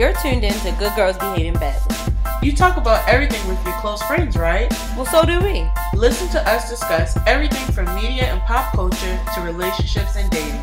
You're 0.00 0.14
tuned 0.14 0.44
in 0.44 0.54
to 0.60 0.72
Good 0.78 0.94
Girls 0.96 1.18
Behaving 1.18 1.60
Badly. 1.60 1.94
You 2.42 2.56
talk 2.56 2.78
about 2.78 3.06
everything 3.06 3.46
with 3.46 3.62
your 3.66 3.74
close 3.80 4.02
friends, 4.04 4.34
right? 4.34 4.72
Well, 4.96 5.04
so 5.04 5.26
do 5.26 5.38
we. 5.40 5.68
Listen 5.92 6.26
to 6.30 6.40
us 6.48 6.70
discuss 6.70 7.18
everything 7.26 7.70
from 7.74 7.84
media 7.94 8.24
and 8.24 8.40
pop 8.44 8.72
culture 8.72 9.20
to 9.34 9.42
relationships 9.42 10.16
and 10.16 10.30
dating. 10.30 10.58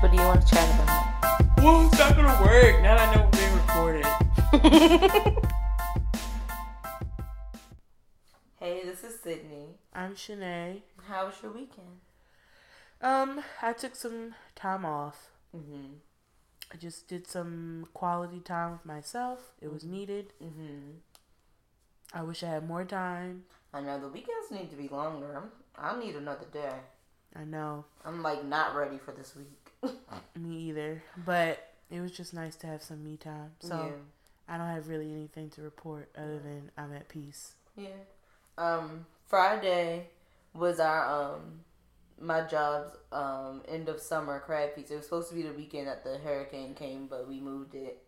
What 0.00 0.10
do 0.10 0.16
you 0.16 0.22
want 0.22 0.40
to 0.40 0.48
chat 0.54 0.66
about? 0.76 1.58
Well, 1.58 1.88
it's 1.88 1.98
not 1.98 2.16
gonna 2.16 2.42
work 2.42 2.80
now 2.80 2.96
that 2.96 3.06
I 3.06 3.14
know 3.14 3.28
we're 3.30 3.36
being 3.36 3.52
recorded. 3.52 4.06
hey, 8.60 8.80
this 8.86 9.04
is 9.04 9.20
Sydney. 9.20 9.76
I'm 9.92 10.14
Shanae. 10.14 10.80
How 11.06 11.26
was 11.26 11.34
your 11.42 11.52
weekend? 11.52 12.00
Um, 13.02 13.44
I 13.60 13.74
took 13.74 13.94
some 13.94 14.36
time 14.54 14.86
off. 14.86 15.28
Mm-hmm. 15.54 15.96
I 16.72 16.76
just 16.76 17.08
did 17.08 17.26
some 17.26 17.88
quality 17.94 18.40
time 18.40 18.72
with 18.72 18.86
myself. 18.86 19.52
It 19.60 19.72
was 19.72 19.84
needed. 19.84 20.32
Mm-hmm. 20.42 20.98
I 22.12 22.22
wish 22.22 22.42
I 22.42 22.48
had 22.48 22.66
more 22.66 22.84
time. 22.84 23.44
I 23.72 23.80
know 23.80 23.98
the 24.00 24.08
weekends 24.08 24.50
need 24.50 24.70
to 24.70 24.76
be 24.76 24.88
longer. 24.88 25.42
I 25.76 25.98
need 25.98 26.16
another 26.16 26.46
day. 26.52 26.72
I 27.34 27.44
know. 27.44 27.84
I'm 28.04 28.22
like 28.22 28.44
not 28.44 28.74
ready 28.74 28.98
for 28.98 29.12
this 29.12 29.34
week. 29.36 29.92
Me 30.38 30.56
either. 30.68 31.02
But 31.24 31.70
it 31.90 32.00
was 32.00 32.12
just 32.12 32.34
nice 32.34 32.56
to 32.56 32.66
have 32.66 32.82
some 32.82 33.04
me 33.04 33.16
time. 33.16 33.52
So 33.60 33.74
yeah. 33.74 34.54
I 34.54 34.58
don't 34.58 34.68
have 34.68 34.88
really 34.88 35.12
anything 35.12 35.50
to 35.50 35.62
report 35.62 36.08
other 36.16 36.38
than 36.38 36.70
I'm 36.76 36.92
at 36.94 37.08
peace. 37.08 37.54
Yeah. 37.76 37.88
Um, 38.58 39.06
Friday 39.28 40.08
was 40.54 40.80
our 40.80 41.34
um 41.34 41.60
my 42.20 42.42
job's 42.42 42.90
um 43.12 43.62
end 43.68 43.88
of 43.88 44.00
summer 44.00 44.40
crab 44.40 44.74
feast. 44.74 44.90
It 44.90 44.96
was 44.96 45.04
supposed 45.04 45.28
to 45.30 45.34
be 45.34 45.42
the 45.42 45.52
weekend 45.52 45.88
that 45.88 46.04
the 46.04 46.18
hurricane 46.18 46.74
came, 46.74 47.06
but 47.06 47.28
we 47.28 47.40
moved 47.40 47.74
it 47.74 48.02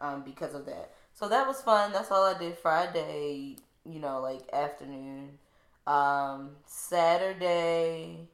um 0.00 0.22
because 0.22 0.54
of 0.54 0.66
that. 0.66 0.92
So 1.12 1.28
that 1.28 1.46
was 1.46 1.60
fun. 1.62 1.92
That's 1.92 2.10
all 2.10 2.24
I 2.24 2.38
did 2.38 2.58
Friday, 2.58 3.56
you 3.84 4.00
know, 4.00 4.20
like 4.20 4.42
afternoon. 4.52 5.38
Um 5.86 6.56
Saturday 6.66 8.28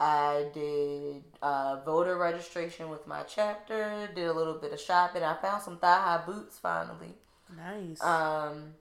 I 0.00 0.46
did 0.52 1.22
uh, 1.40 1.76
voter 1.84 2.16
registration 2.16 2.90
with 2.90 3.06
my 3.06 3.22
chapter. 3.22 4.08
Did 4.14 4.26
a 4.26 4.32
little 4.32 4.54
bit 4.54 4.72
of 4.72 4.80
shopping. 4.80 5.22
I 5.22 5.34
found 5.40 5.62
some 5.62 5.78
thigh 5.78 6.02
high 6.02 6.22
boots 6.26 6.58
finally. 6.58 7.14
Nice. 7.56 8.02
Um, 8.02 8.74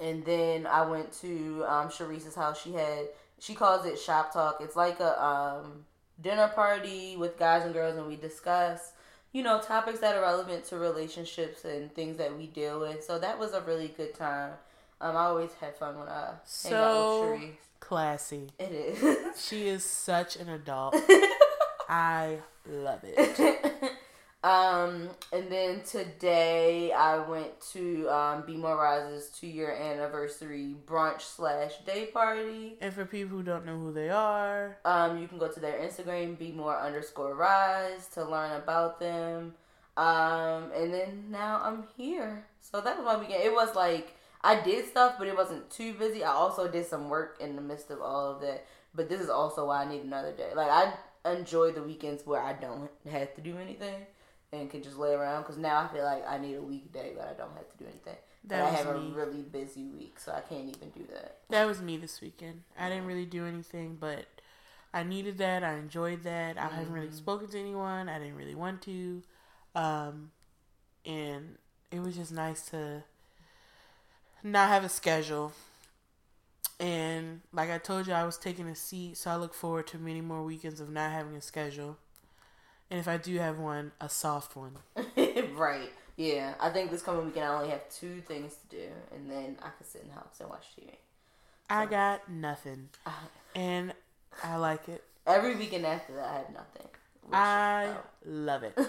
and 0.00 0.24
then 0.24 0.66
I 0.66 0.86
went 0.86 1.12
to 1.20 1.64
um 1.66 1.88
Sharice's 1.88 2.34
house. 2.34 2.60
She 2.60 2.72
had 2.72 3.08
she 3.38 3.54
calls 3.54 3.86
it 3.86 3.98
shop 3.98 4.32
talk. 4.32 4.58
It's 4.60 4.76
like 4.76 5.00
a 5.00 5.22
um 5.24 5.84
dinner 6.20 6.48
party 6.48 7.16
with 7.16 7.38
guys 7.38 7.64
and 7.64 7.72
girls, 7.72 7.96
and 7.96 8.06
we 8.06 8.16
discuss 8.16 8.92
you 9.32 9.42
know 9.42 9.60
topics 9.60 10.00
that 10.00 10.16
are 10.16 10.22
relevant 10.22 10.64
to 10.66 10.78
relationships 10.78 11.64
and 11.64 11.94
things 11.94 12.16
that 12.16 12.36
we 12.36 12.46
deal 12.46 12.80
with. 12.80 13.04
So 13.04 13.18
that 13.18 13.38
was 13.38 13.52
a 13.52 13.60
really 13.62 13.88
good 13.88 14.14
time. 14.14 14.52
Um, 15.00 15.16
I 15.16 15.24
always 15.26 15.52
had 15.60 15.76
fun 15.76 15.98
when 15.98 16.08
I 16.08 16.12
hang 16.20 16.24
out 16.26 16.40
So- 16.46 17.30
with 17.30 17.40
Sharice. 17.40 17.52
Classy. 17.80 18.48
It 18.58 18.72
is. 18.72 19.40
She 19.46 19.68
is 19.68 19.84
such 19.84 20.36
an 20.36 20.48
adult. 20.48 20.96
I 21.88 22.38
love 22.68 23.00
it. 23.04 23.92
um, 24.44 25.10
and 25.32 25.50
then 25.50 25.82
today 25.82 26.92
I 26.92 27.18
went 27.18 27.60
to 27.72 28.08
um, 28.08 28.44
Be 28.46 28.56
More 28.56 28.76
Rise's 28.76 29.30
two 29.30 29.48
year 29.48 29.72
anniversary 29.72 30.76
brunch 30.86 31.22
slash 31.22 31.72
day 31.84 32.06
party. 32.06 32.76
And 32.80 32.94
for 32.94 33.04
people 33.04 33.36
who 33.36 33.42
don't 33.42 33.66
know 33.66 33.76
who 33.76 33.92
they 33.92 34.10
are, 34.10 34.78
Um, 34.84 35.18
you 35.18 35.26
can 35.26 35.38
go 35.38 35.48
to 35.48 35.58
their 35.58 35.80
Instagram, 35.80 36.38
Be 36.38 36.52
More 36.52 36.78
underscore 36.78 37.34
Rise, 37.34 38.06
to 38.14 38.24
learn 38.24 38.52
about 38.52 39.00
them. 39.00 39.54
Um, 39.96 40.70
and 40.72 40.94
then 40.94 41.24
now 41.30 41.60
I'm 41.64 41.84
here. 41.96 42.46
So 42.60 42.80
that 42.80 42.96
was 42.96 43.04
my 43.04 43.16
weekend. 43.18 43.42
It 43.42 43.52
was 43.52 43.74
like 43.74 44.14
I 44.42 44.60
did 44.60 44.86
stuff, 44.86 45.16
but 45.18 45.26
it 45.26 45.36
wasn't 45.36 45.68
too 45.68 45.94
busy. 45.94 46.22
I 46.22 46.30
also 46.30 46.68
did 46.68 46.86
some 46.86 47.08
work 47.08 47.38
in 47.40 47.56
the 47.56 47.62
midst 47.62 47.90
of 47.90 48.00
all 48.00 48.30
of 48.30 48.40
that. 48.42 48.64
But 48.94 49.08
this 49.08 49.20
is 49.20 49.30
also 49.30 49.66
why 49.66 49.82
I 49.82 49.88
need 49.88 50.04
another 50.04 50.30
day. 50.30 50.50
Like 50.54 50.70
I 50.70 51.32
enjoy 51.32 51.72
the 51.72 51.82
weekends 51.82 52.24
where 52.24 52.40
I 52.40 52.52
don't 52.52 52.88
have 53.10 53.34
to 53.34 53.40
do 53.40 53.58
anything 53.58 54.06
and 54.52 54.70
can 54.70 54.82
just 54.82 54.96
lay 54.96 55.12
around. 55.12 55.42
Because 55.42 55.58
now 55.58 55.80
I 55.80 55.88
feel 55.88 56.04
like 56.04 56.28
I 56.28 56.38
need 56.38 56.54
a 56.54 56.62
weekday, 56.62 57.12
but 57.16 57.26
I 57.26 57.32
don't 57.32 57.52
have 57.54 57.70
to 57.70 57.78
do 57.78 57.84
anything. 57.84 58.16
that 58.44 58.60
But 58.60 58.60
I 58.60 58.70
have 58.70 58.86
a 58.86 58.98
really 58.98 59.42
busy 59.42 59.86
week, 59.86 60.18
so 60.18 60.32
I 60.32 60.40
can't 60.40 60.68
even 60.68 60.90
do 60.90 61.04
that. 61.12 61.38
That 61.50 61.66
was 61.66 61.80
me 61.80 61.96
this 61.96 62.20
weekend. 62.20 62.62
I 62.78 62.88
didn't 62.88 63.06
really 63.06 63.26
do 63.26 63.46
anything, 63.46 63.96
but 64.00 64.26
I 64.92 65.02
needed 65.02 65.38
that. 65.38 65.62
I 65.62 65.74
enjoyed 65.74 66.22
that. 66.22 66.58
I 66.58 66.68
haven't 66.68 66.92
really 66.92 67.12
spoken 67.12 67.48
to 67.48 67.58
anyone. 67.58 68.08
I 68.08 68.18
didn't 68.18 68.36
really 68.36 68.54
want 68.54 68.82
to. 68.82 69.22
Um, 69.74 70.30
and 71.04 71.56
it 71.90 72.00
was 72.00 72.16
just 72.16 72.32
nice 72.32 72.62
to 72.70 73.04
not 74.42 74.68
have 74.68 74.84
a 74.84 74.88
schedule. 74.88 75.52
And 76.80 77.40
like 77.52 77.70
I 77.70 77.78
told 77.78 78.06
you, 78.06 78.12
I 78.12 78.24
was 78.24 78.38
taking 78.38 78.68
a 78.68 78.74
seat, 78.74 79.16
so 79.16 79.30
I 79.30 79.36
look 79.36 79.52
forward 79.52 79.86
to 79.88 79.98
many 79.98 80.20
more 80.20 80.42
weekends 80.42 80.80
of 80.80 80.90
not 80.90 81.10
having 81.10 81.34
a 81.34 81.40
schedule. 81.40 81.98
And 82.90 82.98
if 82.98 83.08
I 83.08 83.16
do 83.18 83.38
have 83.38 83.58
one, 83.58 83.92
a 84.00 84.08
soft 84.08 84.56
one. 84.56 84.76
right. 85.54 85.90
Yeah. 86.16 86.54
I 86.58 86.70
think 86.70 86.90
this 86.90 87.02
coming 87.02 87.26
weekend 87.26 87.46
I 87.46 87.54
only 87.54 87.70
have 87.70 87.88
two 87.90 88.20
things 88.22 88.56
to 88.56 88.76
do, 88.76 88.88
and 89.14 89.30
then 89.30 89.56
I 89.60 89.68
can 89.76 89.86
sit 89.86 90.02
in 90.02 90.08
the 90.08 90.14
house 90.14 90.40
and 90.40 90.48
watch 90.48 90.64
TV. 90.78 90.90
I 91.70 91.86
got 91.86 92.30
nothing. 92.30 92.88
And 93.54 93.94
I 94.44 94.56
like 94.56 94.88
it. 94.88 95.02
Every 95.26 95.56
weekend 95.56 95.84
after 95.84 96.14
that, 96.14 96.28
I 96.28 96.36
had 96.36 96.54
nothing. 96.54 96.86
I 97.32 97.94
love 98.24 98.62
it. 98.62 98.78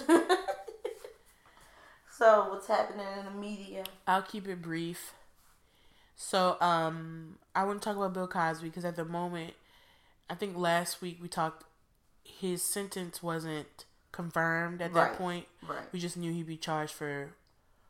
so 2.11 2.49
what's 2.49 2.67
happening 2.67 3.07
in 3.17 3.25
the 3.25 3.31
media? 3.31 3.83
I'll 4.05 4.21
keep 4.21 4.47
it 4.47 4.61
brief. 4.61 5.13
So, 6.15 6.57
um, 6.61 7.37
I 7.55 7.63
want 7.63 7.81
to 7.81 7.85
talk 7.85 7.95
about 7.95 8.13
Bill 8.13 8.27
Cosby 8.27 8.67
because 8.67 8.85
at 8.85 8.95
the 8.95 9.05
moment, 9.05 9.53
I 10.29 10.35
think 10.35 10.55
last 10.55 11.01
week 11.01 11.17
we 11.21 11.29
talked, 11.29 11.63
his 12.23 12.61
sentence 12.61 13.23
wasn't 13.23 13.85
confirmed 14.11 14.81
at 14.81 14.93
that 14.93 15.17
point. 15.17 15.45
Right. 15.67 15.91
We 15.91 15.99
just 15.99 16.17
knew 16.17 16.31
he'd 16.31 16.47
be 16.47 16.57
charged 16.57 16.93
for 16.93 17.29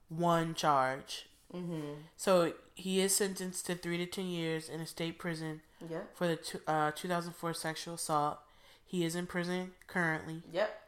one 0.10 0.54
charge. 0.54 1.28
Mm-hmm. 1.54 1.94
So 2.16 2.54
he 2.76 3.02
is 3.02 3.16
sentenced 3.16 3.66
to 3.68 3.76
three 3.76 3.98
to 3.98 4.06
ten 4.06 4.28
years 4.28 4.70
in 4.70 4.80
a 4.80 4.86
state 4.86 5.18
prison 5.18 5.62
Yep. 5.90 6.16
for 6.16 6.28
the 6.28 6.36
two, 6.36 6.60
uh, 6.68 6.92
2004 6.92 7.54
sexual 7.54 7.94
assault. 7.96 8.40
He 8.86 9.06
is 9.06 9.16
in 9.16 9.28
prison 9.28 9.72
currently. 9.88 10.44
Yep. 10.52 10.82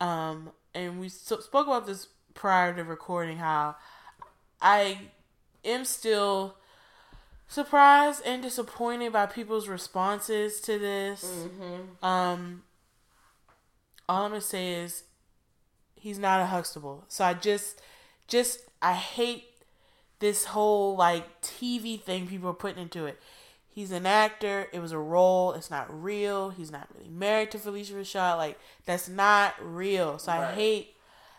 Um, 0.00 0.50
and 0.74 1.00
we 1.00 1.08
so, 1.08 1.40
spoke 1.40 1.66
about 1.66 1.86
this 1.86 2.08
prior 2.34 2.74
to 2.74 2.84
recording 2.84 3.38
how 3.38 3.76
I 4.60 4.98
am 5.64 5.84
still 5.84 6.56
surprised 7.48 8.22
and 8.26 8.42
disappointed 8.42 9.12
by 9.12 9.26
people's 9.26 9.68
responses 9.68 10.60
to 10.62 10.78
this. 10.78 11.24
Mm-hmm. 11.24 12.04
Um, 12.04 12.62
all 14.08 14.24
I'm 14.24 14.30
gonna 14.30 14.40
say 14.40 14.74
is 14.74 15.04
he's 15.94 16.18
not 16.18 16.40
a 16.40 16.46
Huxtable. 16.46 17.04
So 17.08 17.24
I 17.24 17.34
just, 17.34 17.80
just 18.28 18.60
I 18.82 18.92
hate 18.94 19.44
this 20.18 20.46
whole 20.46 20.96
like 20.96 21.40
TV 21.42 22.00
thing 22.00 22.26
people 22.26 22.50
are 22.50 22.54
putting 22.54 22.82
into 22.82 23.06
it. 23.06 23.20
He's 23.68 23.92
an 23.92 24.06
actor. 24.06 24.68
It 24.72 24.80
was 24.80 24.92
a 24.92 24.98
role. 24.98 25.52
It's 25.52 25.70
not 25.70 25.86
real. 26.02 26.48
He's 26.50 26.70
not 26.70 26.88
really 26.96 27.10
married 27.10 27.50
to 27.50 27.58
Phylicia 27.58 27.92
Rashad. 27.92 28.36
Like 28.38 28.58
that's 28.86 29.08
not 29.08 29.54
real. 29.60 30.18
So 30.18 30.32
I 30.32 30.52
hate 30.52 30.94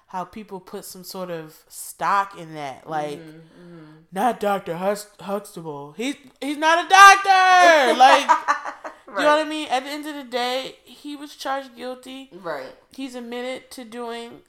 how 0.08 0.24
people 0.24 0.60
put 0.60 0.86
some 0.86 1.04
sort 1.04 1.30
of 1.32 1.58
stock 1.68 2.38
in 2.38 2.54
that. 2.54 2.88
Like 2.90 3.20
Mm-hmm. 3.20 3.84
not 4.12 4.40
Doctor 4.40 4.76
Hux- 4.76 5.20
Huxtable. 5.20 5.94
He's 5.98 6.16
he's 6.40 6.58
not 6.58 6.86
a 6.86 6.90
doctor. 6.90 7.98
like 8.00 8.30
right. 9.18 9.24
you 9.24 9.28
know 9.30 9.38
what 9.38 9.46
I 9.46 9.50
mean? 9.50 9.68
At 9.70 9.84
the 9.84 9.90
end 9.90 10.08
of 10.08 10.16
the 10.16 10.24
day, 10.24 10.76
he 10.84 11.16
was 11.16 11.36
charged 11.36 11.76
guilty. 11.76 12.30
right. 12.34 12.74
He's 12.96 13.16
admitted 13.16 13.70
to 13.72 13.84
doing 13.84 14.42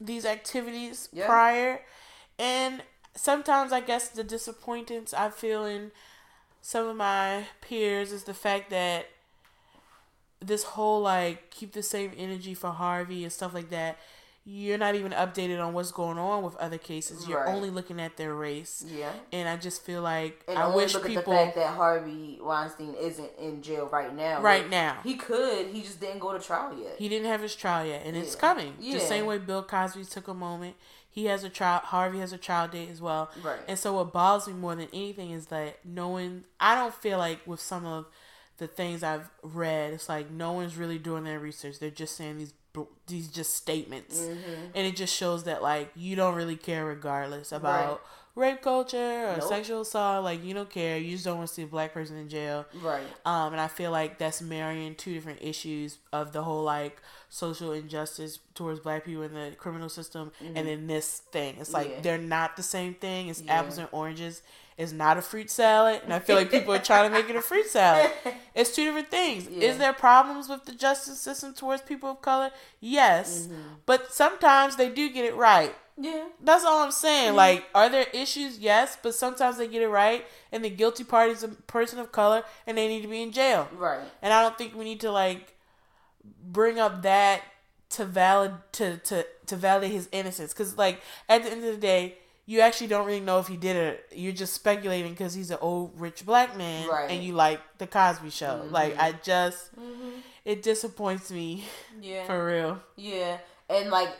these 0.00 0.24
activities 0.26 1.08
Yeah. 1.12 1.26
prior. 1.26 1.80
And 2.38 2.82
sometimes 3.14 3.72
I 3.72 3.80
guess 3.80 4.08
the 4.08 4.24
disappointments 4.24 5.14
I 5.14 5.30
feel 5.30 5.64
in 5.64 5.90
some 6.60 6.86
of 6.86 6.96
my 6.96 7.46
peers 7.60 8.12
is 8.12 8.24
the 8.24 8.34
fact 8.34 8.70
that 8.70 9.06
this 10.40 10.64
whole 10.64 11.00
like 11.00 11.50
keep 11.50 11.72
the 11.72 11.82
same 11.82 12.12
energy 12.16 12.52
for 12.54 12.70
Harvey 12.70 13.24
and 13.24 13.32
stuff 13.32 13.54
like 13.54 13.70
that. 13.70 13.98
You're 14.48 14.78
not 14.78 14.94
even 14.94 15.10
updated 15.10 15.60
on 15.60 15.74
what's 15.74 15.90
going 15.90 16.18
on 16.18 16.44
with 16.44 16.54
other 16.58 16.78
cases. 16.78 17.26
You're 17.26 17.40
Right. 17.44 17.52
only 17.52 17.68
looking 17.68 18.00
at 18.00 18.16
their 18.16 18.32
race. 18.32 18.84
Yeah. 18.86 19.10
And 19.32 19.48
I 19.48 19.56
just 19.56 19.82
feel 19.82 20.02
like 20.02 20.44
And 20.46 20.56
I 20.56 20.68
wish 20.68 20.94
look 20.94 21.04
people 21.04 21.18
at 21.18 21.24
the 21.26 21.32
fact 21.46 21.56
that 21.56 21.74
Harvey 21.74 22.38
Weinstein 22.40 22.94
isn't 22.94 23.30
in 23.40 23.60
jail 23.60 23.86
right 23.92 24.14
now. 24.14 24.40
right 24.40 24.62
Like, 24.62 24.70
now. 24.70 24.98
He 25.02 25.16
could. 25.16 25.66
He 25.68 25.82
just 25.82 25.98
didn't 25.98 26.20
go 26.20 26.32
to 26.32 26.38
trial 26.38 26.78
yet. 26.78 26.94
He 26.96 27.08
didn't 27.08 27.26
have 27.26 27.40
his 27.42 27.56
trial 27.56 27.84
yet, 27.84 28.02
and 28.06 28.16
it's 28.16 28.36
coming. 28.36 28.74
Yeah. 28.78 28.94
The 28.94 29.00
same 29.00 29.26
way 29.26 29.38
Bill 29.38 29.64
Cosby 29.64 30.04
took 30.04 30.28
a 30.28 30.34
moment. 30.34 30.76
He 31.10 31.24
has 31.24 31.42
a 31.42 31.48
trial. 31.48 31.80
Harvey 31.82 32.20
has 32.20 32.32
a 32.32 32.38
trial 32.38 32.68
date 32.68 32.90
as 32.90 33.00
well. 33.02 33.30
Right. 33.42 33.58
And 33.66 33.76
so, 33.76 33.94
what 33.94 34.12
bothers 34.12 34.46
me 34.46 34.52
more 34.54 34.76
than 34.76 34.88
anything 34.92 35.32
is 35.32 35.46
that 35.46 35.78
knowing 35.84 36.44
I 36.60 36.76
don't 36.76 36.94
feel 36.94 37.18
like 37.18 37.40
with 37.46 37.58
some 37.58 37.84
of 37.84 38.06
the 38.58 38.68
things 38.68 39.02
I've 39.02 39.28
read, 39.42 39.92
it's 39.94 40.08
like 40.08 40.30
no 40.30 40.52
one's 40.52 40.76
really 40.76 40.98
doing 40.98 41.24
their 41.24 41.40
research. 41.40 41.78
They're 41.80 41.90
just 41.90 42.14
saying 42.16 42.38
these 42.38 42.52
these 43.06 43.28
just 43.28 43.54
statements, 43.54 44.18
Mm-hmm. 44.20 44.62
and 44.74 44.86
it 44.86 44.96
just 44.96 45.14
shows 45.14 45.44
that 45.44 45.62
like 45.62 45.90
you 45.96 46.16
don't 46.16 46.34
really 46.34 46.56
care 46.56 46.84
regardless 46.84 47.52
about 47.52 48.02
rape 48.34 48.60
culture 48.60 49.28
or 49.30 49.36
Nope. 49.38 49.48
sexual 49.48 49.80
assault. 49.80 50.22
Like 50.24 50.44
you 50.44 50.52
don't 50.52 50.68
care. 50.68 50.98
You 50.98 51.12
just 51.12 51.24
don't 51.24 51.38
want 51.38 51.48
to 51.48 51.54
see 51.54 51.62
a 51.62 51.66
black 51.66 51.94
person 51.94 52.16
in 52.18 52.28
jail. 52.28 52.66
Right. 52.82 53.06
Um, 53.24 53.52
and 53.52 53.60
I 53.60 53.66
feel 53.68 53.90
like 53.90 54.18
that's 54.18 54.42
marrying 54.42 54.94
two 54.94 55.14
different 55.14 55.40
issues 55.40 55.98
of 56.12 56.32
the 56.32 56.42
whole 56.42 56.62
like 56.62 57.00
social 57.30 57.72
injustice 57.72 58.38
towards 58.54 58.80
black 58.80 59.04
people 59.06 59.22
in 59.22 59.32
the 59.34 59.52
criminal 59.56 59.88
system, 59.88 60.32
and 60.54 60.68
then 60.68 60.86
this 60.86 61.18
thing. 61.32 61.56
It's 61.58 61.72
like 61.72 61.86
Mm-hmm. 61.86 61.94
Yeah. 61.96 62.00
they're 62.02 62.18
not 62.18 62.56
the 62.56 62.62
same 62.62 62.94
thing. 62.94 63.28
It's 63.28 63.40
Yeah. 63.42 63.60
apples 63.60 63.78
and 63.78 63.88
oranges. 63.92 64.42
It's 64.78 64.92
not 64.92 65.16
a 65.16 65.22
fruit 65.22 65.50
salad, 65.50 66.02
and 66.04 66.12
I 66.12 66.18
feel 66.18 66.36
like 66.36 66.50
people 66.50 66.74
are 66.74 66.78
trying 66.78 67.10
to 67.10 67.16
make 67.18 67.30
it 67.30 67.36
a 67.36 67.40
fruit 67.40 67.66
salad. 67.66 68.10
It's 68.54 68.74
two 68.74 68.84
different 68.84 69.10
things. 69.10 69.48
Yeah. 69.50 69.68
Is 69.68 69.78
there 69.78 69.92
problems 69.92 70.48
with 70.48 70.64
the 70.66 70.72
justice 70.72 71.18
system 71.20 71.54
towards 71.54 71.82
people 71.82 72.10
of 72.10 72.20
color? 72.22 72.50
Yes, 72.80 73.46
Mm-hmm. 73.46 73.62
but 73.86 74.12
sometimes 74.12 74.76
they 74.76 74.88
do 74.90 75.08
get 75.10 75.24
it 75.24 75.34
right. 75.34 75.74
Yeah. 75.98 76.24
That's 76.42 76.64
all 76.64 76.82
I'm 76.84 76.90
saying. 76.92 77.34
Like, 77.36 77.64
are 77.74 77.88
there 77.88 78.06
issues? 78.12 78.58
Yes, 78.58 78.98
but 79.02 79.14
sometimes 79.14 79.56
they 79.56 79.66
get 79.66 79.80
it 79.80 79.88
right, 79.88 80.26
and 80.52 80.62
the 80.62 80.68
guilty 80.70 81.04
party 81.04 81.32
is 81.32 81.42
a 81.42 81.48
person 81.48 81.98
of 81.98 82.12
color, 82.12 82.42
and 82.66 82.76
they 82.76 82.86
need 82.88 83.00
to 83.02 83.08
be 83.08 83.22
in 83.22 83.32
jail. 83.32 83.68
Right. 83.76 84.00
And 84.22 84.30
I 84.32 84.42
don't 84.42 84.58
think 84.58 84.74
we 84.74 84.84
need 84.84 85.00
to 85.00 85.10
like 85.10 85.54
bring 86.42 86.78
up 86.78 87.02
that 87.02 87.42
to 87.90 88.04
valid 88.04 88.52
to 88.72 88.98
to 88.98 89.24
to 89.46 89.56
validate 89.56 89.92
his 89.92 90.08
innocence, 90.12 90.52
because 90.52 90.76
like 90.76 91.00
at 91.30 91.42
the 91.44 91.50
end 91.50 91.64
of 91.64 91.72
the 91.74 91.80
day, 91.80 92.16
you 92.48 92.60
actually 92.60 92.86
don't 92.86 93.06
really 93.06 93.20
know 93.20 93.38
if 93.40 93.48
he 93.48 93.56
did 93.56 93.76
it. 93.76 94.06
You're 94.14 94.32
just 94.32 94.54
speculating 94.54 95.10
because 95.12 95.34
he's 95.34 95.50
an 95.50 95.58
old 95.60 96.00
rich 96.00 96.24
black 96.24 96.56
man, 96.56 96.88
Right. 96.88 97.10
and 97.10 97.22
you 97.22 97.32
like 97.34 97.60
the 97.78 97.86
Cosby 97.86 98.30
Show. 98.30 98.64
Like, 98.70 98.96
I 98.98 99.12
just 99.12 99.74
Mm-hmm. 99.76 100.20
it 100.44 100.62
disappoints 100.62 101.30
me 101.30 101.64
Yeah. 102.00 102.24
for 102.26 102.46
real. 102.46 102.80
Yeah, 102.96 103.38
and 103.68 103.90
like 103.90 104.10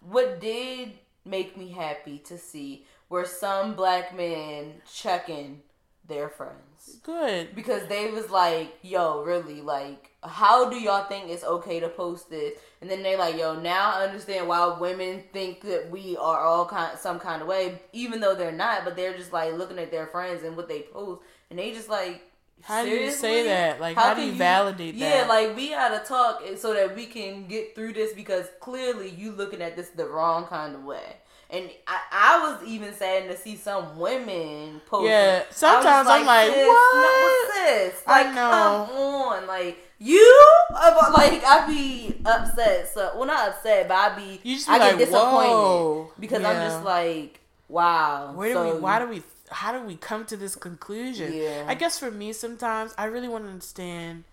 what 0.00 0.40
did 0.40 0.92
make 1.24 1.56
me 1.56 1.68
happy 1.70 2.18
to 2.18 2.36
see 2.36 2.84
were 3.08 3.24
some 3.24 3.74
black 3.74 4.14
men 4.16 4.82
checking 4.92 5.62
their 6.06 6.28
friends 6.28 6.73
Good. 7.02 7.54
because 7.54 7.86
they 7.88 8.10
was 8.10 8.30
like, 8.30 8.78
"Yo, 8.82 9.22
really? 9.22 9.60
Like, 9.60 10.10
how 10.22 10.70
do 10.70 10.76
y'all 10.76 11.04
think 11.04 11.30
it's 11.30 11.44
okay 11.44 11.80
to 11.80 11.88
post 11.88 12.30
this?" 12.30 12.58
And 12.80 12.90
then 12.90 13.02
they 13.02 13.16
like, 13.16 13.36
"Yo, 13.36 13.58
now 13.60 13.92
I 13.92 14.04
understand 14.04 14.48
why 14.48 14.76
women 14.78 15.24
think 15.32 15.60
that 15.62 15.90
we 15.90 16.16
are 16.16 16.40
all 16.40 16.66
kind 16.66 16.98
some 16.98 17.18
kind 17.20 17.42
of 17.42 17.48
way, 17.48 17.80
even 17.92 18.20
though 18.20 18.34
they're 18.34 18.52
not. 18.52 18.84
But 18.84 18.96
they're 18.96 19.16
just 19.16 19.32
like 19.32 19.52
looking 19.54 19.78
at 19.78 19.90
their 19.90 20.06
friends 20.06 20.42
and 20.42 20.56
what 20.56 20.68
they 20.68 20.82
post, 20.82 21.22
and 21.50 21.58
they 21.58 21.72
just 21.72 21.88
like." 21.88 22.22
How 22.62 22.82
do 22.82 22.90
you 22.90 23.10
say 23.10 23.44
that? 23.44 23.78
Like, 23.78 23.94
how, 23.94 24.14
do 24.14 24.20
can 24.22 24.30
you 24.30 24.38
validate 24.38 24.94
yeah, 24.94 25.26
that? 25.26 25.28
like 25.28 25.54
we 25.54 25.70
gotta 25.70 26.02
talk 26.02 26.42
so 26.56 26.72
that 26.72 26.96
we 26.96 27.04
can 27.04 27.46
get 27.46 27.74
through 27.74 27.92
this 27.92 28.14
because 28.14 28.46
clearly 28.60 29.10
you 29.10 29.32
looking 29.32 29.60
at 29.60 29.76
this 29.76 29.90
the 29.90 30.06
wrong 30.06 30.46
kind 30.46 30.74
of 30.74 30.82
way. 30.84 31.16
And 31.50 31.70
I, 31.86 32.00
I 32.10 32.38
was 32.60 32.66
even 32.68 32.92
sad 32.94 33.28
to 33.30 33.36
see 33.36 33.56
some 33.56 33.98
women 33.98 34.80
post. 34.86 35.08
Yeah, 35.08 35.42
I 35.48 35.52
sometimes 35.52 36.08
I'm 36.08 36.26
like, 36.26 36.46
sis, 36.52 36.66
what? 36.66 36.94
No, 36.94 37.02
what's 37.24 37.54
this? 37.94 38.02
I 38.06 38.22
Like, 38.24 38.34
know. 38.34 38.86
come 38.88 38.96
on, 38.96 39.46
like 39.46 39.78
you, 39.98 40.42
like 40.72 41.44
I 41.44 41.64
be 41.68 42.16
upset. 42.24 42.88
So, 42.92 43.12
well, 43.14 43.26
not 43.26 43.48
upset, 43.50 43.88
but 43.88 43.94
I 43.94 44.16
be, 44.16 44.40
You 44.42 44.56
just 44.56 44.66
be 44.66 44.72
I 44.74 44.78
like, 44.78 44.98
get 44.98 45.06
disappointed 45.06 45.50
whoa. 45.50 46.12
because 46.18 46.44
I'm 46.44 46.56
just 46.68 46.84
like, 46.84 47.40
wow. 47.68 48.32
Where 48.34 48.48
do 48.48 48.54
so 48.54 48.74
we? 48.74 48.80
Why 48.80 48.98
do 48.98 49.08
we? 49.08 49.22
How 49.50 49.72
do 49.78 49.86
we 49.86 49.96
come 49.96 50.24
to 50.26 50.36
this 50.36 50.56
conclusion? 50.56 51.32
Yeah. 51.32 51.64
I 51.68 51.74
guess 51.74 51.98
for 51.98 52.10
me, 52.10 52.32
sometimes 52.32 52.94
I 52.98 53.04
really 53.04 53.28
want 53.28 53.44
to 53.44 53.50
understand 53.50 54.24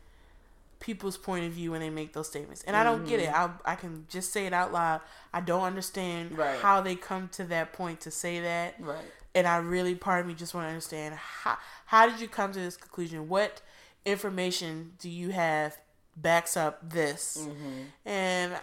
people's 0.82 1.16
point 1.18 1.46
of 1.46 1.54
view 1.54 1.72
when 1.72 1.80
they 1.80 1.90
make 1.90 2.12
those 2.12 2.28
statements, 2.28 2.64
and 2.68 2.76
I 2.76 2.84
don't 2.84 3.08
get 3.08 3.20
it. 3.22 3.30
I 3.34 3.50
I 3.64 3.76
can 3.76 4.06
just 4.10 4.34
say 4.34 4.46
it 4.48 4.54
out 4.54 4.74
loud. 4.74 5.00
I 5.34 5.40
don't 5.40 5.64
understand 5.64 6.32
Mm-hmm. 6.32 6.40
Right. 6.42 6.60
how 6.60 6.82
they 6.82 6.96
come 6.96 7.30
to 7.34 7.46
that 7.46 7.72
point 7.72 8.02
to 8.02 8.12
say 8.12 8.42
that, 8.42 8.76
Right. 8.80 9.06
and 9.34 9.48
I 9.48 9.58
really, 9.58 9.96
part 9.96 10.20
of 10.22 10.28
me, 10.28 10.34
just 10.34 10.54
want 10.54 10.66
to 10.66 10.70
understand 10.70 11.16
how 11.16 11.58
how 11.86 12.10
did 12.10 12.20
you 12.20 12.28
come 12.28 12.52
to 12.52 12.60
this 12.60 12.76
conclusion? 12.76 13.30
What 13.30 13.62
information 14.06 14.94
do 15.00 15.10
you 15.10 15.30
have 15.30 15.78
backs 16.18 16.58
up 16.58 16.90
this? 16.90 17.38
Mm-hmm. 17.40 17.82
And 18.06 18.54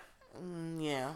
mm, 0.43 0.85
yeah, 0.85 1.11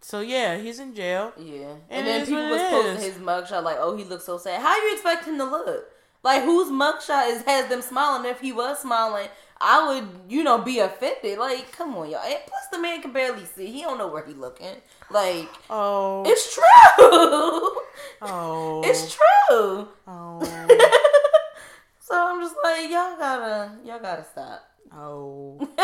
so 0.00 0.20
yeah, 0.20 0.56
he's 0.58 0.78
in 0.80 0.94
jail. 0.94 1.32
Yeah. 1.38 1.74
And 1.90 2.06
And, 2.06 2.06
then 2.06 2.26
people 2.26 2.48
was 2.50 2.60
posting 2.62 3.04
his 3.10 3.18
mugshot 3.18 3.62
like, 3.62 3.76
oh, 3.78 3.96
he 3.96 4.04
looks 4.04 4.24
so 4.24 4.38
sad. 4.38 4.60
How 4.60 4.76
you 4.76 4.92
expect 4.94 5.24
him 5.26 5.38
to 5.38 5.44
look? 5.44 5.90
Like, 6.22 6.42
whose 6.42 6.68
mugshot 6.70 7.30
is 7.30 7.42
has 7.42 7.68
them 7.68 7.82
smiling? 7.82 8.24
If 8.30 8.40
he 8.40 8.50
was 8.52 8.78
smiling, 8.80 9.28
I 9.60 9.86
would, 9.88 10.08
you 10.30 10.42
know, 10.42 10.58
be 10.58 10.80
offended. 10.80 11.38
Like, 11.38 11.72
come 11.72 11.96
on, 11.96 12.10
y'all. 12.10 12.20
And 12.24 12.38
plus, 12.46 12.66
the 12.72 12.78
man 12.78 13.00
can 13.02 13.12
barely 13.12 13.44
see. 13.44 13.70
He 13.70 13.82
don't 13.82 13.98
know 13.98 14.08
where 14.08 14.24
he 14.24 14.34
looking. 14.34 14.76
Like, 15.10 15.48
Oh, 15.70 16.24
it's 16.26 16.54
true. 16.54 16.64
oh, 18.22 18.82
it's 18.84 19.14
true. 19.14 19.88
oh. 20.06 20.40
so 22.00 22.14
I'm 22.14 22.40
just 22.42 22.56
like, 22.62 22.90
y'all 22.90 23.16
gotta, 23.16 23.72
y'all 23.84 24.00
gotta 24.00 24.24
stop. 24.24 24.68
Oh, 24.96 25.58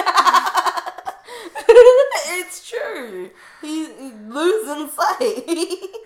it's 1.68 2.68
true. 2.68 3.30
He's 3.60 3.88
losing 4.28 4.88
sight. 4.88 5.44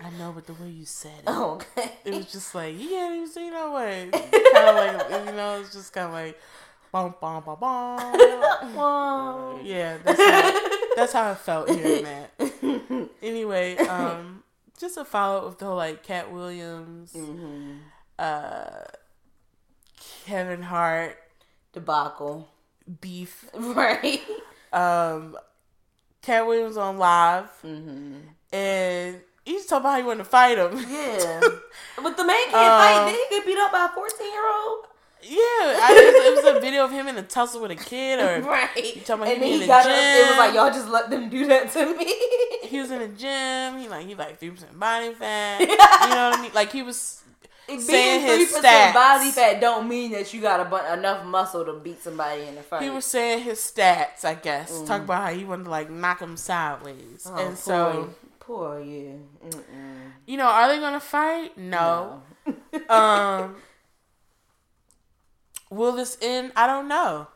I 0.01 0.09
know, 0.17 0.31
but 0.33 0.47
the 0.47 0.53
way 0.53 0.69
you 0.69 0.85
said 0.85 1.11
it, 1.27 1.29
okay. 1.29 1.91
it 2.03 2.13
was 2.15 2.31
just 2.31 2.55
like 2.55 2.77
you 2.79 2.89
can't 2.89 3.15
even 3.15 3.27
see 3.27 3.49
no 3.49 3.73
way. 3.73 4.09
Kind 4.11 4.69
of 4.69 4.75
like 4.75 5.27
you 5.27 5.33
know, 5.33 5.59
it's 5.61 5.73
just 5.73 5.93
kind 5.93 6.07
of 6.07 6.13
like, 6.13 6.39
bum 6.95 7.13
bum 7.19 7.43
bum 7.43 7.57
bum. 7.59 8.15
Wow. 8.75 9.59
yeah, 9.63 9.97
that's 10.03 10.21
how, 10.21 10.95
that's 10.95 11.13
how 11.13 11.31
I 11.31 11.35
felt 11.35 11.69
hearing 11.69 12.03
that. 12.05 13.09
Anyway, 13.21 13.75
um, 13.77 14.43
just 14.79 14.95
a 14.97 15.03
follow 15.03 15.39
up 15.39 15.45
with 15.45 15.59
the 15.59 15.65
whole 15.65 15.75
like 15.75 16.03
Katt 16.03 16.31
Williams, 16.31 17.11
hmm 17.13 17.73
uh, 18.17 18.85
Kevin 20.25 20.61
Hart 20.61 21.17
Debacle. 21.73 22.47
beef. 23.01 23.49
Right. 23.53 24.21
Um, 24.71 25.37
Katt 26.21 26.47
Williams 26.47 26.77
on 26.77 26.97
live, 26.97 27.49
hmm 27.61 28.19
and 28.53 29.19
he's 29.43 29.65
talking 29.65 29.81
about 29.81 29.91
how 29.91 29.97
he 29.97 30.03
wanted 30.03 30.23
to 30.23 30.29
fight 30.29 30.57
him. 30.57 30.77
Yeah. 30.89 31.41
but 32.01 32.15
the 32.17 32.23
man 32.25 32.37
can't 32.49 32.55
Um, 32.55 32.79
fight. 32.79 33.05
Did 33.11 33.15
he 33.29 33.35
get 33.37 33.45
beat 33.45 33.57
up 33.57 33.71
by 33.73 33.85
a 33.85 33.89
14 33.89 34.31
year 34.31 34.49
old? 34.65 34.85
Yeah, 35.21 35.37
I, 35.39 35.93
it, 35.97 36.35
was, 36.35 36.45
it 36.45 36.57
a 36.57 36.59
video 36.59 36.83
of 36.83 36.91
him 36.91 37.07
in 37.07 37.17
a 37.17 37.23
tussle 37.23 37.61
with 37.61 37.71
a 37.71 37.75
kid, 37.75 38.19
or 38.19 38.41
Right. 38.47 39.03
talking 39.05 39.23
and 39.25 39.33
he 39.33 39.39
then 39.39 39.43
in 39.43 39.53
he 39.53 39.59
the 39.61 39.65
got 39.67 39.85
up. 39.85 39.91
It 39.91 40.29
was 40.29 40.37
like, 40.37 40.53
y'all 40.53 40.69
just 40.71 40.87
let 40.89 41.09
them 41.09 41.29
do 41.29 41.47
that 41.47 41.71
to 41.71 41.95
me. 41.97 42.15
he 42.67 42.79
was 42.79 42.91
in 42.91 42.99
the 42.99 43.07
gym. 43.07 43.79
He 43.79 43.87
like 43.89 44.05
he 44.05 44.13
like 44.15 44.39
three 44.39 44.51
percent 44.51 44.79
body 44.79 45.13
fat. 45.13 45.59
you 45.61 45.67
know 45.67 45.75
what 46.29 46.39
I 46.39 46.41
mean? 46.41 46.51
Like 46.53 46.71
he 46.71 46.83
was 46.83 47.23
saying 47.67 47.87
Being 47.87 48.21
his 48.21 48.51
3% 48.53 48.61
stats. 48.61 48.93
body 48.93 49.31
fat 49.31 49.59
don't 49.59 49.89
mean 49.89 50.11
that 50.11 50.31
you 50.31 50.39
got 50.41 50.59
a 50.59 50.65
bu- 50.65 50.93
enough 50.93 51.25
muscle 51.25 51.65
to 51.65 51.73
beat 51.73 51.99
somebody 52.03 52.43
in 52.43 52.53
the 52.53 52.61
fight. 52.61 52.83
he 52.83 52.91
was 52.91 53.05
saying 53.05 53.41
his 53.43 53.57
stats. 53.59 54.23
I 54.23 54.35
guess 54.35 54.83
talk 54.83 55.01
about 55.01 55.23
how 55.23 55.33
he 55.33 55.43
wanted 55.43 55.63
to 55.63 55.69
like 55.71 55.89
knock 55.89 56.19
him 56.19 56.37
sideways, 56.37 57.23
Mm. 57.25 57.31
Oh, 57.35 57.47
and 57.47 57.57
so 57.57 58.09
poor, 58.45 58.75
poor 58.75 58.79
you. 58.81 59.27
You 60.27 60.37
know, 60.37 60.45
are 60.45 60.67
they 60.67 60.79
gonna 60.79 60.99
fight? 60.99 61.57
No. 61.57 62.21
um, 62.89 63.55
will 65.69 65.93
this 65.93 66.17
end? 66.21 66.51
I 66.55 66.67
don't 66.67 66.87
know. 66.87 67.27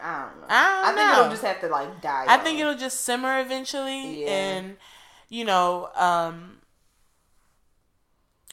I 0.00 0.22
don't 0.24 0.40
know. 0.40 0.46
I 0.50 0.82
don't 0.86 0.94
think 0.96 1.06
know. 1.08 1.18
it'll 1.20 1.30
just 1.30 1.44
have 1.44 1.60
to 1.60 1.68
like 1.68 2.02
die. 2.02 2.24
I 2.28 2.36
think 2.38 2.58
it'll 2.58 2.76
just 2.76 3.02
simmer 3.02 3.40
eventually, 3.40 4.22
Yeah. 4.22 4.28
and 4.28 4.76
you 5.28 5.44
know, 5.44 5.88
um, 5.94 6.58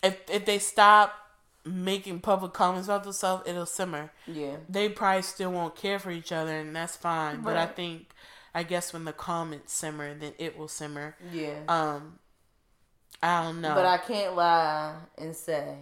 if 0.04 0.18
if 0.30 0.46
they 0.46 0.60
stop 0.60 1.14
making 1.64 2.20
public 2.20 2.54
comments 2.54 2.88
about 2.88 3.04
themselves, 3.04 3.44
it'll 3.48 3.66
simmer. 3.66 4.12
Yeah. 4.26 4.58
They 4.68 4.90
probably 4.90 5.22
still 5.22 5.52
won't 5.52 5.76
care 5.76 6.00
for 6.00 6.10
each 6.12 6.32
other, 6.32 6.58
and 6.58 6.76
that's 6.76 6.96
fine. 6.96 7.42
But 7.42 7.56
I 7.58 7.68
think, 7.68 8.10
I 8.56 8.64
guess 8.64 8.94
when 8.94 9.06
the 9.06 9.14
comments 9.14 9.74
simmer, 9.74 10.14
then 10.16 10.34
it 10.40 10.58
will 10.58 10.68
simmer. 10.68 11.16
Yeah. 11.32 11.60
Um, 11.68 12.18
I 13.22 13.44
don't 13.44 13.62
know. 13.62 13.76
But 13.76 13.86
I 13.86 14.00
can't 14.00 14.36
lie 14.36 14.96
and 15.18 15.36
say 15.36 15.76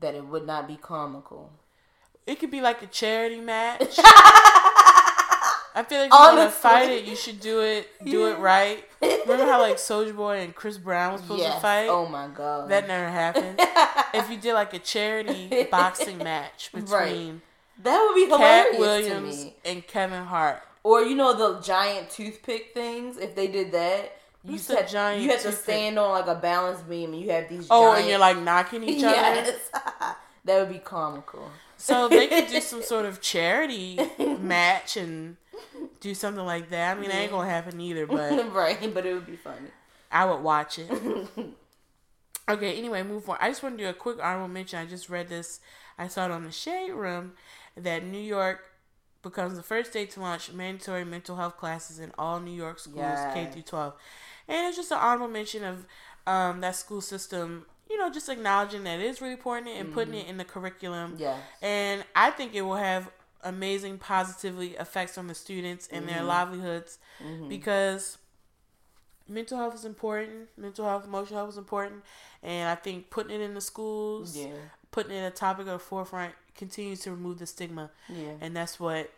that 0.00 0.14
it 0.14 0.24
would 0.24 0.46
not 0.46 0.66
be 0.66 0.76
comical. 0.76 1.50
It 2.26 2.38
could 2.38 2.50
be 2.50 2.60
like 2.60 2.82
a 2.82 2.86
charity 2.86 3.40
match. 3.40 3.98
I 5.74 5.82
feel 5.88 6.00
like 6.00 6.08
if 6.08 6.12
you 6.12 6.36
want 6.36 6.38
to 6.38 6.50
fight 6.50 6.90
it, 6.90 7.04
you 7.04 7.16
should 7.16 7.40
do 7.40 7.60
it. 7.60 7.88
Do 8.04 8.28
it 8.28 8.38
right. 8.38 8.84
Remember 9.00 9.44
how 9.44 9.60
like 9.60 9.76
Soulja 9.78 10.14
Boy 10.14 10.40
and 10.40 10.54
Chris 10.54 10.76
Brown 10.78 11.12
was 11.12 11.22
supposed 11.22 11.40
yes. 11.40 11.54
to 11.54 11.60
fight? 11.60 11.88
Oh 11.88 12.06
my 12.06 12.28
god. 12.28 12.68
That 12.68 12.86
never 12.86 13.08
happened. 13.08 13.58
if 14.14 14.30
you 14.30 14.36
did 14.36 14.54
like 14.54 14.74
a 14.74 14.78
charity 14.78 15.66
boxing 15.70 16.18
match 16.18 16.70
between 16.72 17.40
That 17.82 18.04
would 18.06 18.14
be 18.14 18.28
Katt 18.36 18.78
Williams 18.78 19.38
to 19.38 19.44
me. 19.46 19.54
and 19.64 19.86
Kevin 19.86 20.24
Hart, 20.24 20.62
Or 20.84 21.02
you 21.02 21.16
know 21.16 21.32
the 21.34 21.60
giant 21.60 22.10
toothpick 22.10 22.72
things. 22.74 23.16
If 23.16 23.34
they 23.34 23.46
did 23.48 23.72
that, 23.72 24.18
you 24.44 24.52
What's 24.52 24.68
have, 24.68 24.90
giant 24.90 25.22
you 25.22 25.30
have 25.30 25.42
to 25.42 25.52
stand 25.52 25.98
on 25.98 26.10
like 26.10 26.26
a 26.26 26.38
balance 26.38 26.82
beam, 26.82 27.12
and 27.14 27.22
you 27.22 27.30
have 27.30 27.48
these. 27.48 27.66
oh, 27.70 27.92
giant, 27.92 28.00
and 28.00 28.10
you're 28.10 28.18
like 28.18 28.38
knocking 28.38 28.82
each 28.84 29.02
other. 29.02 29.14
yes, 29.14 29.70
that 30.44 30.58
would 30.60 30.72
be 30.72 30.80
comical. 30.80 31.50
So 31.82 32.08
they 32.08 32.28
could 32.28 32.46
do 32.46 32.60
some 32.60 32.80
sort 32.84 33.06
of 33.06 33.20
charity 33.20 33.98
match 34.38 34.96
and 34.96 35.36
do 35.98 36.14
something 36.14 36.44
like 36.44 36.70
that. 36.70 36.96
I 36.96 37.00
mean, 37.00 37.10
it 37.10 37.14
ain't 37.14 37.32
gonna 37.32 37.50
happen 37.50 37.80
either, 37.80 38.06
but 38.08 38.54
right, 38.54 38.94
but 38.94 39.04
it 39.04 39.14
would 39.14 39.26
be 39.26 39.34
funny. 39.34 39.66
I 40.08 40.24
would 40.24 40.42
watch 40.44 40.78
it. 40.78 40.88
okay, 42.48 42.78
anyway, 42.78 43.02
move 43.02 43.28
on. 43.28 43.36
I 43.40 43.48
just 43.48 43.64
want 43.64 43.76
to 43.78 43.82
do 43.82 43.90
a 43.90 43.92
quick 43.92 44.22
honorable 44.22 44.46
mention. 44.46 44.78
I 44.78 44.86
just 44.86 45.10
read 45.10 45.28
this. 45.28 45.58
I 45.98 46.06
saw 46.06 46.26
it 46.26 46.30
on 46.30 46.44
the 46.44 46.52
Shade 46.52 46.92
Room 46.92 47.32
that 47.76 48.04
New 48.04 48.20
York 48.20 48.60
becomes 49.24 49.56
the 49.56 49.62
first 49.64 49.90
state 49.90 50.12
to 50.12 50.20
launch 50.20 50.52
mandatory 50.52 51.04
mental 51.04 51.34
health 51.34 51.56
classes 51.56 51.98
in 51.98 52.12
all 52.16 52.38
New 52.38 52.54
York 52.54 52.78
schools, 52.78 53.18
K 53.34 53.48
through 53.52 53.62
12. 53.62 53.94
And 54.46 54.68
it's 54.68 54.76
just 54.76 54.92
an 54.92 54.98
honorable 54.98 55.28
mention 55.28 55.64
of 55.64 55.84
um, 56.28 56.60
that 56.60 56.76
school 56.76 57.00
system, 57.00 57.66
you 57.92 57.98
know, 57.98 58.08
just 58.10 58.28
acknowledging 58.30 58.84
that 58.84 58.98
it 59.00 59.04
is 59.04 59.20
really 59.20 59.34
important 59.34 59.68
and 59.68 59.92
putting 59.92 60.14
it 60.14 60.26
in 60.26 60.38
the 60.38 60.44
curriculum. 60.44 61.16
Yeah. 61.18 61.36
And 61.60 62.02
I 62.16 62.30
think 62.30 62.54
it 62.54 62.62
will 62.62 62.76
have 62.76 63.10
amazing 63.44 63.98
positively 63.98 64.68
effects 64.76 65.18
on 65.18 65.26
the 65.26 65.34
students 65.34 65.88
and 65.92 66.06
Mm-hmm. 66.06 66.14
their 66.14 66.24
livelihoods 66.24 66.98
because 67.48 68.16
mental 69.28 69.58
health 69.58 69.74
is 69.74 69.84
important. 69.84 70.48
Mental 70.56 70.84
health, 70.86 71.04
emotional 71.04 71.40
health 71.40 71.50
is 71.50 71.58
important. 71.58 72.02
And 72.42 72.68
I 72.68 72.74
think 72.76 73.10
putting 73.10 73.32
it 73.40 73.42
in 73.44 73.52
the 73.54 73.60
schools, 73.60 74.36
Yeah. 74.36 74.52
putting 74.90 75.12
it 75.12 75.26
a 75.26 75.30
topic 75.30 75.66
at 75.66 75.72
the 75.72 75.78
forefront 75.78 76.34
continues 76.56 77.00
to 77.00 77.10
remove 77.10 77.38
the 77.38 77.46
stigma. 77.46 77.90
Yeah. 78.08 78.32
And 78.40 78.56
that's 78.56 78.80
what 78.80 79.10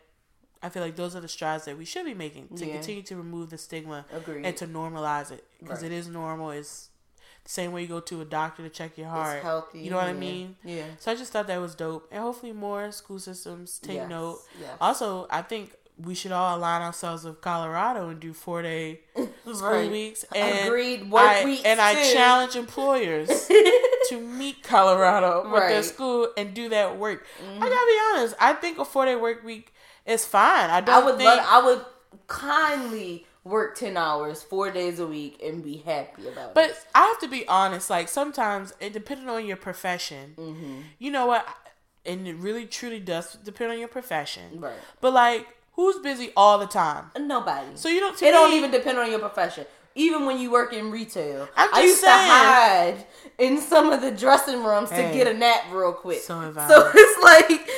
I 0.61 0.69
feel 0.69 0.81
like 0.83 0.95
those 0.95 1.15
are 1.15 1.21
the 1.21 1.27
strides 1.27 1.65
that 1.65 1.77
we 1.77 1.85
should 1.85 2.05
be 2.05 2.13
making 2.13 2.49
to 2.57 2.65
Yeah. 2.65 2.73
continue 2.73 3.03
to 3.03 3.15
remove 3.15 3.51
the 3.51 3.57
stigma 3.57 4.05
Agreed. 4.11 4.45
and 4.45 4.57
to 4.57 4.67
normalize 4.67 5.31
it 5.31 5.45
because 5.59 5.81
Right. 5.83 5.91
it 5.91 5.95
is 5.95 6.07
normal. 6.07 6.49
It's 6.51 6.89
same 7.45 7.71
way 7.71 7.83
you 7.83 7.87
go 7.87 7.99
to 7.99 8.21
a 8.21 8.25
doctor 8.25 8.63
to 8.63 8.69
check 8.69 8.97
your 8.97 9.07
heart. 9.07 9.37
It's 9.37 9.43
healthy. 9.43 9.79
You 9.81 9.89
know 9.91 9.97
what 9.97 10.07
I 10.07 10.13
mean? 10.13 10.55
Yeah. 10.63 10.83
So 10.99 11.11
I 11.11 11.15
just 11.15 11.31
thought 11.31 11.47
that 11.47 11.61
was 11.61 11.75
dope, 11.75 12.07
and 12.11 12.21
hopefully 12.21 12.51
more 12.53 12.91
school 12.91 13.19
systems 13.19 13.79
take 13.79 13.95
Yes, 13.97 14.09
note. 14.09 14.39
yes. 14.59 14.71
Also, 14.81 15.27
I 15.29 15.41
think 15.43 15.71
we 16.03 16.13
should 16.13 16.33
all 16.33 16.57
align 16.57 16.81
ourselves 16.81 17.23
with 17.23 17.39
Colorado 17.39 18.09
and 18.09 18.19
do 18.19 18.33
four 18.33 18.61
day 18.61 18.99
school 19.15 19.61
Right. 19.69 19.89
weeks. 19.89 20.25
And 20.35 20.67
Agreed. 20.67 21.09
Work 21.09 21.21
I, 21.23 21.45
weeks 21.45 21.63
and 21.63 21.79
I 21.79 21.93
challenge 22.11 22.55
employers 22.57 23.29
to 24.09 24.19
meet 24.19 24.61
Colorado 24.63 25.43
with 25.43 25.51
their 25.53 25.61
Right. 25.61 25.71
Mm-hmm. 25.73 25.83
school 25.83 26.27
and 26.35 26.53
do 26.53 26.67
that 26.69 26.97
work. 26.97 27.25
I 27.41 27.59
gotta 27.59 27.69
be 27.69 28.19
honest. 28.19 28.35
I 28.41 28.53
think 28.53 28.77
a 28.79 28.83
four 28.85 29.05
day 29.05 29.15
work 29.15 29.43
week 29.45 29.71
is 30.05 30.25
fine. 30.25 30.69
I 30.69 30.77
I 30.77 30.81
don't 30.81 31.01
I 31.01 31.05
would 31.05 31.17
think. 31.17 31.27
love, 31.27 31.45
I 31.47 31.65
would 31.65 31.85
kindly 32.27 33.25
work 33.45 33.77
ten 33.77 33.95
hours, 33.95 34.43
four 34.43 34.71
days 34.71 34.99
a 34.99 35.07
week, 35.07 35.39
and 35.41 35.63
be 35.63 35.77
happy 35.77 36.27
about 36.27 36.53
But 36.53 36.71
it. 36.71 36.75
But 36.93 36.99
I 36.99 37.05
have 37.05 37.19
to 37.21 37.27
be 37.29 37.47
honest. 37.47 37.89
Like 37.89 38.09
sometimes, 38.09 38.73
it 38.81 38.91
depending 38.91 39.29
on 39.29 39.45
your 39.45 39.55
profession, 39.57 40.33
Mm-hmm. 40.37 40.75
you 40.99 41.11
know 41.11 41.27
what, 41.27 41.47
and 42.05 42.27
it 42.27 42.35
really 42.35 42.65
truly 42.65 42.99
does 42.99 43.35
depend 43.35 43.71
on 43.71 43.79
your 43.79 43.87
profession. 43.87 44.59
Right. 44.59 44.73
But 44.99 45.13
like, 45.13 45.47
who's 45.73 45.97
busy 45.99 46.31
all 46.35 46.57
the 46.57 46.67
time? 46.67 47.11
Nobody. 47.17 47.67
So 47.75 47.87
you 47.87 47.99
don't. 48.01 48.21
It 48.21 48.31
don't 48.31 48.53
even 48.53 48.71
depend 48.71 48.97
on 48.97 49.09
your 49.09 49.19
profession. 49.19 49.65
Even 49.97 50.25
when 50.25 50.37
you 50.39 50.51
work 50.51 50.73
in 50.73 50.91
retail, 50.91 51.47
I'm 51.55 51.73
I 51.73 51.81
used 51.83 52.01
saying. 52.01 52.17
to 52.17 52.33
hide 52.33 53.05
in 53.37 53.61
some 53.61 53.91
of 53.91 54.01
the 54.01 54.11
dressing 54.11 54.61
rooms 54.61 54.89
to 54.89 54.95
get 54.95 55.25
a 55.27 55.33
nap 55.33 55.63
real 55.71 55.93
quick. 55.93 56.19
So. 56.19 56.53
So 56.53 56.91
it's 56.93 57.23
like, 57.23 57.69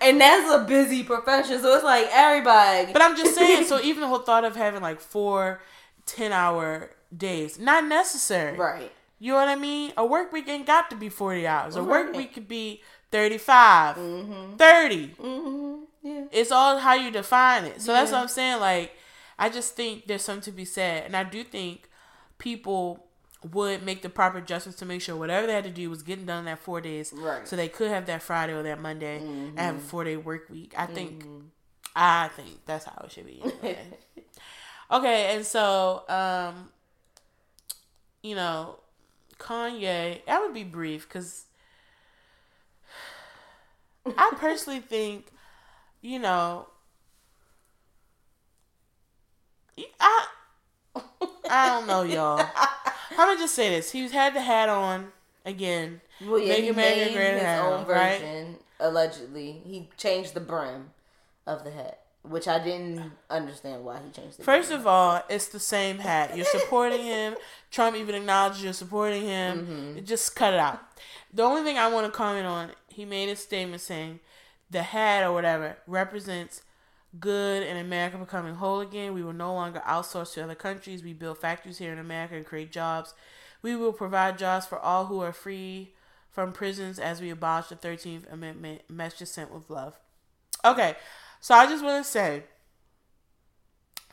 and 0.00 0.20
that's 0.20 0.52
a 0.52 0.64
busy 0.64 1.02
profession. 1.02 1.60
So 1.60 1.74
it's 1.74 1.84
like 1.84 2.08
everybody. 2.12 2.92
But 2.92 3.02
I'm 3.02 3.16
just 3.16 3.34
saying. 3.34 3.66
so 3.66 3.80
even 3.82 4.02
the 4.02 4.06
whole 4.06 4.20
thought 4.20 4.44
of 4.44 4.54
having 4.54 4.82
like 4.82 5.00
four 5.00 5.60
10 6.06 6.32
hour 6.32 6.90
days, 7.16 7.58
not 7.58 7.84
necessary. 7.86 8.56
right. 8.56 8.92
You 9.20 9.32
know 9.32 9.38
what 9.38 9.48
I 9.48 9.56
mean? 9.56 9.92
A 9.96 10.06
work 10.06 10.32
week 10.32 10.48
ain't 10.48 10.64
got 10.64 10.90
to 10.90 10.96
be 10.96 11.08
40 11.08 11.44
hours. 11.44 11.74
A 11.74 11.82
work 11.82 12.14
week 12.14 12.34
could 12.34 12.46
be 12.46 12.82
35, 13.10 13.96
30. 13.96 15.08
Mm-hmm. 15.20 15.74
Yeah. 16.04 16.24
It's 16.30 16.52
all 16.52 16.78
how 16.78 16.94
you 16.94 17.10
define 17.10 17.64
it. 17.64 17.82
So 17.82 17.92
that's 17.92 18.12
what 18.12 18.20
I'm 18.20 18.28
saying. 18.28 18.60
Like, 18.60 18.92
I 19.38 19.48
just 19.48 19.74
think 19.74 20.06
there's 20.06 20.22
something 20.22 20.42
to 20.42 20.52
be 20.52 20.64
said. 20.64 21.04
And 21.04 21.16
I 21.16 21.24
do 21.24 21.44
think 21.44 21.88
people 22.38 23.06
would 23.52 23.84
make 23.84 24.02
the 24.02 24.08
proper 24.08 24.38
adjustments 24.38 24.78
to 24.80 24.84
make 24.84 25.00
sure 25.00 25.16
whatever 25.16 25.46
they 25.46 25.52
had 25.52 25.64
to 25.64 25.70
do 25.70 25.88
was 25.88 26.02
getting 26.02 26.26
done 26.26 26.40
in 26.40 26.44
that 26.46 26.58
four 26.58 26.80
days. 26.80 27.12
Right. 27.14 27.38
Mm-hmm. 27.38 27.46
So 27.46 27.56
they 27.56 27.68
could 27.68 27.90
have 27.90 28.06
that 28.06 28.22
Friday 28.22 28.52
or 28.52 28.62
that 28.64 28.80
Monday 28.80 29.18
and 29.18 29.58
have 29.58 29.76
a 29.76 29.80
four 29.80 30.04
day 30.04 30.16
work 30.16 30.50
week. 30.50 30.74
I 30.76 30.86
think, 30.86 31.24
I 31.94 32.28
think 32.28 32.64
that's 32.66 32.84
how 32.84 33.02
it 33.04 33.12
should 33.12 33.26
be. 33.26 33.42
Anyway. 33.42 33.78
okay. 34.90 35.36
And 35.36 35.46
so, 35.46 36.02
um, 36.08 36.70
you 38.22 38.34
know, 38.34 38.80
Kanye, 39.38 40.20
I 40.26 40.40
would 40.40 40.52
be 40.52 40.64
brief 40.64 41.08
because 41.08 41.44
I 44.04 44.32
personally 44.36 44.80
think, 44.80 45.26
you 46.00 46.18
know, 46.18 46.68
I 50.00 50.26
I 51.50 51.68
don't 51.68 51.86
know, 51.86 52.02
y'all. 52.02 52.44
I'm 53.10 53.16
gonna 53.28 53.38
just 53.38 53.54
say 53.54 53.70
this: 53.70 53.90
he's 53.90 54.12
had 54.12 54.34
the 54.34 54.40
hat 54.40 54.68
on 54.68 55.08
again. 55.44 56.00
Well, 56.20 56.38
yeah, 56.38 56.48
Make 56.54 56.64
he 56.64 56.70
made 56.72 56.98
his 57.08 57.16
again, 57.16 57.64
own 57.64 57.86
right? 57.86 58.18
version. 58.20 58.56
Allegedly, 58.80 59.60
he 59.64 59.88
changed 59.96 60.34
the 60.34 60.40
brim 60.40 60.90
of 61.46 61.64
the 61.64 61.70
hat, 61.70 62.00
which 62.22 62.46
I 62.46 62.62
didn't 62.62 63.12
understand 63.30 63.84
why 63.84 63.98
he 64.04 64.10
changed 64.10 64.38
the. 64.38 64.44
First 64.44 64.68
brim. 64.68 64.80
of 64.80 64.86
all, 64.86 65.22
it's 65.28 65.48
the 65.48 65.60
same 65.60 65.98
hat. 65.98 66.36
You're 66.36 66.46
supporting 66.46 67.02
him. 67.02 67.36
Trump 67.70 67.96
even 67.96 68.14
acknowledged 68.14 68.62
you're 68.62 68.72
supporting 68.72 69.22
him. 69.22 69.66
Mm-hmm. 69.96 70.04
Just 70.04 70.36
cut 70.36 70.54
it 70.54 70.60
out. 70.60 70.80
The 71.32 71.42
only 71.42 71.62
thing 71.62 71.76
I 71.78 71.88
want 71.88 72.06
to 72.06 72.12
comment 72.12 72.46
on, 72.46 72.70
he 72.88 73.04
made 73.04 73.28
a 73.28 73.36
statement 73.36 73.80
saying 73.82 74.20
the 74.70 74.82
hat 74.82 75.24
or 75.24 75.32
whatever 75.32 75.76
represents 75.86 76.62
good 77.20 77.62
and 77.62 77.78
America 77.78 78.18
becoming 78.18 78.54
whole 78.54 78.80
again. 78.80 79.14
We 79.14 79.22
will 79.22 79.32
no 79.32 79.54
longer 79.54 79.82
outsource 79.86 80.34
to 80.34 80.44
other 80.44 80.54
countries. 80.54 81.02
We 81.02 81.12
build 81.12 81.38
factories 81.38 81.78
here 81.78 81.92
in 81.92 81.98
America 81.98 82.36
and 82.36 82.46
create 82.46 82.72
jobs. 82.72 83.14
We 83.62 83.76
will 83.76 83.92
provide 83.92 84.38
jobs 84.38 84.66
for 84.66 84.78
all 84.78 85.06
who 85.06 85.20
are 85.20 85.32
free 85.32 85.94
from 86.30 86.52
prisons 86.52 86.98
as 86.98 87.20
we 87.20 87.30
abolish 87.30 87.68
the 87.68 87.76
13th 87.76 88.32
Amendment. 88.32 88.82
Message 88.88 89.28
sent 89.28 89.52
with 89.52 89.68
love. 89.70 89.98
Okay, 90.64 90.96
so 91.40 91.54
I 91.54 91.66
just 91.66 91.84
want 91.84 92.04
to 92.04 92.10
say 92.10 92.44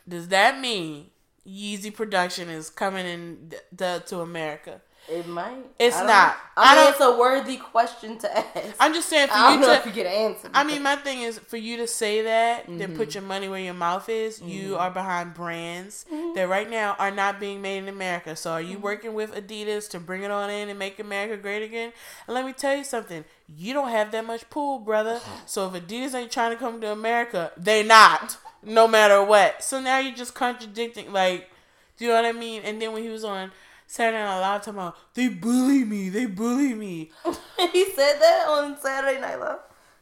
does 0.08 0.28
that 0.28 0.60
mean 0.60 1.10
Yeezy 1.46 1.94
production 1.94 2.48
is 2.48 2.70
coming 2.70 3.06
in 3.06 3.52
to 3.78 4.20
America? 4.20 4.80
It 5.08 5.26
might. 5.26 5.64
It's 5.78 5.96
I 5.96 6.06
not. 6.06 6.36
I 6.56 6.72
I, 6.72 6.74
mean, 6.76 6.84
don't- 6.84 6.92
it's 6.92 7.00
a 7.02 7.18
worthy 7.18 7.56
question 7.58 8.18
to 8.18 8.36
ask. 8.36 8.74
I'm 8.80 8.94
just 8.94 9.08
saying 9.08 9.28
for 9.28 9.34
I 9.34 9.50
don't 9.50 9.60
you 9.60 9.66
know 9.66 9.72
to. 9.74 9.78
if 9.80 9.86
you 9.86 9.92
get 9.92 10.06
an 10.06 10.12
answer. 10.12 10.50
I 10.54 10.64
mean, 10.64 10.82
my 10.82 10.96
thing 10.96 11.22
is 11.22 11.38
for 11.38 11.56
you 11.56 11.76
to 11.78 11.86
say 11.86 12.22
that, 12.22 12.66
then 12.66 12.78
Mm-hmm. 12.78 12.96
put 12.96 13.14
your 13.14 13.22
money 13.22 13.48
where 13.48 13.60
your 13.60 13.74
mouth 13.74 14.08
is. 14.08 14.40
You 14.40 14.76
are 14.76 14.90
behind 14.90 15.34
brands 15.34 16.04
Mm-hmm. 16.12 16.34
that 16.34 16.48
right 16.48 16.68
now 16.70 16.96
are 16.98 17.10
not 17.10 17.38
being 17.40 17.60
made 17.62 17.78
in 17.78 17.88
America. 17.88 18.36
So, 18.36 18.52
are 18.52 18.60
you 18.60 18.78
working 18.78 19.14
with 19.14 19.34
Adidas 19.34 19.88
to 19.90 20.00
bring 20.00 20.22
it 20.22 20.30
on 20.30 20.50
in 20.50 20.68
and 20.68 20.78
make 20.78 20.98
America 20.98 21.36
great 21.36 21.62
again? 21.62 21.92
And 22.26 22.34
let 22.34 22.44
me 22.46 22.52
tell 22.52 22.76
you 22.76 22.84
something: 22.84 23.24
you 23.54 23.74
don't 23.74 23.90
have 23.90 24.10
that 24.12 24.24
much 24.26 24.48
pull, 24.50 24.78
brother. 24.78 25.20
So, 25.46 25.68
if 25.72 25.74
Adidas 25.86 26.14
ain't 26.14 26.32
trying 26.32 26.50
to 26.52 26.56
come 26.56 26.80
to 26.80 26.90
America, 26.90 27.52
they 27.56 27.82
not, 27.82 28.36
no 28.62 28.88
matter 28.88 29.22
what. 29.22 29.62
So 29.62 29.80
now 29.80 29.98
you're 29.98 30.14
just 30.16 30.34
contradicting, 30.34 31.12
like, 31.12 31.50
do 31.96 32.04
you 32.04 32.10
know 32.10 32.16
what 32.16 32.24
I 32.26 32.32
mean? 32.32 32.62
And 32.64 32.80
then 32.82 32.92
when 32.92 33.02
he 33.02 33.08
was 33.08 33.24
on 33.24 33.52
Saturday 33.86 34.22
Night 34.22 34.40
Live 34.40 34.60
talking 34.62 34.74
about 34.74 34.96
they 35.14 35.28
bully 35.28 35.84
me, 35.84 36.08
they 36.08 36.26
bully 36.26 36.74
me. 36.74 37.10
he 37.72 37.84
said 37.92 38.18
that 38.20 38.44
on 38.48 38.78
Saturday 38.80 39.20
Night 39.20 39.38
Live. 39.40 39.58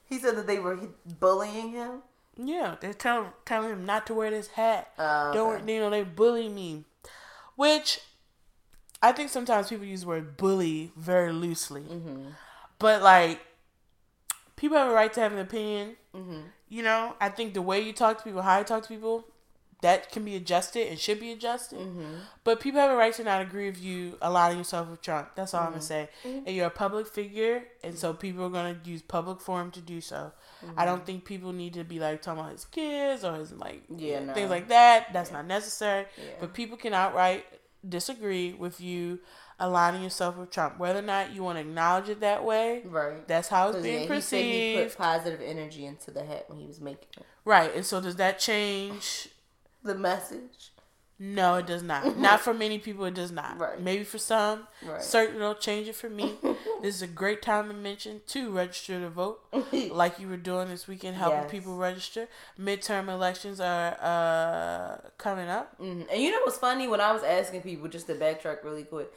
He 0.07 0.19
said 0.19 0.37
that 0.37 0.47
they 0.47 0.59
were 0.59 0.79
bullying 1.19 1.71
him. 1.73 2.03
Yeah, 2.37 2.77
they're 2.81 2.93
telling 2.95 3.29
telling 3.45 3.71
him 3.71 3.87
not 3.87 4.07
to 4.09 4.15
wear 4.15 4.31
this 4.31 4.49
hat. 4.49 4.91
Oh, 4.99 5.33
Don't 5.33 5.69
you 5.69 5.81
know 5.81 5.91
they 5.91 6.03
bully 6.03 6.49
me, 6.49 6.85
which 7.57 8.01
I 9.03 9.13
think 9.13 9.31
sometimes 9.31 9.69
people 9.69 9.85
use 9.87 10.01
the 10.03 10.09
word 10.09 10.37
bully 10.37 10.91
very 10.97 11.33
loosely, 11.33 11.83
Mm-hmm. 11.83 12.29
but 12.79 13.03
like 13.03 13.41
people 14.57 14.77
have 14.77 14.91
a 14.91 14.95
right 14.95 15.13
to 15.13 15.21
have 15.21 15.33
an 15.33 15.39
opinion. 15.39 15.97
Mm-hmm. 16.15 16.41
You 16.69 16.83
know, 16.83 17.15
I 17.21 17.29
think 17.29 17.55
the 17.55 17.63
way 17.63 17.81
you 17.81 17.93
talk 17.93 18.19
to 18.19 18.25
people, 18.25 18.43
how 18.43 18.59
you 18.59 18.65
talk 18.65 18.83
to 18.83 18.89
people, 18.89 19.25
that 19.85 20.11
can 20.11 20.25
be 20.25 20.35
adjusted 20.35 20.89
and 20.89 20.99
should 20.99 21.21
be 21.21 21.31
adjusted. 21.31 21.79
Mm-hmm. 21.79 22.15
But 22.43 22.59
people 22.59 22.81
have 22.81 22.91
a 22.91 22.97
right 22.97 23.13
to 23.13 23.23
not 23.23 23.43
agree 23.43 23.67
with 23.67 23.83
you 23.83 24.17
aligning 24.23 24.57
yourself 24.57 24.89
with 24.89 25.03
Trump. 25.03 25.33
That's 25.35 25.53
all 25.53 25.61
I'm 25.61 25.73
gonna 25.73 25.83
say. 25.83 26.09
Mm-hmm. 26.25 26.47
And 26.47 26.57
you're 26.57 26.69
a 26.69 26.71
public 26.71 27.07
figure, 27.07 27.65
and 27.83 27.95
so 27.95 28.15
people 28.15 28.47
are 28.47 28.49
gonna 28.49 28.79
use 28.83 29.03
public 29.03 29.43
forum 29.43 29.71
to 29.73 29.83
do 29.83 30.01
so. 30.01 30.33
Mm-hmm. 30.65 30.81
I 30.81 30.87
don't 30.87 31.05
think 31.05 31.27
people 31.27 31.53
need 31.53 31.75
to 31.75 31.85
be 31.85 32.01
like 32.01 32.23
talking 32.23 32.41
about 32.41 32.53
his 32.53 32.65
kids 32.65 33.25
or 33.25 33.35
his 33.35 33.53
like 33.53 33.83
Yeah, 33.95 34.21
no. 34.21 34.33
things 34.33 34.49
like 34.49 34.69
that. 34.69 35.13
That's 35.13 35.31
not 35.31 35.47
necessary. 35.47 36.07
Yeah. 36.17 36.33
But 36.41 36.55
people 36.55 36.79
can 36.79 36.95
outright 36.95 37.45
disagree 37.87 38.55
with 38.55 38.81
you 38.81 39.19
aligning 39.61 40.03
yourself 40.03 40.39
with 40.39 40.51
Trump, 40.51 40.79
whether 40.79 41.01
or 41.01 41.03
not 41.03 41.35
you 41.35 41.43
want 41.43 41.57
to 41.57 41.61
acknowledge 41.61 42.09
it 42.09 42.21
that 42.21 42.43
way. 42.43 42.81
Right. 42.87 43.29
That's 43.29 43.49
how 43.49 43.69
it's 43.69 43.83
being 43.83 44.09
yeah, 44.09 44.15
he 44.15 44.21
said 44.23 44.45
he 44.45 44.83
put 44.83 44.97
positive 44.97 45.43
energy 45.45 45.85
into 45.85 46.11
the 46.11 46.25
hat 46.25 46.47
when 46.49 46.59
he 46.59 46.67
was 46.67 46.81
making 46.81 47.09
it. 47.19 47.27
Right. 47.45 47.75
And 47.77 47.85
so 47.85 48.01
does 48.01 48.17
that 48.17 48.39
change? 48.39 49.29
The 49.85 49.95
message. 49.95 50.71
No, 51.17 51.55
it 51.57 51.67
does 51.67 51.83
not. 51.83 52.17
not 52.29 52.41
for 52.41 52.53
many 52.53 52.79
people, 52.81 53.05
it 53.05 53.15
does 53.15 53.31
not. 53.31 53.57
Right. 53.59 53.81
Maybe 53.81 54.03
for 54.03 54.19
some. 54.19 54.67
Right. 54.85 55.01
Certainly, 55.01 55.41
it'll 55.41 55.55
change 55.55 55.87
it 55.87 55.95
for 55.95 56.11
me. 56.11 56.35
this 56.83 56.97
is 56.97 57.03
a 57.03 57.07
great 57.07 57.41
time 57.41 57.69
to 57.69 57.75
mention 57.75 58.23
to 58.29 58.51
register 58.51 58.99
to 58.99 59.09
vote, 59.11 59.41
like 59.93 60.19
you 60.19 60.29
were 60.29 60.37
doing 60.37 60.69
this 60.69 60.89
weekend, 60.89 61.17
helping 61.17 61.43
Yes. 61.43 61.51
people 61.53 61.77
register. 61.77 62.27
Midterm 62.59 63.09
elections 63.09 63.61
are 63.61 63.97
uh, 64.03 65.09
coming 65.17 65.49
up. 65.49 65.79
Mhm. 65.81 66.07
And 66.11 66.21
you 66.21 66.33
know 66.33 66.41
what's 66.45 66.59
funny? 66.59 66.89
When 66.89 67.01
I 67.01 67.13
was 67.13 67.23
asking 67.23 67.63
people, 67.63 67.87
just 67.89 68.07
to 68.09 68.15
backtrack 68.15 68.65
really 68.65 68.83
quick, 68.83 69.13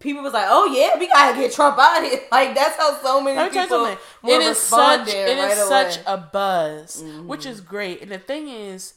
people 0.00 0.24
was 0.24 0.32
like, 0.32 0.46
"Oh 0.48 0.66
yeah, 0.74 0.98
we 0.98 1.06
gotta 1.06 1.38
get 1.38 1.52
Trump 1.52 1.78
out 1.78 2.02
of 2.02 2.10
here." 2.10 2.20
Like 2.32 2.56
that's 2.56 2.76
how 2.76 3.00
so 3.00 3.20
many 3.20 3.36
Let 3.36 3.52
me 3.54 3.60
people 3.62 3.82
were 3.82 3.96
It 4.24 4.42
is 4.42 4.58
such 4.58 5.08
it 5.08 5.38
is 5.38 5.38
right 5.38 5.56
such 5.56 5.96
away. 5.98 6.04
a 6.06 6.16
buzz, 6.18 7.00
which 7.26 7.42
Mm-hmm. 7.42 7.48
is 7.52 7.60
great. 7.60 8.02
And 8.02 8.10
the 8.10 8.18
thing 8.18 8.48
is, 8.48 8.94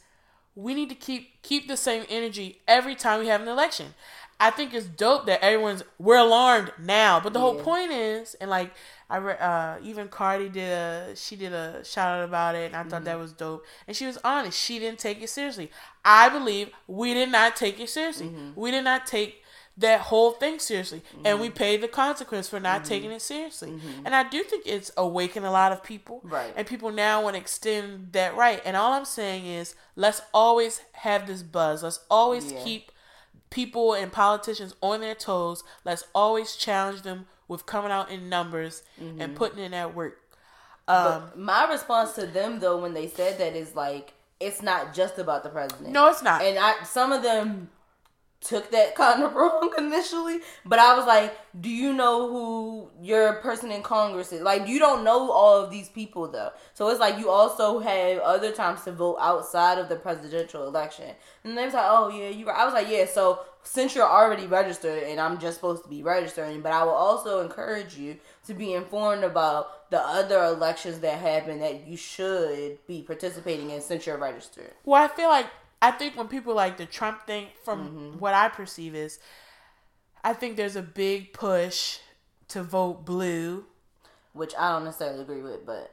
we 0.55 0.73
need 0.73 0.89
to 0.89 0.95
keep 0.95 1.41
keep 1.41 1.67
the 1.67 1.77
same 1.77 2.03
energy 2.09 2.59
every 2.67 2.95
time 2.95 3.19
we 3.19 3.27
have 3.27 3.41
an 3.41 3.47
election. 3.47 3.93
I 4.39 4.49
think 4.49 4.73
it's 4.73 4.87
dope 4.87 5.27
that 5.27 5.43
everyone's 5.43 5.83
we're 5.99 6.17
alarmed 6.17 6.71
now, 6.79 7.19
but 7.19 7.31
the 7.33 7.39
whole 7.39 7.55
point 7.55 7.91
is, 7.91 8.33
and 8.41 8.49
like 8.49 8.73
I 9.07 9.17
re- 9.17 9.37
uh 9.39 9.75
even 9.83 10.07
Cardi 10.07 10.49
did 10.49 10.71
a 10.71 11.15
she 11.15 11.35
did 11.35 11.53
a 11.53 11.83
shout 11.85 12.17
out 12.19 12.25
about 12.25 12.55
it, 12.55 12.65
and 12.73 12.75
I 12.75 12.83
thought 12.83 13.03
that 13.03 13.11
Mm-hmm. 13.13 13.21
was 13.21 13.33
dope. 13.33 13.63
And 13.87 13.95
she 13.95 14.07
was 14.07 14.17
honest; 14.23 14.59
she 14.59 14.79
didn't 14.79 14.97
take 14.99 15.21
it 15.21 15.29
seriously. 15.29 15.69
I 16.03 16.27
believe 16.29 16.71
we 16.87 17.13
did 17.13 17.29
not 17.31 17.55
take 17.55 17.79
it 17.79 17.89
seriously. 17.89 18.27
Mm-hmm. 18.27 18.59
We 18.59 18.71
did 18.71 18.83
not 18.83 19.05
take 19.05 19.40
that 19.77 20.01
whole 20.01 20.31
thing 20.31 20.59
seriously 20.59 21.01
and 21.15 21.25
Mm-hmm. 21.25 21.41
we 21.41 21.49
pay 21.49 21.77
the 21.77 21.87
consequence 21.87 22.47
for 22.49 22.59
not 22.59 22.83
taking 22.85 23.09
it 23.11 23.21
seriously 23.21 23.79
and 24.05 24.13
i 24.13 24.27
do 24.27 24.43
think 24.43 24.63
it's 24.67 24.91
awakened 24.97 25.45
a 25.45 25.51
lot 25.51 25.71
of 25.71 25.81
people 25.81 26.19
Right. 26.23 26.53
and 26.55 26.67
people 26.67 26.91
now 26.91 27.21
want 27.23 27.35
to 27.35 27.41
extend 27.41 28.11
that 28.11 28.35
right 28.35 28.61
and 28.65 28.75
all 28.75 28.91
i'm 28.93 29.05
saying 29.05 29.45
is 29.45 29.75
let's 29.95 30.21
always 30.33 30.81
have 30.93 31.25
this 31.25 31.41
buzz 31.41 31.83
let's 31.83 31.99
always 32.09 32.51
Yeah. 32.51 32.63
keep 32.63 32.91
people 33.49 33.93
and 33.93 34.11
politicians 34.11 34.75
on 34.81 34.99
their 35.01 35.15
toes 35.15 35.63
let's 35.85 36.03
always 36.13 36.55
challenge 36.55 37.01
them 37.03 37.27
with 37.47 37.65
coming 37.65 37.91
out 37.91 38.11
in 38.11 38.27
numbers 38.29 38.83
Mm-hmm. 39.01 39.21
and 39.21 39.35
putting 39.35 39.59
in 39.63 39.71
that 39.71 39.95
work 39.95 40.19
um 40.87 41.23
my 41.35 41.65
response 41.71 42.13
to 42.13 42.25
them 42.25 42.59
though, 42.59 42.77
when 42.77 42.93
they 42.93 43.07
said 43.07 43.37
that, 43.37 43.55
is 43.55 43.75
like, 43.75 44.13
it's 44.39 44.61
not 44.61 44.93
just 44.93 45.17
about 45.19 45.43
the 45.43 45.49
president. 45.49 45.89
no 45.89 46.09
it's 46.09 46.21
not 46.23 46.41
and 46.41 46.57
I 46.59 46.83
some 46.83 47.11
of 47.11 47.21
them 47.23 47.69
took 48.41 48.71
that 48.71 48.95
kind 49.03 49.23
of 49.23 49.33
wrong 49.33 49.71
initially, 49.77 50.39
but 50.65 50.79
I 50.79 50.97
was 50.97 51.05
like, 51.05 51.37
do 51.59 51.69
you 51.69 51.93
know 51.93 52.29
who 52.29 52.89
your 53.01 53.33
person 53.35 53.71
in 53.71 53.83
Congress 53.83 54.31
is? 54.31 54.41
Like, 54.41 54.67
you 54.67 54.79
don't 54.79 55.03
know 55.03 55.31
all 55.31 55.61
of 55.61 55.71
these 55.71 55.89
people 55.89 56.27
though. 56.27 56.51
So 56.73 56.89
it's 56.89 56.99
like 56.99 57.19
you 57.19 57.29
also 57.29 57.79
have 57.79 58.19
other 58.19 58.51
times 58.51 58.83
to 58.83 58.91
vote 58.91 59.17
outside 59.19 59.77
of 59.77 59.89
the 59.89 59.95
presidential 59.95 60.67
election. 60.67 61.15
And 61.43 61.57
they 61.57 61.65
was 61.65 61.73
like, 61.73 61.85
oh 61.87 62.09
yeah, 62.09 62.29
you. 62.29 62.49
I 62.49 62.65
was 62.65 62.73
like, 62.73 62.89
yeah. 62.89 63.05
So 63.05 63.41
since 63.63 63.95
you're 63.95 64.09
already 64.09 64.47
registered, 64.47 65.03
and 65.03 65.19
I'm 65.19 65.39
just 65.39 65.57
supposed 65.57 65.83
to 65.83 65.89
be 65.89 66.01
registering, 66.01 66.61
but 66.61 66.71
I 66.71 66.83
will 66.83 66.91
also 66.91 67.41
encourage 67.41 67.95
you 67.95 68.17
to 68.47 68.53
be 68.53 68.73
informed 68.73 69.23
about 69.23 69.91
the 69.91 69.99
other 69.99 70.43
elections 70.45 70.99
that 70.99 71.19
happen 71.19 71.59
that 71.59 71.85
you 71.85 71.97
should 71.97 72.79
be 72.87 73.01
participating 73.01 73.69
in 73.69 73.81
since 73.81 74.05
you're 74.05 74.17
registered. 74.17 74.71
well 74.85 75.03
i 75.03 75.07
feel 75.09 75.27
like 75.27 75.47
i 75.81 75.91
think 75.91 76.15
when 76.17 76.27
people 76.27 76.53
like 76.53 76.77
the 76.77 76.85
trump 76.85 77.25
thing 77.27 77.47
from 77.63 77.79
Mm-hmm. 77.87 78.19
what 78.19 78.33
i 78.33 78.47
perceive 78.49 78.95
is 78.95 79.19
i 80.23 80.33
think 80.33 80.55
there's 80.57 80.75
a 80.75 80.81
big 80.81 81.33
push 81.33 81.99
to 82.49 82.63
vote 82.63 83.05
blue 83.05 83.65
which 84.33 84.53
I 84.57 84.71
don't 84.71 84.85
necessarily 84.85 85.23
agree 85.23 85.41
with, 85.41 85.65
but 85.65 85.91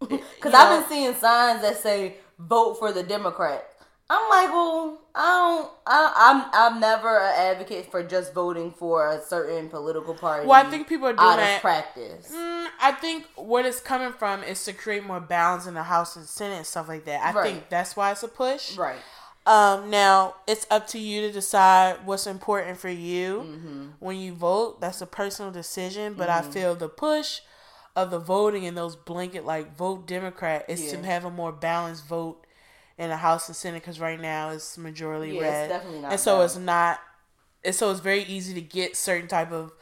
because 0.00 0.24
I've 0.54 0.70
know- 0.70 0.80
been 0.80 0.88
seeing 0.88 1.14
signs 1.14 1.60
that 1.60 1.76
say 1.76 2.16
vote 2.38 2.78
for 2.78 2.90
the 2.90 3.02
Democrat. 3.02 3.68
I'm 4.08 4.30
like, 4.30 4.48
well, 4.50 4.98
I 5.14 5.20
don't. 5.60 5.70
I, 5.86 6.12
I'm 6.16 6.74
I'm 6.74 6.80
never 6.80 7.18
an 7.18 7.34
advocate 7.36 7.90
for 7.90 8.02
just 8.02 8.32
voting 8.32 8.70
for 8.70 9.08
a 9.10 9.20
certain 9.22 9.68
political 9.68 10.14
party. 10.14 10.46
Well, 10.46 10.64
I 10.66 10.70
think 10.70 10.88
people 10.88 11.06
are 11.08 11.12
doing 11.12 11.28
out 11.28 11.36
that. 11.36 11.56
of 11.56 11.60
practice. 11.60 12.30
Mm, 12.32 12.66
I 12.80 12.92
think 12.92 13.26
what 13.36 13.66
it's 13.66 13.80
coming 13.80 14.12
from 14.12 14.42
is 14.42 14.64
to 14.64 14.72
create 14.72 15.04
more 15.04 15.20
balance 15.20 15.66
in 15.66 15.74
the 15.74 15.82
House 15.82 16.16
and 16.16 16.24
Senate 16.24 16.56
and 16.56 16.66
stuff 16.66 16.88
like 16.88 17.04
that. 17.04 17.22
I 17.22 17.32
Right. 17.38 17.52
think 17.52 17.68
that's 17.68 17.94
why 17.94 18.10
it's 18.12 18.22
a 18.22 18.28
push. 18.28 18.76
Right. 18.76 19.00
Um, 19.44 19.90
now 19.90 20.36
it's 20.46 20.66
up 20.70 20.86
to 20.88 20.98
you 20.98 21.20
to 21.22 21.32
decide 21.32 22.06
what's 22.06 22.26
important 22.26 22.78
for 22.78 22.88
you 22.88 23.40
Mm-hmm. 23.40 23.86
when 23.98 24.16
you 24.16 24.32
vote. 24.34 24.80
That's 24.80 25.02
a 25.02 25.06
personal 25.06 25.50
decision, 25.50 26.14
but 26.14 26.28
I 26.30 26.42
feel 26.42 26.74
the 26.74 26.88
push 26.88 27.40
of 27.94 28.10
the 28.10 28.18
voting 28.20 28.64
and 28.66 28.78
those 28.78 28.96
blanket 28.96 29.44
like 29.44 29.76
vote 29.76 30.06
Democrat 30.06 30.64
is 30.68 30.90
to 30.92 31.02
have 31.02 31.24
a 31.26 31.30
more 31.30 31.52
balanced 31.52 32.06
vote 32.06 32.46
in 33.02 33.08
the 33.10 33.16
House 33.16 33.48
and 33.48 33.56
Senate 33.56 33.82
because 33.82 33.98
right 34.00 34.20
now 34.20 34.50
it's 34.50 34.78
majority 34.78 35.32
Yeah, 35.34 35.40
it's 35.40 35.42
red, 35.42 35.68
definitely 35.68 36.00
not 36.00 36.10
and 36.12 36.20
so 36.20 36.40
it's 36.42 36.56
not. 36.56 37.00
And 37.64 37.74
so 37.74 37.90
it's 37.90 38.00
very 38.00 38.22
easy 38.24 38.54
to 38.54 38.60
get 38.60 38.96
certain 38.96 39.28
type 39.28 39.52
of 39.52 39.72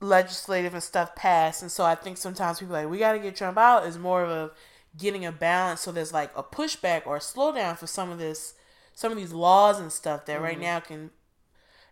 legislative 0.00 0.74
and 0.74 0.82
stuff 0.82 1.14
passed. 1.14 1.62
And 1.62 1.70
so 1.70 1.84
I 1.84 1.94
think 1.94 2.16
sometimes 2.16 2.58
people 2.60 2.76
are 2.76 2.82
like 2.82 2.90
we 2.90 2.98
got 2.98 3.12
to 3.12 3.18
get 3.18 3.36
Trump 3.36 3.58
out 3.58 3.86
is 3.86 3.98
more 3.98 4.22
of 4.22 4.30
a 4.30 4.50
getting 4.96 5.24
a 5.24 5.32
balance. 5.32 5.80
So 5.80 5.92
there's 5.92 6.12
like 6.12 6.30
a 6.36 6.42
pushback 6.42 7.06
or 7.06 7.16
a 7.16 7.20
slowdown 7.20 7.76
for 7.78 7.86
some 7.86 8.10
of 8.10 8.18
this, 8.18 8.54
some 8.94 9.10
of 9.12 9.18
these 9.18 9.32
laws 9.32 9.78
and 9.80 9.92
stuff 9.92 10.26
that 10.26 10.34
Mm-hmm. 10.36 10.44
right 10.44 10.60
now 10.60 10.80
can, 10.80 11.10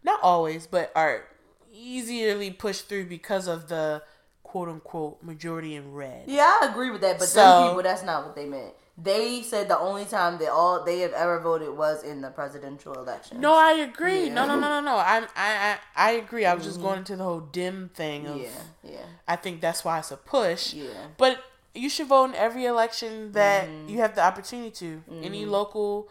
not 0.03 0.21
always, 0.23 0.67
but 0.67 0.93
are 0.95 1.25
easily 1.73 2.51
pushed 2.51 2.89
through 2.89 3.07
because 3.07 3.47
of 3.47 3.69
the 3.69 4.03
quote 4.43 4.69
unquote 4.69 5.23
majority 5.23 5.77
in 5.77 5.93
red. 5.93 6.25
Yeah, 6.27 6.59
I 6.63 6.69
agree 6.71 6.91
with 6.91 7.01
that, 7.03 7.19
but 7.19 7.29
So- 7.29 7.41
some 7.41 7.69
people 7.69 7.83
that's 7.83 8.03
not 8.03 8.27
what 8.27 8.35
they 8.35 8.47
meant. 8.47 8.75
They 9.03 9.43
said 9.43 9.69
the 9.69 9.79
only 9.79 10.05
time 10.05 10.39
that 10.39 10.51
all 10.51 10.85
they 10.85 11.01
have 11.01 11.13
ever 11.13 11.41
voted 11.41 11.71
was 11.77 12.03
in 12.03 12.21
the 12.21 12.31
presidential 12.31 12.93
election. 12.95 13.41
No, 13.41 13.55
I 13.55 13.73
agree. 13.73 14.29
No, 14.29 14.45
Yeah. 14.45 14.51
Mm-hmm. 14.53 14.61
no, 14.61 14.69
no, 14.69 14.81
no, 14.81 14.93
no. 14.93 14.97
I, 14.97 15.19
I, 15.21 15.27
I, 15.37 15.79
I 15.97 16.11
agree. 16.13 16.45
I 16.45 16.55
was 16.55 16.65
just 16.65 16.81
going 16.81 16.99
into 16.99 17.17
the 17.17 17.25
whole 17.25 17.41
dim 17.41 17.91
thing 17.95 18.27
of. 18.27 18.37
Yeah, 18.37 18.49
yeah, 18.83 18.97
I 19.27 19.37
think 19.37 19.61
that's 19.61 19.85
why 19.85 19.99
it's 19.99 20.11
a 20.11 20.17
push. 20.17 20.75
yeah. 20.75 20.89
But 21.17 21.43
you 21.75 21.89
should 21.89 22.09
vote 22.09 22.25
in 22.31 22.35
every 22.35 22.65
election 22.67 23.33
that 23.33 23.69
Mm-hmm. 23.69 23.89
you 23.89 23.99
have 23.99 24.15
the 24.15 24.23
opportunity 24.25 24.71
to. 24.73 25.03
Any 25.23 25.45
local, 25.47 26.09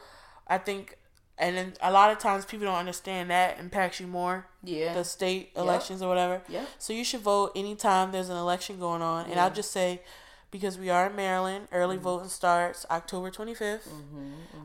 I 0.48 0.58
think, 0.58 0.98
and 1.38 1.56
then 1.58 1.74
a 1.82 1.92
lot 1.92 2.12
of 2.12 2.18
times 2.20 2.46
people 2.46 2.66
don't 2.66 2.76
understand 2.76 3.30
that 3.30 3.60
impacts 3.60 4.00
you 4.00 4.08
more. 4.08 4.46
Yeah. 4.64 4.94
The 4.94 5.04
state 5.04 5.52
elections 5.56 6.02
or 6.02 6.08
whatever. 6.10 6.42
Yeah. 6.50 6.66
So 6.78 6.94
you 6.94 7.04
should 7.04 7.22
vote 7.22 7.52
anytime 7.56 8.12
there's 8.12 8.30
an 8.30 8.38
election 8.38 8.80
going 8.80 9.02
on. 9.02 9.30
And 9.30 9.40
I'll 9.40 9.52
just 9.54 9.72
say, 9.72 10.02
because 10.52 10.78
we 10.78 10.90
are 10.90 11.08
in 11.08 11.16
Maryland, 11.16 11.68
early 11.72 11.96
Mm-hmm. 11.96 12.04
voting 12.04 12.30
starts 12.30 12.86
October 12.90 13.30
25th. 13.32 13.88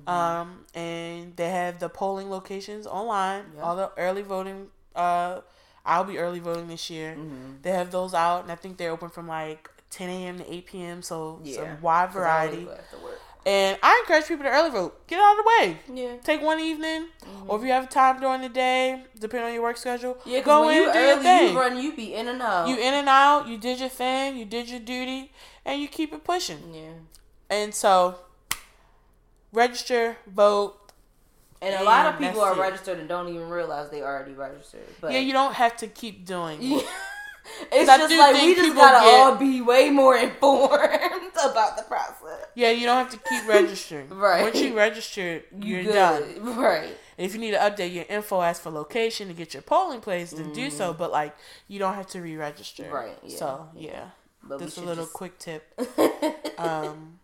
Um, 0.06 0.64
and 0.74 1.34
they 1.36 1.48
have 1.50 1.78
the 1.78 1.88
polling 1.88 2.30
locations 2.30 2.86
online. 2.86 3.44
Yeah. 3.56 3.62
All 3.62 3.76
the 3.76 3.90
early 3.96 4.22
voting. 4.22 4.68
Uh, 4.94 5.40
I'll 5.86 6.04
be 6.04 6.18
early 6.18 6.38
voting 6.40 6.68
this 6.68 6.88
year. 6.90 7.14
Mm-hmm. 7.18 7.52
They 7.62 7.70
have 7.72 7.90
those 7.90 8.14
out, 8.14 8.42
and 8.42 8.52
I 8.52 8.54
think 8.54 8.76
they're 8.76 8.90
open 8.90 9.10
from 9.10 9.28
like 9.28 9.70
10 9.90 10.08
a.m. 10.08 10.38
to 10.38 10.52
8 10.54 10.66
p.m. 10.66 11.02
So 11.02 11.40
Yeah. 11.42 11.56
some 11.56 11.80
wide 11.82 12.12
variety. 12.12 12.56
always 12.62 12.66
go 12.68 12.72
after 12.74 12.96
work. 12.98 13.20
And 13.46 13.78
I 13.82 14.00
encourage 14.02 14.26
people 14.26 14.44
to 14.44 14.50
early 14.50 14.70
vote. 14.70 15.06
Get 15.06 15.20
out 15.20 15.32
of 15.38 15.44
the 15.44 15.50
way. 15.66 15.78
Yeah. 15.92 16.16
Take 16.24 16.40
one 16.40 16.60
evening, 16.60 17.08
or 17.46 17.58
if 17.58 17.64
you 17.64 17.72
have 17.72 17.90
time 17.90 18.18
during 18.18 18.40
the 18.40 18.48
day, 18.48 19.02
depending 19.18 19.48
on 19.48 19.52
your 19.52 19.62
work 19.62 19.76
schedule, 19.76 20.16
Yeah, 20.24 20.40
go 20.40 20.70
in 20.70 20.76
you 20.76 20.90
do 20.92 20.98
your 20.98 21.12
early, 21.16 21.22
thing. 21.22 21.52
you 21.52 21.58
run, 21.60 21.76
you 21.78 21.92
be 21.94 22.14
in 22.14 22.28
and 22.28 22.40
out. 22.40 22.68
You 22.68 22.76
in 22.76 22.94
and 22.94 23.06
out. 23.08 23.46
You 23.46 23.58
did 23.58 23.80
your 23.80 23.90
thing. 23.90 24.38
You 24.38 24.46
did 24.46 24.70
your 24.70 24.80
duty, 24.80 25.30
and 25.64 25.80
you 25.80 25.88
keep 25.88 26.12
it 26.12 26.24
pushing. 26.24 26.74
yeah. 26.74 26.92
And 27.50 27.74
so, 27.74 28.16
register, 29.52 30.16
vote. 30.26 30.76
And 31.62 31.74
a 31.80 31.84
lot 31.84 32.06
of 32.06 32.18
people 32.20 32.40
are 32.42 32.52
it. 32.52 32.58
registered 32.58 32.98
and 32.98 33.08
don't 33.08 33.28
even 33.28 33.48
realize 33.48 33.90
they 33.90 34.02
already 34.02 34.32
registered. 34.32 34.82
But 35.00 35.12
Yeah, 35.12 35.20
you 35.20 35.32
don't 35.32 35.54
have 35.54 35.76
to 35.78 35.86
keep 35.86 36.26
doing. 36.26 36.58
it. 36.60 36.86
it's 37.72 37.86
just 37.86 38.14
like 38.14 38.34
we 38.34 38.54
just 38.54 38.74
gotta 38.74 39.04
get- 39.04 39.14
all 39.14 39.36
be 39.36 39.60
way 39.62 39.88
more 39.90 40.16
informed 40.28 40.72
about 41.44 41.76
the 41.76 41.82
process. 41.84 42.46
Yeah, 42.54 42.70
you 42.70 42.84
don't 42.86 42.96
have 42.96 43.10
to 43.12 43.28
keep 43.28 43.46
registering. 43.48 44.08
Right. 44.10 44.42
Once 44.42 44.60
you 44.60 44.76
register, 44.76 45.42
you're 45.58 45.84
Good. 45.84 45.94
done. 45.94 46.56
Right. 46.56 46.96
And 47.16 47.24
if 47.26 47.32
you 47.34 47.40
need 47.40 47.52
to 47.52 47.58
update 47.58 47.94
your 47.94 48.04
info, 48.10 48.42
ask 48.42 48.60
for 48.62 48.70
location 48.70 49.28
to 49.28 49.34
get 49.34 49.54
your 49.54 49.62
polling 49.62 50.00
place, 50.00 50.32
then 50.32 50.52
do 50.52 50.68
so. 50.68 50.92
But 50.92 51.12
like, 51.12 51.34
you 51.68 51.78
don't 51.78 51.94
have 51.94 52.08
to 52.08 52.20
re-register. 52.20 52.82
Mm-hmm. 52.84 52.94
Right, 52.94 53.18
yeah, 53.24 53.36
So 53.38 53.68
yeah, 53.76 54.04
But 54.46 54.60
just 54.60 54.76
a 54.78 54.82
little 54.82 55.04
just- 55.04 55.14
quick 55.14 55.38
tip. 55.38 55.78
um, 56.58 57.18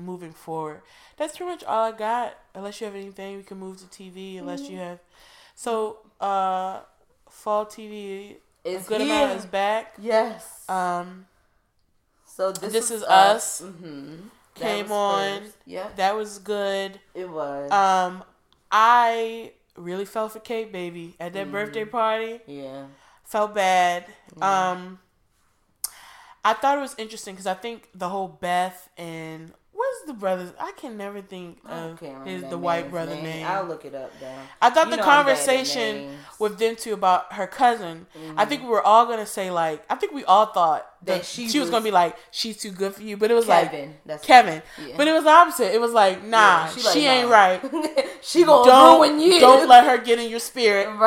moving 0.00 0.32
forward, 0.32 0.82
that's 1.16 1.36
pretty 1.36 1.50
much 1.52 1.64
all 1.64 1.84
I 1.84 1.92
got. 1.92 2.36
Unless 2.54 2.80
you 2.80 2.86
have 2.86 2.94
anything, 2.96 3.36
we 3.36 3.42
can 3.42 3.58
move 3.58 3.78
to 3.78 3.84
TV. 3.86 4.38
Unless 4.38 4.62
Mm-hmm. 4.62 4.72
you 4.72 4.78
have, 4.78 4.98
so 5.54 5.98
uh, 6.20 6.80
fall 7.28 7.66
TV. 7.66 8.36
It's 8.64 8.86
a 8.86 8.88
good 8.88 9.00
here. 9.00 9.14
amount 9.24 9.38
is 9.38 9.46
back. 9.46 9.94
Yes. 10.00 10.64
Um, 10.68 11.26
so 12.26 12.52
this, 12.52 12.72
This 12.72 12.90
was 12.90 13.02
Is 13.02 13.08
Us 13.08 13.60
Mm-hmm. 13.62 14.14
came 14.54 14.92
on. 14.92 15.42
Yeah, 15.66 15.88
that 15.96 16.14
was 16.16 16.38
good. 16.38 16.98
it 17.14 17.28
was. 17.28 17.70
Um, 17.70 18.22
I 18.70 19.52
really 19.76 20.04
felt 20.04 20.32
for 20.32 20.40
Kate, 20.40 20.70
baby, 20.72 21.14
at 21.20 21.32
that 21.34 21.50
birthday 21.50 21.84
Mm. 21.84 21.90
party. 21.90 22.40
yeah. 22.46 22.86
Felt 23.24 23.54
bad. 23.54 24.06
Um, 24.40 24.98
I 26.48 26.54
thought 26.54 26.78
it 26.78 26.80
was 26.80 26.94
interesting 26.98 27.34
because 27.34 27.46
I 27.46 27.54
think 27.54 27.88
the 27.94 28.08
whole 28.08 28.28
Beth 28.28 28.88
and 28.96 29.52
what 29.72 29.86
is 29.94 30.00
was 30.00 30.06
the 30.08 30.14
brother's? 30.14 30.52
I 30.58 30.72
can 30.76 30.96
never 30.96 31.20
think 31.20 31.58
of 31.64 32.00
his 32.24 32.42
the 32.50 32.58
white 32.58 32.90
brother 32.90 33.14
name. 33.14 33.46
I'll 33.46 33.64
look 33.64 33.84
it 33.84 33.94
up 33.94 34.10
though. 34.20 34.34
I 34.60 34.70
thought 34.70 34.86
You 34.86 34.90
the 34.92 34.96
know 34.96 35.02
I'm 35.02 35.24
bad 35.26 35.30
at 35.30 35.36
conversation 35.36 36.18
with 36.40 36.58
them 36.58 36.74
two 36.76 36.94
about 36.94 37.32
her 37.34 37.46
cousin. 37.46 38.06
I 38.36 38.44
Mhm. 38.44 38.48
think 38.48 38.62
we 38.62 38.68
were 38.68 38.82
all 38.82 39.06
gonna 39.06 39.26
say 39.26 39.50
like 39.50 39.84
I 39.88 39.94
think 39.94 40.12
we 40.12 40.24
all 40.24 40.46
thought 40.46 40.84
that, 41.02 41.18
That 41.18 41.24
she, 41.24 41.48
she 41.48 41.60
was, 41.60 41.70
gonna 41.70 41.84
be 41.84 41.90
like 41.92 42.16
she's 42.32 42.56
too 42.56 42.70
good 42.72 42.94
for 42.94 43.02
you, 43.02 43.16
but 43.16 43.30
it 43.30 43.34
was 43.34 43.46
like 43.46 43.70
Kevin. 43.70 43.96
That's 44.04 44.24
Kevin. 44.24 44.62
Yeah. 44.84 44.94
But 44.96 45.06
it 45.08 45.12
was 45.12 45.26
opposite. 45.26 45.72
It 45.74 45.80
was 45.80 45.92
like 45.92 46.24
nah, 46.24 46.64
Yeah, 46.64 46.68
she, 46.70 46.82
like, 46.82 46.96
ain't 46.96 47.28
nah. 47.28 47.34
right. 47.34 48.06
she 48.22 48.44
gonna 48.44 48.64
Don't 48.68 49.00
ruin 49.00 49.20
you. 49.20 49.38
don't 49.38 49.68
let 49.68 49.84
her 49.84 49.98
get 49.98 50.18
in 50.18 50.28
your 50.30 50.40
spirit. 50.40 50.88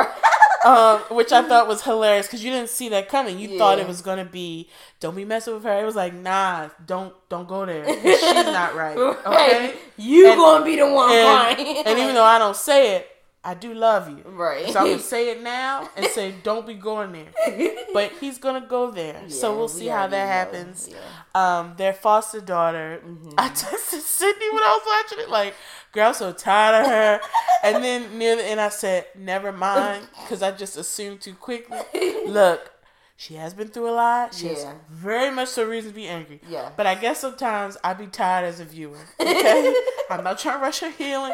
Um, 0.65 0.99
which 1.11 1.31
I 1.31 1.41
thought 1.47 1.67
was 1.67 1.81
hilarious 1.83 2.27
because 2.27 2.43
you 2.43 2.51
didn't 2.51 2.69
see 2.69 2.89
that 2.89 3.09
coming. 3.09 3.39
You 3.39 3.57
thought 3.57 3.79
it 3.79 3.87
was 3.87 4.01
gonna 4.01 4.25
be, 4.25 4.69
don't 4.99 5.15
be 5.15 5.25
messing 5.25 5.53
with 5.55 5.63
her. 5.63 5.79
It 5.81 5.85
was 5.85 5.95
like, 5.95 6.13
nah, 6.13 6.69
don't 6.85 7.13
don't 7.29 7.47
go 7.47 7.65
there. 7.65 7.85
She's 7.87 8.21
not 8.45 8.75
right. 8.75 8.95
Okay. 8.97 9.73
You 9.97 10.27
And- 10.29 10.37
gonna 10.37 10.65
be 10.65 10.75
the 10.75 10.89
one 10.91 11.11
And, 11.11 11.59
and 11.59 11.99
even 11.99 12.13
though 12.13 12.23
I 12.23 12.37
don't 12.37 12.55
say 12.55 12.95
it, 12.97 13.07
I 13.43 13.55
do 13.55 13.73
love 13.73 14.07
you. 14.07 14.21
right. 14.27 14.69
So 14.69 14.79
I'm 14.81 14.85
gonna 14.85 14.99
say 15.15 15.31
it 15.31 15.41
now 15.41 15.89
and 15.97 16.05
say, 16.05 16.31
don't 16.43 16.67
be 16.67 16.75
going 16.75 17.11
there. 17.11 17.73
But 17.91 18.11
he's 18.19 18.37
gonna 18.37 18.61
go 18.67 18.91
there. 18.91 19.19
so 19.29 19.55
we'll 19.57 19.65
we 19.65 19.73
see 19.73 19.87
how 19.87 20.05
that 20.05 20.27
happens. 20.27 20.87
Yeah. 20.91 20.97
Um, 21.33 21.73
their 21.75 21.93
foster 21.93 22.39
daughter. 22.39 23.01
Mhm. 23.03 23.33
I 23.39 23.49
texted 23.49 24.01
Sydney 24.01 24.49
when 24.51 24.61
I 24.61 24.79
was 24.79 24.83
watching 24.85 25.23
it, 25.25 25.29
like, 25.31 25.55
girl, 25.91 26.09
I'm 26.09 26.13
so 26.13 26.31
tired 26.33 26.81
of 26.83 26.87
her. 26.91 27.19
And 27.63 27.83
then 27.83 28.17
near 28.17 28.35
the 28.35 28.43
end, 28.45 28.59
I 28.61 28.69
said, 28.69 29.05
never 29.15 29.51
mind, 29.51 30.07
because 30.21 30.41
I 30.41 30.51
just 30.51 30.77
assumed 30.77 31.21
too 31.21 31.33
quickly. 31.35 31.77
Look, 32.25 32.71
she 33.17 33.35
has 33.35 33.53
been 33.53 33.67
through 33.67 33.89
a 33.89 33.91
lot. 33.91 34.33
She 34.33 34.47
has 34.47 34.63
Yeah. 34.63 34.73
very 34.89 35.29
much 35.29 35.49
so 35.49 35.63
reason 35.63 35.91
to 35.91 35.95
be 35.95 36.07
angry. 36.07 36.41
Yeah. 36.49 36.71
But 36.75 36.87
I 36.87 36.95
guess 36.95 37.19
sometimes 37.19 37.77
I 37.83 37.93
be 37.93 38.07
tired 38.07 38.45
as 38.45 38.59
a 38.59 38.65
viewer. 38.65 38.97
Okay, 39.19 39.75
I'm 40.09 40.23
not 40.23 40.39
trying 40.39 40.57
to 40.57 40.61
rush 40.63 40.79
her 40.79 40.89
healing, 40.89 41.33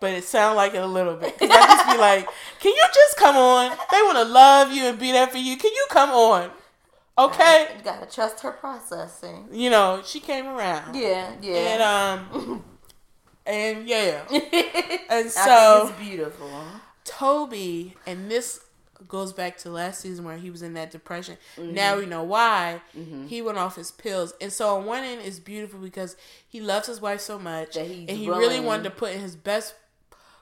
but 0.00 0.12
it 0.12 0.24
sounds 0.24 0.56
like 0.56 0.74
it 0.74 0.82
a 0.82 0.86
little 0.86 1.14
bit. 1.14 1.38
'Cause 1.38 1.48
I 1.50 1.66
just 1.66 1.86
be 1.90 1.96
like, 1.96 2.28
can 2.60 2.72
you 2.72 2.84
just 2.92 3.16
come 3.16 3.36
on? 3.36 3.70
They 3.90 4.02
want 4.02 4.18
to 4.18 4.24
love 4.24 4.72
you 4.72 4.84
and 4.84 4.98
be 4.98 5.10
there 5.12 5.26
for 5.26 5.38
you. 5.38 5.56
Can 5.56 5.70
you 5.72 5.86
come 5.90 6.10
on? 6.10 6.50
Okay. 7.16 7.68
You 7.78 7.82
gotta 7.84 8.06
trust 8.06 8.40
her 8.40 8.52
processing. 8.52 9.48
You 9.52 9.70
know, 9.70 10.02
she 10.04 10.20
came 10.20 10.46
around. 10.46 10.94
Yeah, 10.96 11.32
yeah. 11.40 11.56
And 11.56 11.82
um, 11.82 12.64
and 13.46 13.88
yeah, 13.88 14.22
and 14.30 14.40
I 15.10 15.28
so 15.28 15.86
think 15.86 15.90
it's 15.90 16.08
beautiful. 16.08 16.50
Toby, 17.04 17.94
and 18.06 18.30
this 18.30 18.60
goes 19.08 19.32
back 19.32 19.58
to 19.58 19.70
last 19.70 20.00
season 20.00 20.24
where 20.24 20.36
he 20.36 20.50
was 20.50 20.62
in 20.62 20.74
that 20.74 20.90
depression. 20.90 21.36
Mm-hmm. 21.56 21.74
Now 21.74 21.98
we 21.98 22.06
know 22.06 22.22
why 22.22 22.80
he 23.28 23.42
went 23.42 23.58
off 23.58 23.76
his 23.76 23.90
pills, 23.90 24.34
and 24.40 24.52
so 24.52 24.76
on 24.76 24.84
one 24.84 25.04
end 25.04 25.20
it's 25.24 25.38
beautiful 25.38 25.80
because 25.80 26.16
he 26.46 26.60
loves 26.60 26.86
his 26.86 27.00
wife 27.00 27.20
so 27.20 27.38
much, 27.38 27.76
and 27.76 28.10
he 28.10 28.28
really 28.30 28.60
wanted 28.60 28.84
to 28.84 28.90
put 28.90 29.12
in 29.12 29.20
his 29.20 29.36
best 29.36 29.74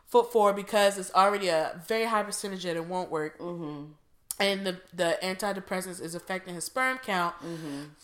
foot 0.06 0.32
forward 0.32 0.56
because 0.56 0.98
it's 0.98 1.12
already 1.14 1.48
a 1.48 1.80
very 1.86 2.04
high 2.04 2.22
percentage 2.22 2.64
that 2.64 2.76
it 2.76 2.84
won't 2.84 3.10
work. 3.10 3.38
Mm-hmm. 3.38 3.92
And 4.38 4.66
the 4.66 4.80
the 4.94 5.18
antidepressants 5.22 6.00
is 6.00 6.14
affecting 6.14 6.54
his 6.54 6.64
sperm 6.64 6.98
count, 6.98 7.34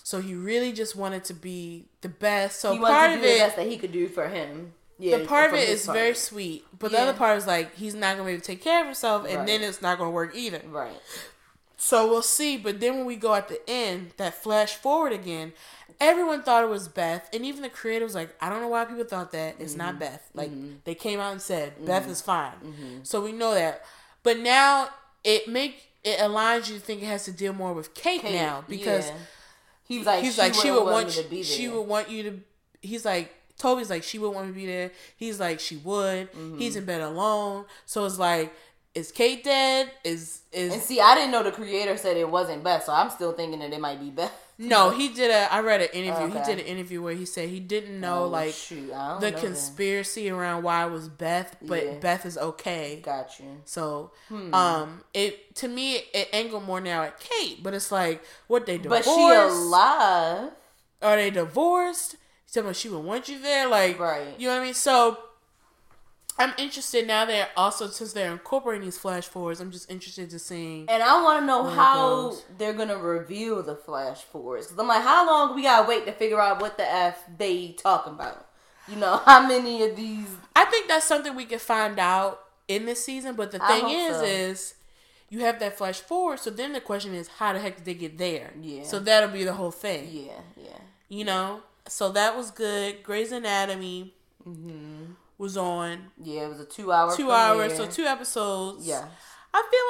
so 0.02 0.20
he 0.20 0.34
really 0.34 0.72
just 0.72 0.94
wanted 0.94 1.24
to 1.24 1.34
be 1.34 1.86
the 2.02 2.10
best. 2.10 2.60
So 2.60 2.72
he 2.72 2.78
part 2.78 3.12
of 3.12 3.20
do 3.20 3.22
the 3.22 3.36
it, 3.36 3.38
best 3.38 3.56
that 3.56 3.66
he 3.66 3.78
could 3.78 3.92
do 3.92 4.06
for 4.06 4.28
him. 4.28 4.74
Yeah, 4.98 5.18
the 5.18 5.24
part 5.26 5.52
of 5.52 5.58
it 5.58 5.68
is 5.68 5.84
part. 5.86 5.98
very 5.98 6.14
sweet, 6.14 6.64
but 6.78 6.90
the 6.90 7.00
other 7.00 7.12
part 7.12 7.36
is 7.38 7.46
like 7.46 7.74
he's 7.74 7.94
not 7.94 8.16
gonna 8.16 8.26
be 8.26 8.32
able 8.32 8.40
to 8.40 8.46
take 8.46 8.62
care 8.62 8.80
of 8.80 8.86
himself, 8.86 9.26
and 9.26 9.38
Right. 9.38 9.46
then 9.46 9.62
it's 9.62 9.82
not 9.82 9.98
gonna 9.98 10.10
work 10.10 10.34
either. 10.34 10.62
right. 10.68 11.00
So 11.78 12.08
we'll 12.08 12.22
see. 12.22 12.56
But 12.56 12.80
then 12.80 12.96
when 12.96 13.04
we 13.06 13.16
go 13.16 13.34
at 13.34 13.48
the 13.48 13.60
end, 13.68 14.12
that 14.16 14.42
flash 14.42 14.74
forward 14.74 15.12
again, 15.12 15.52
everyone 16.00 16.42
thought 16.42 16.64
it 16.64 16.70
was 16.70 16.88
Beth, 16.88 17.28
and 17.34 17.44
even 17.44 17.60
the 17.62 17.68
creator 17.68 18.04
was 18.04 18.14
like, 18.14 18.34
I 18.40 18.48
don't 18.48 18.62
know 18.62 18.68
why 18.68 18.86
people 18.86 19.04
thought 19.04 19.30
that. 19.32 19.56
It's 19.58 19.72
Mm-hmm. 19.72 19.78
not 19.78 19.98
Beth. 19.98 20.30
Like 20.34 20.50
mm-hmm. 20.50 20.76
they 20.84 20.94
came 20.94 21.20
out 21.20 21.32
and 21.32 21.42
said 21.42 21.74
mm-hmm. 21.74 21.86
Beth 21.86 22.08
is 22.08 22.22
fine. 22.22 22.52
Mm-hmm. 22.64 22.98
So 23.02 23.20
we 23.20 23.32
know 23.32 23.54
that. 23.54 23.84
But 24.22 24.38
now 24.38 24.88
it 25.22 25.48
make 25.48 25.90
it 26.02 26.18
aligns 26.18 26.68
you 26.70 26.76
to 26.76 26.80
think 26.80 27.02
it 27.02 27.06
has 27.06 27.24
to 27.24 27.32
deal 27.32 27.52
more 27.52 27.72
with 27.72 27.92
Kate, 27.94 28.22
Kate, 28.22 28.34
now 28.34 28.64
because 28.68 29.08
yeah. 29.08 29.16
he 29.84 29.98
was 29.98 30.06
like, 30.06 30.22
he's 30.24 30.34
she 30.36 30.40
like 30.40 30.54
she 30.54 30.70
wouldn't 30.70 30.90
want 30.90 31.16
you, 31.16 31.22
to 31.22 31.28
be 31.28 31.42
she 31.42 31.68
would 31.68 31.82
want 31.82 32.08
you 32.08 32.22
to 32.22 32.40
he's 32.80 33.04
like 33.04 33.34
Toby's 33.58 33.90
like 33.90 34.02
she 34.02 34.18
wouldn't 34.18 34.36
want 34.36 34.48
me 34.48 34.52
to 34.52 34.56
be 34.60 34.66
there 34.66 34.90
he's 35.16 35.40
like 35.40 35.60
she 35.60 35.76
would 35.78 36.30
Mm-hmm. 36.32 36.58
he's 36.58 36.76
in 36.76 36.84
bed 36.84 37.00
alone 37.00 37.64
so 37.86 38.04
it's 38.04 38.18
like 38.18 38.52
is 38.94 39.12
Kate 39.12 39.44
dead 39.44 39.90
is 40.04 40.40
is 40.52 40.72
And 40.72 40.80
see, 40.82 41.00
I 41.00 41.14
didn't 41.14 41.30
know 41.30 41.42
the 41.42 41.52
creator 41.52 41.96
said 41.98 42.16
it 42.16 42.30
wasn't 42.30 42.64
Beth, 42.64 42.84
so 42.84 42.94
I'm 42.94 43.10
still 43.10 43.32
thinking 43.32 43.58
that 43.60 43.70
it 43.72 43.78
might 43.80 44.00
be 44.00 44.08
Beth. 44.10 44.32
no 44.58 44.88
he 44.88 45.08
did 45.10 45.30
a 45.30 45.52
I 45.52 45.60
read 45.60 45.82
an 45.82 45.88
interview 45.92 46.28
he 46.28 46.38
Okay. 46.38 46.54
did 46.54 46.60
an 46.60 46.64
interview 46.66 47.02
where 47.02 47.12
he 47.14 47.26
said 47.26 47.50
he 47.50 47.60
didn't 47.60 48.00
know 48.00 48.24
Oh, 48.24 48.28
like 48.28 48.54
shoot, 48.54 48.88
the 48.88 48.94
know 48.94 49.18
then. 49.18 49.32
conspiracy 49.38 50.30
around 50.30 50.62
why 50.62 50.86
it 50.86 50.90
was 50.90 51.10
Beth 51.10 51.56
but 51.60 51.84
Yeah. 51.84 51.92
Beth 52.00 52.24
is 52.24 52.38
okay 52.38 53.00
Got 53.02 53.38
you. 53.38 53.60
so 53.66 54.12
Hmm. 54.28 54.54
um 54.54 55.04
it 55.12 55.54
to 55.56 55.68
me 55.68 55.96
it 56.14 56.30
angled 56.32 56.64
more 56.64 56.80
now 56.80 57.02
at 57.02 57.20
Kate 57.20 57.62
but 57.62 57.74
it's 57.74 57.92
like 57.92 58.22
what 58.46 58.64
they 58.64 58.78
do. 58.78 58.88
But 58.88 59.04
she 59.04 59.30
alive. 59.30 60.52
are 61.02 61.16
they 61.16 61.30
divorced? 61.30 62.16
Talking 62.56 62.68
about 62.68 62.76
she 62.76 62.88
would 62.88 63.04
want 63.04 63.28
you 63.28 63.38
there, 63.38 63.68
like 63.68 63.98
Right. 63.98 64.28
You 64.38 64.48
know 64.48 64.54
what 64.54 64.62
I 64.62 64.64
mean? 64.64 64.74
So 64.74 65.18
I'm 66.38 66.54
interested 66.56 67.06
now. 67.06 67.26
They're 67.26 67.48
also 67.54 67.88
since 67.88 68.14
they're 68.14 68.32
incorporating 68.32 68.86
these 68.86 68.96
flash 68.96 69.26
forwards. 69.26 69.60
I'm 69.60 69.70
just 69.70 69.90
interested 69.90 70.30
to 70.30 70.38
seeing. 70.38 70.88
And 70.88 71.02
I 71.02 71.22
want 71.22 71.40
to 71.40 71.46
know 71.46 71.64
how 71.64 72.34
they're 72.56 72.72
gonna 72.72 72.96
reveal 72.96 73.62
the 73.62 73.76
flash 73.76 74.22
forwards. 74.22 74.68
Cause 74.68 74.78
I'm 74.78 74.88
like, 74.88 75.02
how 75.02 75.26
long 75.26 75.54
we 75.54 75.64
gotta 75.64 75.86
wait 75.86 76.06
to 76.06 76.12
figure 76.12 76.40
out 76.40 76.62
what 76.62 76.78
the 76.78 76.90
f 76.90 77.18
they 77.36 77.72
talking 77.72 78.14
about? 78.14 78.46
You 78.88 78.96
know, 78.96 79.16
how 79.26 79.46
many 79.46 79.82
of 79.82 79.94
these? 79.94 80.28
I 80.54 80.64
think 80.64 80.88
that's 80.88 81.04
something 81.04 81.36
we 81.36 81.44
can 81.44 81.58
find 81.58 81.98
out 81.98 82.40
in 82.68 82.86
this 82.86 83.04
season. 83.04 83.36
But 83.36 83.52
the 83.52 83.58
thing 83.58 83.90
is, 83.90 84.16
so. 84.16 84.24
is 84.24 84.74
you 85.28 85.40
have 85.40 85.58
that 85.60 85.76
flash 85.76 86.00
forward. 86.00 86.38
So 86.38 86.48
then 86.48 86.72
the 86.72 86.80
question 86.80 87.14
is, 87.14 87.28
how 87.28 87.52
the 87.52 87.58
heck 87.58 87.76
did 87.76 87.84
they 87.84 87.94
get 87.94 88.16
there? 88.16 88.54
Yeah. 88.58 88.84
So 88.84 88.98
that'll 88.98 89.28
be 89.28 89.44
the 89.44 89.52
whole 89.52 89.70
thing. 89.70 90.08
Yeah, 90.10 90.40
yeah. 90.56 90.78
You 91.10 91.26
know. 91.26 91.60
So 91.88 92.10
that 92.12 92.36
was 92.36 92.50
good. 92.50 93.02
Grey's 93.02 93.32
Anatomy 93.32 94.12
Mm-hmm. 94.46 95.12
was 95.38 95.56
on 95.56 96.12
Yeah, 96.22 96.42
it 96.42 96.48
was 96.50 96.60
a 96.60 96.64
two-hour. 96.64 97.16
two 97.16 97.32
hours, 97.32 97.76
so 97.76 97.86
two 97.86 98.04
episodes. 98.04 98.86
Yeah, 98.86 99.04
I 99.52 99.62
feel 99.70 99.86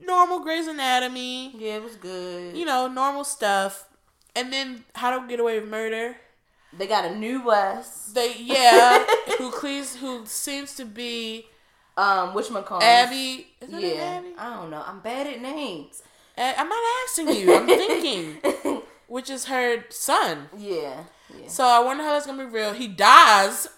like 0.00 0.06
normal 0.08 0.40
Grey's 0.40 0.66
Anatomy. 0.66 1.54
yeah, 1.56 1.76
it 1.76 1.82
was 1.84 1.94
good. 1.96 2.56
you 2.56 2.64
know, 2.64 2.88
normal 2.88 3.22
stuff. 3.24 3.86
And 4.34 4.52
then 4.52 4.84
How 4.96 5.16
to 5.20 5.28
Get 5.28 5.38
Away 5.38 5.60
with 5.60 5.68
Murder. 5.68 6.16
they 6.76 6.88
got 6.88 7.04
a 7.04 7.14
new 7.14 7.44
Wes. 7.44 8.10
They 8.12 8.34
yeah, 8.36 9.04
who 9.38 9.52
cleans 9.52 9.94
who 9.96 10.26
seems 10.26 10.74
to 10.74 10.84
be 10.84 11.46
Um, 11.96 12.34
which 12.34 12.48
McCall? 12.48 12.82
Abby. 12.82 13.46
Yeah, 13.68 14.18
Abby? 14.18 14.34
I 14.36 14.54
don't 14.54 14.70
know. 14.70 14.82
I'm 14.84 14.98
bad 14.98 15.28
at 15.28 15.40
names. 15.40 16.02
I'm 16.36 16.68
not 16.68 16.82
asking 17.04 17.28
you. 17.36 17.54
I'm 17.54 17.66
thinking, 17.82 18.38
which 19.14 19.30
is 19.30 19.44
her 19.44 19.84
son. 19.90 20.48
Yeah, 20.58 21.04
yeah. 21.30 21.46
So 21.46 21.64
I 21.64 21.78
wonder 21.78 22.02
how 22.02 22.10
that's 22.14 22.26
gonna 22.26 22.44
be 22.44 22.50
real. 22.50 22.72
He 22.72 22.88
dies, 22.88 23.68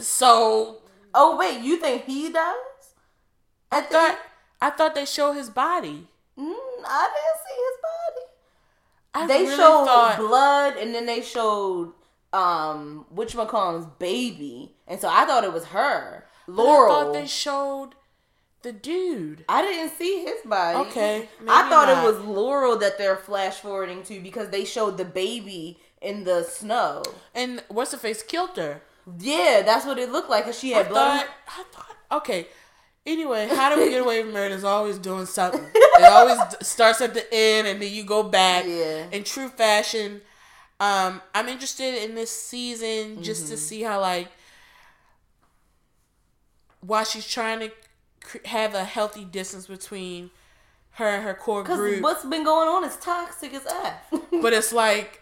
so 0.00 0.82
Oh 1.14 1.36
wait, 1.38 1.60
you 1.62 1.78
think 1.78 2.04
he 2.04 2.30
dies? 2.30 2.84
I 3.70 3.80
thought 3.80 4.18
I 4.60 4.68
thought 4.68 4.94
they 4.94 5.06
showed 5.06 5.32
his 5.32 5.48
body. 5.48 6.08
Mm, 6.38 6.54
I 6.86 7.08
didn't 7.14 7.40
see 7.46 7.58
his 7.68 7.78
body. 7.88 8.26
I 9.14 9.26
they 9.26 9.44
really 9.44 9.56
showed 9.56 9.86
thought 9.86 10.18
blood 10.18 10.76
and 10.76 10.94
then 10.94 11.06
they 11.06 11.22
showed 11.22 11.94
um 12.34 13.06
which 13.10 13.32
McCollum's 13.34 13.86
baby. 13.98 14.74
And 14.86 15.00
so 15.00 15.08
I 15.10 15.24
thought 15.24 15.44
it 15.44 15.52
was 15.54 15.64
her. 15.66 16.26
but 16.46 16.52
I 16.52 16.64
Laurel. 16.66 16.88
thought 16.92 17.12
they 17.14 17.26
showed 17.26 17.90
the 18.62 18.72
dude. 18.72 19.44
I 19.48 19.62
didn't 19.62 19.92
see 19.96 20.22
his 20.24 20.40
body. 20.44 20.78
Okay, 20.88 21.28
I 21.48 21.68
thought 21.68 21.88
not. 21.88 22.04
it 22.04 22.06
was 22.06 22.24
Laurel 22.24 22.76
that 22.78 22.98
they're 22.98 23.16
flash 23.16 23.56
forwarding 23.56 24.02
to 24.04 24.20
because 24.20 24.50
they 24.50 24.64
showed 24.64 24.98
the 24.98 25.04
baby 25.04 25.78
in 26.00 26.24
the 26.24 26.42
snow. 26.44 27.02
And 27.34 27.62
what's 27.68 27.90
the 27.92 27.98
face 27.98 28.22
killed 28.22 28.56
her. 28.56 28.82
Yeah, 29.18 29.62
that's 29.64 29.84
what 29.86 29.98
it 29.98 30.10
looked 30.12 30.30
like 30.30 30.44
because 30.44 30.58
she 30.58 30.74
I 30.74 30.78
had 30.78 30.88
blood. 30.88 31.20
thought, 31.20 31.28
I 31.48 31.62
thought, 31.72 31.96
okay. 32.22 32.46
Anyway, 33.04 33.48
how 33.48 33.74
do 33.74 33.82
we 33.82 33.90
get 33.90 34.00
away 34.00 34.22
from 34.22 34.32
murder 34.32 34.54
is 34.54 34.62
always 34.64 34.98
doing 34.98 35.26
something. 35.26 35.64
It 35.94 36.04
always 36.04 36.38
starts 36.62 37.00
at 37.02 37.12
the 37.14 37.22
end 37.32 37.66
and 37.68 37.82
then 37.82 37.92
you 37.92 38.02
go 38.02 38.22
back. 38.22 38.64
Yeah. 38.66 39.06
In 39.12 39.24
true 39.24 39.48
fashion, 39.48 40.22
um, 40.80 41.20
I'm 41.34 41.48
interested 41.48 42.02
in 42.02 42.14
this 42.14 42.30
season 42.30 43.22
just 43.22 43.42
Mm-hmm. 43.44 43.50
to 43.52 43.56
see 43.58 43.82
how 43.82 44.00
like 44.00 44.28
while 46.80 47.04
she's 47.04 47.26
trying 47.28 47.60
to 47.60 47.70
have 48.44 48.74
a 48.74 48.84
healthy 48.84 49.24
distance 49.24 49.66
between 49.66 50.30
her 50.92 51.08
and 51.08 51.24
her 51.24 51.34
core 51.34 51.62
Because 51.62 51.78
group, 51.78 52.02
what's 52.02 52.24
been 52.24 52.44
going 52.44 52.68
on 52.68 52.84
is 52.84 52.96
toxic 52.96 53.54
as 53.54 53.66
F. 53.66 54.20
but 54.42 54.52
it's 54.52 54.72
like 54.72 55.21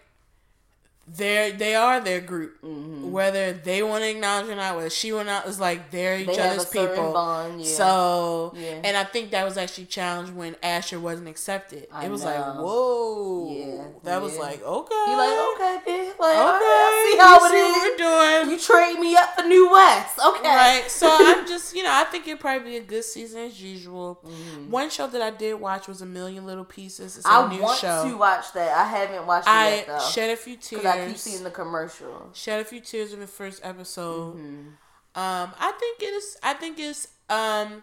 they're 1.16 1.52
they 1.52 1.74
are 1.74 2.00
their 2.00 2.20
group. 2.20 2.60
Mm-hmm. 2.62 3.10
whether 3.10 3.52
they 3.52 3.82
want 3.82 4.04
to 4.04 4.10
acknowledge 4.10 4.48
or 4.48 4.54
not, 4.54 4.76
whether 4.76 4.90
she 4.90 5.10
or 5.12 5.24
not, 5.24 5.46
is 5.46 5.58
like 5.58 5.90
they're 5.90 6.18
each 6.20 6.26
They 6.28 6.38
other's 6.38 6.66
people. 6.66 7.12
bond, 7.12 7.60
yeah. 7.60 7.66
So, 7.74 8.52
Yeah. 8.56 8.80
and 8.84 8.96
I 8.96 9.02
think 9.04 9.30
that 9.32 9.44
was 9.44 9.56
actually 9.56 9.86
challenged 9.86 10.32
when 10.32 10.54
Asher 10.62 11.00
wasn't 11.00 11.28
accepted. 11.28 11.88
I 11.92 12.04
it 12.06 12.10
was 12.10 12.22
know. 12.22 12.30
like, 12.30 12.44
whoa, 12.60 13.50
Yeah, 13.50 13.84
that 14.04 14.22
was 14.22 14.36
like, 14.38 14.62
okay, 14.62 15.04
He 15.06 15.14
like, 15.16 15.38
okay, 15.54 15.78
bitch. 15.86 16.18
Like, 16.20 16.36
okay, 16.36 16.64
right, 16.64 17.08
see 17.10 17.16
you 17.16 17.22
how 17.22 17.38
see 17.38 17.56
it 17.56 17.62
what 17.62 17.76
is. 17.76 17.82
we're 17.82 17.96
doing. 18.44 18.50
You 18.52 18.58
trade 18.60 19.00
me 19.00 19.16
up 19.16 19.34
for 19.36 19.42
New 19.42 19.70
Wes. 19.70 20.18
Okay. 20.24 20.48
Right, 20.48 20.84
so 20.88 21.08
I'm 21.20 21.46
just, 21.48 21.74
you 21.74 21.82
know, 21.82 21.92
I 21.92 22.04
think 22.04 22.28
it'd 22.28 22.38
probably 22.40 22.70
be 22.70 22.76
a 22.76 22.82
good 22.82 23.04
season 23.04 23.40
as 23.42 23.60
usual. 23.62 24.20
One 24.68 24.90
show 24.90 25.06
that 25.08 25.22
I 25.22 25.30
did 25.30 25.54
watch 25.60 25.88
was 25.88 26.02
A 26.02 26.06
Million 26.06 26.46
Little 26.46 26.64
Pieces. 26.64 27.16
It's 27.16 27.26
a 27.26 27.30
I 27.30 27.48
new 27.52 27.62
want 27.62 27.80
show. 27.80 28.08
to 28.08 28.16
watch 28.16 28.52
that. 28.52 28.70
I 28.76 28.84
haven't 28.86 29.26
watched 29.26 29.48
it 29.48 29.50
I 29.50 29.70
yet 29.76 29.86
though. 29.88 29.98
shed 30.00 30.30
a 30.30 30.36
few 30.36 30.56
tears. 30.56 30.82
Because 31.06 31.10
I 31.10 31.12
keep 31.12 31.32
seeing 31.34 31.44
the 31.44 31.50
commercial. 31.50 32.30
shed 32.34 32.60
a 32.60 32.64
few 32.64 32.80
tears 32.80 33.12
in 33.12 33.20
the 33.20 33.26
first 33.26 33.60
episode. 33.64 34.36
Mm-hmm. 34.36 34.68
Um, 35.14 35.52
I 35.58 35.72
think 35.78 36.02
it 36.02 36.14
is. 36.14 36.36
I 36.42 36.54
think 36.54 36.78
it's. 36.78 37.08
Um, 37.28 37.82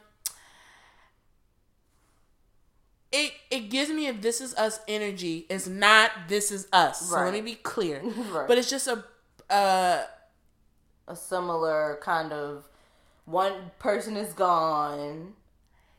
it 3.12 3.32
it 3.50 3.70
gives 3.70 3.90
me 3.90 4.08
a 4.08 4.14
"This 4.14 4.42
Is 4.42 4.54
Us" 4.56 4.80
energy. 4.88 5.46
It's 5.50 5.68
not 5.68 6.12
"This 6.28 6.52
Is 6.52 6.68
Us." 6.74 7.10
So 7.10 7.16
let 7.16 7.34
me 7.34 7.42
be 7.42 7.56
clear. 7.56 8.02
Right. 8.32 8.48
But 8.48 8.58
it's 8.58 8.70
just 8.70 8.88
a. 8.88 9.04
Uh, 9.50 10.04
A 11.08 11.16
similar 11.16 12.00
kind 12.02 12.34
of 12.34 12.68
one 13.26 13.72
person 13.80 14.18
is 14.18 14.34
gone. 14.34 15.34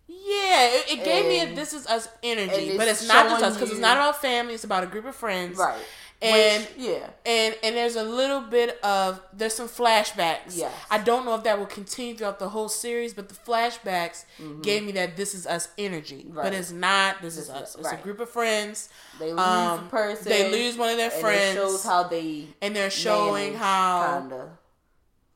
yeah, 0.06 0.68
it, 0.68 0.98
it 0.98 1.04
gave 1.04 1.24
me 1.26 1.40
a 1.40 1.54
"This 1.54 1.72
Is 1.72 1.86
Us" 1.86 2.08
energy, 2.22 2.68
and 2.70 2.78
but 2.78 2.88
it's 2.88 3.00
it's 3.02 3.08
not 3.08 3.26
just 3.30 3.42
us 3.42 3.54
because 3.54 3.70
it's 3.70 3.80
not 3.80 3.96
about 3.96 4.20
family. 4.20 4.52
It's 4.54 4.64
about 4.64 4.84
a 4.84 4.86
group 4.86 5.06
of 5.06 5.14
friends, 5.16 5.56
Right. 5.58 5.78
And 6.20 6.64
Which, 6.64 6.72
yeah. 6.76 7.10
and 7.24 7.54
and 7.62 7.76
there's 7.76 7.94
a 7.94 8.02
little 8.02 8.40
bit 8.40 8.80
of 8.82 9.20
there's 9.32 9.54
some 9.54 9.68
flashbacks. 9.68 10.56
Yeah, 10.56 10.70
I 10.90 10.98
don't 10.98 11.24
know 11.24 11.36
if 11.36 11.44
that 11.44 11.60
will 11.60 11.66
continue 11.66 12.16
throughout 12.16 12.40
the 12.40 12.48
whole 12.48 12.68
series, 12.68 13.14
but 13.14 13.28
the 13.28 13.36
flashbacks 13.36 14.24
gave 14.62 14.82
me 14.82 14.90
that 14.92 15.16
this 15.16 15.32
is 15.32 15.46
us 15.46 15.68
energy. 15.78 16.26
But 16.28 16.46
Mm-hmm. 16.46 16.54
It's 16.54 16.72
not 16.72 17.22
this, 17.22 17.36
is 17.36 17.46
This 17.46 17.56
is- 17.56 17.62
us. 17.62 17.76
It's 17.78 17.92
a 17.92 17.96
group 17.98 18.18
of 18.18 18.28
friends. 18.30 18.88
They 19.20 19.30
lose 19.30 19.38
Um, 19.38 19.86
a 19.86 19.88
person. 19.90 20.28
They 20.28 20.50
lose 20.50 20.76
one 20.76 20.90
of 20.90 20.96
their 20.96 21.12
and 21.12 21.20
friends. 21.20 21.56
It 21.56 21.60
shows 21.60 21.84
how 21.84 22.02
they 22.04 22.48
and 22.60 22.74
they're 22.74 22.90
showing 22.90 23.54
how 23.54 24.18
kinda. 24.20 24.48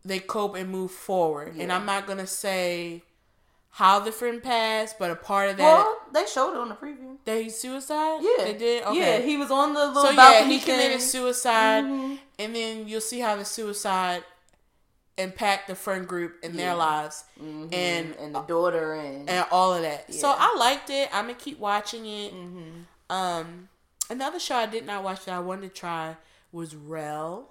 they 0.05 0.19
cope 0.19 0.57
and 0.57 0.69
move 0.69 0.91
forward. 0.91 1.55
And 1.59 1.73
I'm 1.73 1.87
not 1.87 2.09
gonna 2.09 2.27
say 2.27 3.05
how 3.77 3.99
the 3.99 4.13
friend 4.13 4.43
passed, 4.43 4.99
but 4.99 5.11
a 5.11 5.17
part 5.17 5.49
of 5.51 5.57
that 5.57 5.63
Well, 5.65 5.97
they 6.13 6.27
showed 6.27 6.53
it 6.53 6.59
on 6.59 6.69
the 6.69 6.75
preview. 6.75 7.17
that 7.25 7.41
he 7.43 7.49
suicide. 7.49 8.21
Yeah, 8.23 8.45
they 8.45 8.53
did. 8.55 8.85
Okay. 8.85 8.99
Yeah, 8.99 9.19
he 9.27 9.37
was 9.39 9.51
on 9.51 9.73
the 9.75 9.87
little 9.87 10.03
so 10.05 10.11
yeah, 10.11 10.45
he 10.45 10.59
committed 10.61 10.99
thing. 10.99 11.01
suicide, 11.01 11.85
Mhm. 11.85 12.19
and 12.39 12.55
then 12.55 12.87
you'll 12.89 13.01
see 13.01 13.21
how 13.21 13.35
the 13.37 13.45
suicide 13.47 14.25
impact 15.19 15.69
the 15.69 15.75
friend 15.75 16.07
group 16.09 16.43
in 16.43 16.57
their 16.57 16.69
Yeah. 16.69 16.75
lives 16.75 17.25
Mhm. 17.41 17.73
and 17.73 18.15
and 18.17 18.35
the 18.35 18.41
daughter 18.41 18.95
and, 18.95 19.29
and 19.29 19.47
all 19.51 19.75
of 19.75 19.83
that. 19.83 20.13
So 20.13 20.35
I 20.37 20.55
liked 20.57 20.89
it. 20.91 21.09
I'm 21.15 21.27
gonna 21.27 21.35
keep 21.39 21.59
watching 21.59 22.07
it. 22.07 22.35
Mhm. 22.35 22.85
Um, 23.11 23.69
another 24.11 24.39
show 24.39 24.57
I 24.57 24.67
did 24.67 24.87
not 24.87 25.03
watch 25.03 25.25
that 25.27 25.35
I 25.35 25.39
wanted 25.41 25.63
to 25.75 25.81
try 25.81 26.17
was 26.51 26.75
Rel. 26.75 27.49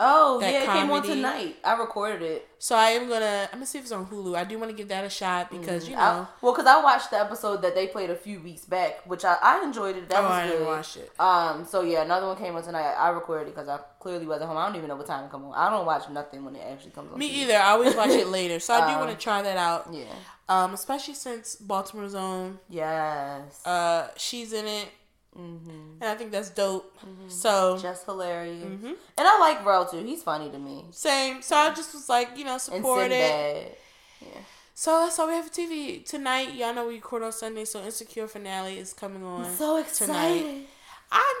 Oh 0.00 0.40
yeah, 0.40 0.62
it 0.62 0.66
came 0.66 0.90
on 0.90 1.02
tonight. 1.02 1.56
I 1.62 1.74
recorded 1.78 2.22
it. 2.22 2.48
So 2.58 2.74
I 2.76 2.90
am 2.90 3.08
gonna. 3.08 3.48
I'm 3.52 3.58
gonna 3.58 3.66
see 3.66 3.78
if 3.78 3.84
it's 3.84 3.92
on 3.92 4.06
Hulu. 4.06 4.36
I 4.36 4.44
do 4.44 4.58
want 4.58 4.70
to 4.70 4.76
give 4.76 4.88
that 4.88 5.04
a 5.04 5.08
shot 5.08 5.50
because 5.50 5.88
you 5.88 5.94
know. 5.94 6.00
I, 6.02 6.26
well, 6.42 6.52
because 6.52 6.66
I 6.66 6.82
watched 6.82 7.10
the 7.10 7.18
episode 7.18 7.62
that 7.62 7.74
they 7.74 7.86
played 7.86 8.10
a 8.10 8.16
few 8.16 8.40
weeks 8.40 8.64
back, 8.64 9.00
which 9.06 9.24
I, 9.24 9.36
I 9.40 9.62
enjoyed 9.62 9.96
it. 9.96 10.08
That 10.10 10.18
oh, 10.18 10.22
was 10.24 10.30
I 10.32 10.46
good. 10.46 10.52
didn't 10.52 10.66
watch 10.66 10.96
it. 10.96 11.10
Um. 11.20 11.64
So 11.64 11.82
yeah, 11.82 12.02
another 12.02 12.26
one 12.26 12.36
came 12.36 12.54
on 12.56 12.62
tonight. 12.62 12.92
I 12.94 13.10
recorded 13.10 13.48
it 13.48 13.54
because 13.54 13.68
I 13.68 13.78
clearly 14.00 14.26
wasn't 14.26 14.48
home. 14.48 14.58
I 14.58 14.66
don't 14.66 14.76
even 14.76 14.88
know 14.88 14.96
what 14.96 15.06
time 15.06 15.24
it 15.24 15.30
come 15.30 15.44
on. 15.46 15.54
I 15.54 15.70
don't 15.70 15.86
watch 15.86 16.08
nothing 16.10 16.44
when 16.44 16.56
it 16.56 16.62
actually 16.70 16.90
comes 16.90 17.12
on. 17.12 17.18
Me 17.18 17.30
TV. 17.30 17.42
either. 17.44 17.56
I 17.56 17.70
always 17.70 17.94
watch 17.94 18.10
it 18.10 18.26
later. 18.38 18.58
So 18.60 18.74
I 18.74 18.88
do 18.88 18.94
Um, 18.94 19.00
want 19.06 19.12
to 19.12 19.22
try 19.22 19.40
that 19.42 19.56
out. 19.56 19.88
Yeah. 19.92 20.04
Um, 20.48 20.74
especially 20.74 21.14
since 21.14 21.54
Baltimore's 21.54 22.14
own. 22.14 22.58
Yes. 22.68 23.64
Uh, 23.64 24.08
she's 24.16 24.52
in 24.52 24.66
it, 24.66 24.88
mm-hmm. 25.38 25.70
and 26.00 26.04
I 26.04 26.14
think 26.14 26.32
that's 26.32 26.50
dope. 26.50 26.98
So 27.28 27.78
Just 27.80 28.04
hilarious. 28.04 28.64
Mhm. 28.64 28.84
And 29.18 29.28
I 29.28 29.38
like 29.38 29.64
Rel 29.64 29.86
too. 29.86 30.02
He's 30.04 30.22
funny 30.22 30.50
to 30.50 30.58
me. 30.58 30.84
same. 30.90 31.42
So 31.42 31.56
I 31.56 31.72
just 31.74 31.92
was 31.94 32.08
like, 32.08 32.36
you 32.36 32.44
know, 32.44 32.58
support 32.58 33.10
it. 33.10 33.78
Sinbad. 34.20 34.44
So 34.74 35.00
that's 35.04 35.18
all 35.18 35.26
we 35.28 35.34
have 35.34 35.44
for 35.46 35.52
TV 35.52 36.02
tonight. 36.06 36.54
Y'all 36.54 36.72
know 36.72 36.86
we 36.88 36.94
record 36.94 37.22
on 37.22 37.32
Sunday, 37.32 37.66
so 37.66 37.82
Insecure 37.84 38.26
finale 38.26 38.78
is 38.78 38.94
coming 38.94 39.22
on. 39.22 39.44
I'm 39.44 39.54
so 39.54 39.76
excited. 39.76 40.64
I'm 41.12 41.36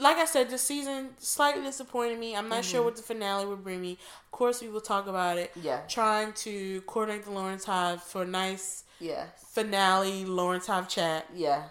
like 0.00 0.16
I 0.16 0.24
said, 0.24 0.48
this 0.48 0.62
season 0.62 1.10
slightly 1.18 1.62
disappointed 1.62 2.18
me. 2.18 2.34
I'm 2.34 2.48
not 2.48 2.60
Mm-hmm. 2.62 2.70
sure 2.70 2.82
what 2.82 2.96
the 2.96 3.02
finale 3.02 3.44
will 3.44 3.56
bring 3.56 3.82
me. 3.82 3.98
Of 4.24 4.30
course, 4.30 4.62
we 4.62 4.68
will 4.68 4.80
talk 4.80 5.08
about 5.08 5.36
it. 5.36 5.50
Yeah. 5.60 5.80
Trying 5.88 6.32
to 6.44 6.80
coordinate 6.82 7.24
the 7.24 7.32
Lawrence 7.32 7.64
Hive 7.64 8.02
for 8.02 8.22
a 8.22 8.26
nice 8.26 8.84
Yes. 8.98 9.28
finale 9.52 10.24
Lawrence 10.24 10.68
Hive 10.68 10.88
chat. 10.88 11.26
Yes. 11.34 11.70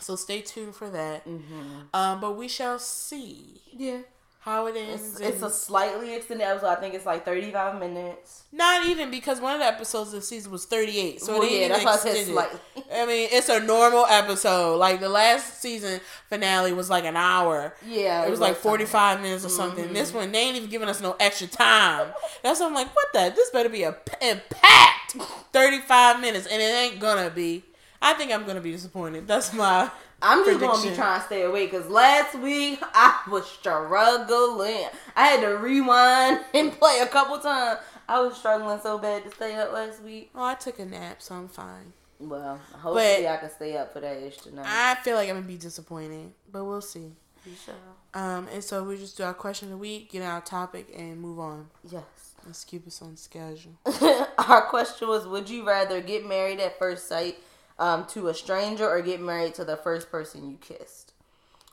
So 0.00 0.16
stay 0.16 0.40
tuned 0.40 0.74
for 0.74 0.88
that. 0.90 1.26
Mm-hmm. 1.26 1.94
Um, 1.94 2.20
but 2.20 2.32
we 2.36 2.48
shall 2.48 2.78
see 2.78 3.60
Yeah. 3.72 3.98
how 4.40 4.66
it 4.66 4.76
ends. 4.76 5.12
It's, 5.12 5.20
it's 5.20 5.42
a 5.42 5.50
slightly 5.50 6.14
extended 6.14 6.44
episode. 6.44 6.68
I 6.68 6.76
think 6.76 6.94
it's 6.94 7.04
like 7.06 7.24
35 7.26 7.78
minutes. 7.78 8.44
not 8.52 8.86
even 8.86 9.10
because 9.10 9.40
one 9.40 9.52
of 9.54 9.60
the 9.60 9.66
episodes 9.66 10.14
of 10.14 10.20
the 10.20 10.26
season 10.26 10.50
was 10.50 10.64
38, 10.64 11.20
so 11.20 11.34
well, 11.38 11.42
it 11.42 11.52
yeah, 11.60 11.68
that's 11.68 11.84
why 11.84 11.92
I 11.92 11.96
said 11.96 12.24
slightly. 12.26 12.58
I 12.94 13.04
mean, 13.06 13.28
it's 13.30 13.48
a 13.50 13.60
normal 13.60 14.06
episode. 14.06 14.76
Like 14.78 15.00
the 15.00 15.10
last 15.10 15.60
season 15.60 16.00
finale 16.30 16.72
was 16.72 16.88
like 16.88 17.04
an 17.04 17.16
hour. 17.16 17.74
yeah. 17.86 18.24
It 18.24 18.30
was 18.30 18.40
like 18.40 18.56
45 18.56 19.20
minutes 19.20 19.44
or 19.44 19.50
something. 19.50 19.84
Mm-hmm. 19.84 19.94
This 19.94 20.14
one, 20.14 20.32
they 20.32 20.38
ain't 20.40 20.56
even 20.56 20.70
giving 20.70 20.88
us 20.88 21.02
no 21.02 21.14
extra 21.20 21.46
time. 21.46 22.08
That's 22.42 22.60
why 22.60 22.66
I'm 22.66 22.74
like, 22.74 22.94
what 22.96 23.08
the? 23.12 23.32
This 23.36 23.50
better 23.50 23.68
be 23.68 23.82
a 23.82 23.92
p- 23.92 24.40
packed 24.48 25.16
35 25.52 26.20
minutes, 26.20 26.46
and 26.46 26.60
it 26.62 26.64
ain't 26.74 26.98
gonna 27.00 27.28
be. 27.30 27.64
I 28.02 28.14
think 28.14 28.32
I'm 28.32 28.44
gonna 28.46 28.60
be 28.60 28.72
disappointed. 28.72 29.26
That's 29.28 29.52
my. 29.52 29.90
I'm 30.22 30.44
just 30.44 30.60
gonna 30.60 30.82
be 30.90 30.94
trying 30.94 31.20
to 31.20 31.26
stay 31.26 31.42
awake 31.42 31.70
because 31.70 31.88
last 31.88 32.34
week 32.38 32.78
I 32.82 33.20
was 33.30 33.46
struggling. 33.50 34.86
I 35.16 35.26
had 35.26 35.40
to 35.42 35.56
rewind 35.58 36.40
and 36.54 36.72
play 36.72 37.00
a 37.00 37.06
couple 37.06 37.38
times. 37.38 37.80
I 38.08 38.20
was 38.20 38.36
struggling 38.36 38.80
so 38.82 38.98
bad 38.98 39.24
to 39.24 39.30
stay 39.30 39.54
up 39.54 39.72
last 39.72 40.02
week. 40.02 40.30
Oh, 40.34 40.42
I 40.44 40.54
took 40.54 40.78
a 40.78 40.84
nap, 40.84 41.22
so 41.22 41.34
I'm 41.36 41.48
fine. 41.48 41.92
Well, 42.18 42.58
hopefully 42.72 43.22
But- 43.22 43.26
I 43.26 43.36
can 43.38 43.50
stay 43.50 43.76
up 43.76 43.92
for 43.92 44.00
that 44.00 44.16
ish 44.18 44.38
tonight. 44.38 44.66
I 44.68 44.96
feel 45.02 45.16
like 45.16 45.28
I'm 45.28 45.36
gonna 45.36 45.46
be 45.46 45.56
disappointed, 45.56 46.32
but 46.50 46.64
we'll 46.64 46.80
see. 46.82 47.12
You 47.46 47.52
shall. 47.64 47.74
Um, 48.12 48.48
and 48.52 48.62
so 48.62 48.84
we 48.84 48.98
just 48.98 49.16
do 49.16 49.22
our 49.22 49.32
question 49.32 49.68
of 49.68 49.72
the 49.72 49.78
week, 49.78 50.10
get 50.12 50.22
our 50.22 50.42
topic, 50.42 50.92
and 50.94 51.18
move 51.20 51.38
on. 51.38 51.68
Yes. 51.90 52.02
Let's 52.46 52.64
keep 52.64 52.86
us 52.86 53.00
on 53.02 53.16
schedule. 53.16 53.72
Our 54.38 54.62
question 54.62 55.08
was: 55.08 55.26
Would 55.26 55.48
you 55.50 55.66
rather 55.66 56.00
get 56.00 56.26
married 56.26 56.58
at 56.58 56.78
first 56.78 57.06
sight 57.06 57.36
um, 57.80 58.06
to 58.08 58.28
a 58.28 58.34
stranger 58.34 58.88
or 58.88 59.02
get 59.02 59.20
married 59.20 59.54
to 59.54 59.64
the 59.64 59.76
first 59.76 60.10
person 60.10 60.48
you 60.48 60.58
kissed? 60.58 61.12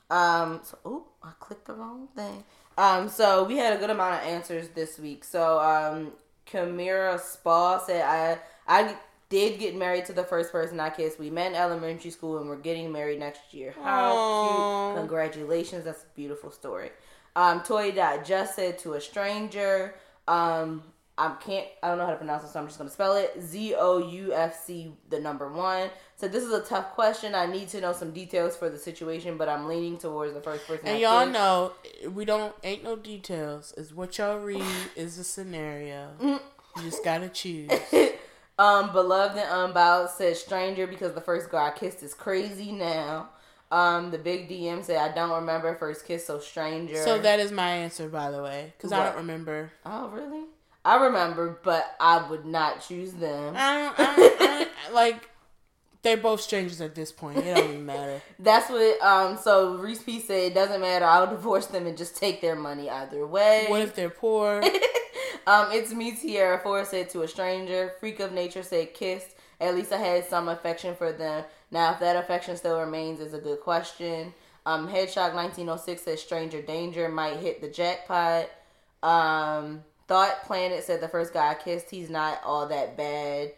Um. 0.10 0.62
So, 0.64 0.78
oh, 0.86 1.06
I 1.22 1.32
clicked 1.40 1.68
the 1.68 1.74
wrong 1.74 2.08
thing. 2.16 2.44
Um. 2.78 3.10
So 3.10 3.44
we 3.44 3.58
had 3.58 3.74
a 3.74 3.78
good 3.78 3.90
amount 3.90 4.16
of 4.16 4.22
answers 4.22 4.70
this 4.70 4.98
week. 4.98 5.24
So, 5.24 5.60
um, 5.60 6.14
Kamira 6.50 7.20
Spa 7.20 7.80
said, 7.80 8.04
"I 8.04 8.40
I 8.68 8.96
did 9.30 9.60
get 9.60 9.76
married 9.76 10.06
to 10.06 10.14
the 10.14 10.24
first 10.24 10.52
person 10.54 10.80
I 10.80 10.90
kissed. 10.90 11.20
We 11.20 11.30
met 11.30 11.52
in 11.52 11.56
elementary 11.56 12.12
school 12.12 12.38
and 12.38 12.48
we're 12.48 12.56
getting 12.56 12.90
married 12.90 13.20
next 13.20 13.54
year. 13.54 13.76
How 13.84 14.16
Aw. 14.16 14.94
cute! 14.94 15.02
Congratulations. 15.02 15.84
That's 15.84 16.04
a 16.04 16.16
beautiful 16.16 16.52
story." 16.52 16.92
Um, 17.36 17.62
Toy 17.62 17.92
Dot 17.92 18.26
just 18.26 18.56
said 18.56 18.80
to 18.80 18.94
a 18.94 19.02
stranger. 19.02 19.94
Um, 20.28 20.84
I 21.18 21.34
can't. 21.40 21.66
I 21.82 21.90
don't 21.90 21.98
know 21.98 22.06
how 22.06 22.12
to 22.12 22.18
pronounce 22.18 22.44
it, 22.44 22.50
so 22.50 22.60
I'm 22.60 22.68
just 22.68 22.78
gonna 22.78 22.92
spell 22.92 23.16
it. 23.16 23.34
Z 23.42 23.74
O 23.76 23.98
U 23.98 24.34
F 24.34 24.64
C, 24.64 24.94
the 25.10 25.20
number 25.20 25.52
one. 25.52 25.90
So 26.16 26.28
this 26.28 26.44
is 26.44 26.52
a 26.52 26.62
tough 26.62 26.92
question. 26.92 27.34
I 27.34 27.48
need 27.48 27.70
to 27.70 27.82
know 27.82 27.94
some 27.94 28.12
details 28.12 28.56
for 28.56 28.70
the 28.70 28.78
situation, 28.78 29.36
but 29.38 29.50
I'm 29.50 29.68
leaning 29.68 29.98
towards 29.98 30.34
the 30.34 30.42
first 30.42 30.68
person. 30.68 30.88
And 30.88 30.98
I 30.98 31.00
y'all 31.00 31.22
kissed. 31.22 31.34
know 31.34 31.72
we 32.12 32.24
don't 32.24 32.54
ain't 32.64 32.84
no 32.84 32.96
details. 32.96 33.74
Is 33.78 33.94
what 33.96 34.18
y'all 34.20 34.38
read 34.38 34.64
is 34.96 35.18
a 35.18 35.24
scenario. 35.24 36.12
Mm. 36.22 36.40
You 36.78 36.84
just 36.84 37.04
gotta 37.04 37.30
choose. 37.30 37.72
um, 38.60 38.92
beloved 38.92 39.38
and 39.38 39.50
unbowed 39.50 40.12
said 40.12 40.38
stranger 40.38 40.86
because 40.86 41.14
the 41.14 41.22
first 41.22 41.50
girl 41.50 41.66
I 41.66 41.72
kissed 41.72 42.04
is 42.04 42.14
crazy 42.14 42.72
now. 42.72 43.30
Um, 43.72 44.12
the 44.12 44.18
big 44.18 44.50
DM 44.50 44.84
said 44.84 44.98
I 44.98 45.14
don't 45.14 45.32
remember 45.32 45.76
first 45.76 46.06
kiss, 46.06 46.26
so 46.28 46.40
stranger. 46.40 46.96
So 47.04 47.18
that 47.20 47.40
is 47.40 47.52
my 47.52 47.70
answer, 47.70 48.08
by 48.08 48.30
the 48.30 48.42
way, 48.44 48.74
because 48.78 48.92
I 48.92 49.04
don't 49.04 49.18
remember. 49.18 49.72
oh 49.84 50.10
really? 50.10 50.46
I 50.88 51.04
remember, 51.08 51.60
but 51.64 51.98
I 52.00 52.26
would 52.30 52.46
not 52.46 52.80
choose 52.80 53.12
them. 53.12 53.56
I 53.58 53.74
don't, 53.76 53.96
I 53.98 54.68
like. 54.94 55.30
They're 56.02 56.16
both 56.16 56.40
strangers 56.40 56.80
at 56.80 56.96
this 56.96 57.12
point. 57.12 57.40
It 57.40 57.56
don't 57.56 57.72
even 57.72 57.86
matter. 57.86 58.22
That's 58.40 58.70
what. 58.70 59.02
Um. 59.02 59.38
So 59.38 59.76
Reese 59.76 60.02
P 60.02 60.22
said 60.22 60.52
it 60.52 60.54
doesn't 60.54 60.80
matter. 60.80 61.04
I'll 61.04 61.28
divorce 61.28 61.66
them 61.66 61.88
and 61.88 61.98
just 61.98 62.16
take 62.16 62.40
their 62.40 62.56
money 62.56 62.90
either 62.90 63.28
way. 63.28 63.66
What 63.68 63.82
if 63.82 63.96
they're 63.96 64.10
poor? 64.10 64.64
um. 65.48 65.68
It's 65.74 65.92
me, 65.92 66.14
Tierra 66.14 66.58
Four 66.60 66.86
said 66.86 67.10
to 67.10 67.24
a 67.24 67.28
stranger. 67.28 67.92
Freak 68.00 68.22
of 68.22 68.32
nature 68.32 68.64
said 68.64 68.94
kissed. 68.94 69.36
At 69.60 69.76
least 69.76 69.92
I 69.92 69.98
had 69.98 70.26
some 70.26 70.48
affection 70.48 70.96
for 70.96 71.12
them. 71.12 71.44
Now, 71.70 71.92
if 71.92 72.00
that 72.00 72.16
affection 72.16 72.56
still 72.56 72.80
remains, 72.80 73.20
is 73.20 73.34
a 73.34 73.40
good 73.40 73.60
question. 73.60 74.34
Um. 74.66 74.88
Headshock 74.88 75.34
1906 75.34 76.02
says 76.02 76.22
stranger 76.22 76.62
danger 76.62 77.10
might 77.10 77.38
hit 77.38 77.60
the 77.60 77.68
jackpot. 77.68 78.50
Um, 79.04 79.84
Thought 80.08 80.44
Planet 80.46 80.84
said 80.84 81.02
the 81.02 81.08
first 81.08 81.34
guy 81.34 81.52
I 81.52 81.56
kissed, 81.56 81.90
he's 81.90 82.10
not 82.10 82.40
all 82.46 82.68
that 82.68 82.96
bad. 82.96 83.52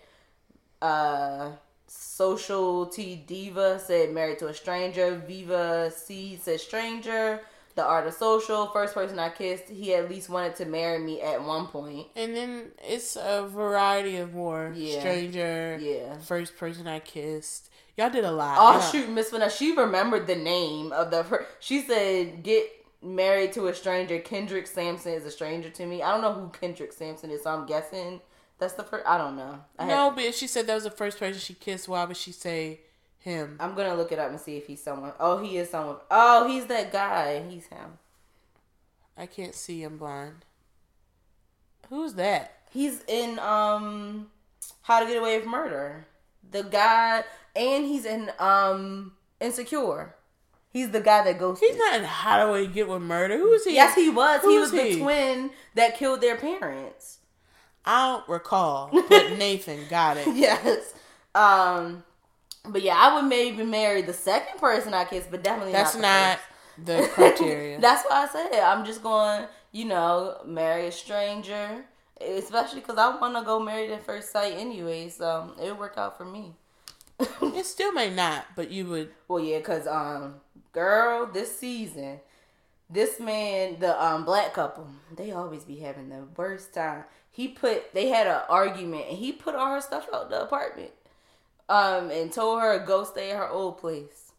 Uh, 0.82 1.52
Social 1.88 2.86
T 2.86 3.16
Diva 3.16 3.80
said 3.80 4.12
married 4.14 4.40
to 4.40 4.48
a 4.48 4.54
stranger. 4.54 5.16
Viva 5.28 5.92
C 5.92 6.40
said 6.42 6.60
stranger. 6.60 7.42
The 7.76 7.84
Art 7.86 8.08
of 8.08 8.14
Social, 8.14 8.68
first 8.68 8.94
person 8.94 9.20
I 9.20 9.30
kissed, 9.30 9.70
he 9.70 9.94
at 9.94 10.10
least 10.10 10.28
wanted 10.28 10.56
to 10.58 10.66
marry 10.66 11.00
me 11.00 11.22
at 11.22 11.42
one 11.44 11.68
point. 11.68 12.08
And 12.16 12.36
then 12.36 12.72
it's 12.86 13.16
a 13.16 13.48
variety 13.48 14.18
of 14.18 14.34
more. 14.34 14.74
Yeah. 14.76 15.00
Stranger. 15.00 15.78
Yeah. 15.80 16.18
First 16.18 16.58
person 16.58 16.88
I 16.88 17.00
kissed. 17.00 17.70
Y'all 17.96 18.10
did 18.10 18.26
a 18.26 18.32
lot. 18.32 18.58
Oh 18.60 18.74
Yeah. 18.80 18.92
shoot, 18.92 19.10
Miss 19.10 19.30
Vanessa, 19.30 19.56
she 19.56 19.76
remembered 19.76 20.28
the 20.28 20.36
name 20.36 20.92
of 20.92 21.12
the. 21.12 21.46
She 21.60 21.82
said, 21.82 22.44
"Get 22.44 22.79
married 23.02 23.54
to 23.54 23.68
a 23.68 23.74
stranger." 23.76 24.20
Kendrick 24.20 24.68
Sampson 24.68 25.14
is 25.14 25.26
a 25.26 25.32
stranger 25.32 25.70
to 25.70 25.86
me. 25.86 26.02
I 26.04 26.12
don't 26.12 26.22
know 26.22 26.34
who 26.34 26.50
Kendrick 26.50 26.94
Sampson 26.94 27.30
is, 27.32 27.44
so 27.44 27.52
I'm 27.52 27.66
guessing 27.66 28.22
that's 28.58 28.74
the 28.74 28.84
first. 28.84 29.06
I 29.08 29.18
don't 29.18 29.36
know. 29.38 29.60
I 29.78 29.84
had- 29.86 29.90
No, 29.96 30.12
but 30.12 30.24
if 30.26 30.36
she 30.36 30.48
said 30.48 30.68
that 30.68 30.76
was 30.76 30.84
the 30.84 30.92
first 30.92 31.18
person 31.20 31.40
she 31.40 31.54
kissed, 31.54 31.88
why 31.88 32.04
would 32.06 32.18
she 32.18 32.32
say 32.32 32.82
him? 33.20 33.58
I'm 33.60 33.76
gonna 33.76 33.96
look 33.96 34.12
it 34.12 34.20
up 34.20 34.30
and 34.30 34.40
see 34.40 34.58
if 34.58 34.68
he's 34.68 34.84
someone. 34.84 35.14
Oh, 35.20 35.38
he 35.42 35.58
is 35.58 35.70
someone. 35.70 35.98
Oh, 36.12 36.48
he's 36.48 36.66
that 36.68 36.92
guy. 36.92 37.42
He's 37.50 37.68
him. 37.68 37.98
I 39.18 39.26
can't 39.26 39.56
see. 39.56 39.84
I'm 39.84 39.98
blind. 39.98 40.46
Who's 41.90 42.14
that? 42.16 42.54
He's 42.72 43.04
in 43.08 43.40
um, 43.40 44.30
How 44.84 45.00
to 45.00 45.06
Get 45.08 45.18
Away 45.18 45.38
with 45.38 45.48
Murder. 45.48 46.06
The 46.52 46.64
guy, 46.64 47.24
and 47.56 47.86
he's 47.86 48.06
in 48.06 48.32
um, 48.40 49.14
Insecure. 49.42 50.16
He's 50.72 50.92
the 50.92 51.02
guy 51.02 51.24
that 51.24 51.40
goes. 51.40 51.60
He's 51.60 51.76
not 51.78 51.96
in 51.96 52.04
How 52.04 52.54
to 52.54 52.68
Get 52.68 52.88
with 52.88 53.02
Murder. 53.02 53.38
Who 53.38 53.52
is 53.54 53.66
he? 53.66 53.74
Yes, 53.74 53.96
he 53.96 54.10
was. 54.10 54.42
Who 54.42 54.52
he 54.52 54.60
was 54.60 54.72
the 54.72 55.00
twin 55.00 55.50
that 55.76 55.98
killed 55.98 56.22
their 56.22 56.36
parents. 56.38 57.18
I 57.86 58.08
don't 58.08 58.30
recall, 58.30 58.90
but 59.10 59.32
Nathan 59.38 59.80
got 59.90 60.18
it. 60.18 60.28
yes. 60.36 60.94
Um, 61.34 62.04
but 62.66 62.82
yeah, 62.84 62.96
I 62.96 63.16
would 63.16 63.28
maybe 63.28 63.64
marry 63.64 64.02
the 64.04 64.14
second 64.14 64.60
person 64.60 64.94
I 64.94 65.06
kissed, 65.06 65.32
but 65.32 65.44
definitely 65.44 65.72
That's 65.74 65.96
not. 65.96 66.02
not 66.02 66.40
the 66.86 67.02
the 67.02 67.08
criteria. 67.14 67.80
That's 67.80 68.04
why 68.08 68.24
I 68.24 68.28
said 68.28 68.60
I'm 68.62 68.86
just 68.86 69.02
going, 69.02 69.46
you 69.72 69.86
know, 69.86 70.38
marry 70.46 70.88
a 70.88 70.92
stranger, 70.92 71.84
especially 72.22 72.82
because 72.82 72.98
I 72.98 73.16
want 73.16 73.36
to 73.36 73.44
go 73.44 73.60
married 73.60 73.92
at 73.92 74.06
first 74.06 74.32
sight 74.32 74.54
anyway. 74.56 75.10
So 75.10 75.54
it 75.60 75.70
would 75.70 75.80
work 75.80 75.98
out 75.98 76.18
for 76.18 76.26
me. 76.26 76.54
it 77.20 77.66
still 77.66 77.92
may 77.92 78.10
not, 78.10 78.46
but 78.56 78.72
you 78.72 78.86
would. 78.86 79.10
well, 79.28 79.40
yeah, 79.44 79.58
because 79.58 79.88
um, 79.88 80.36
girl, 80.72 81.26
this 81.26 81.58
season. 81.58 82.20
This 82.90 83.20
man, 83.20 83.80
the 83.80 84.04
um 84.04 84.26
black 84.26 84.54
couple, 84.54 84.88
they 85.16 85.32
always 85.32 85.64
be 85.64 85.78
having 85.78 86.10
the 86.10 86.28
worst 86.36 86.74
time. 86.74 87.04
He 87.32 87.48
put 87.48 87.94
they 87.94 88.08
had 88.08 88.26
an 88.26 88.42
argument 88.50 89.06
and 89.10 89.18
he 89.18 89.32
put 89.32 89.56
all 89.56 89.74
her 89.76 89.82
stuff 89.82 90.08
out 90.14 90.30
the 90.30 90.42
apartment. 90.42 90.92
Um 91.68 92.10
and 92.10 92.32
told 92.32 92.62
her 92.62 92.80
to 92.80 92.86
go 92.86 93.04
stay 93.04 93.32
at 93.32 93.38
her 93.38 93.50
old 93.50 93.78
place. 93.78 94.32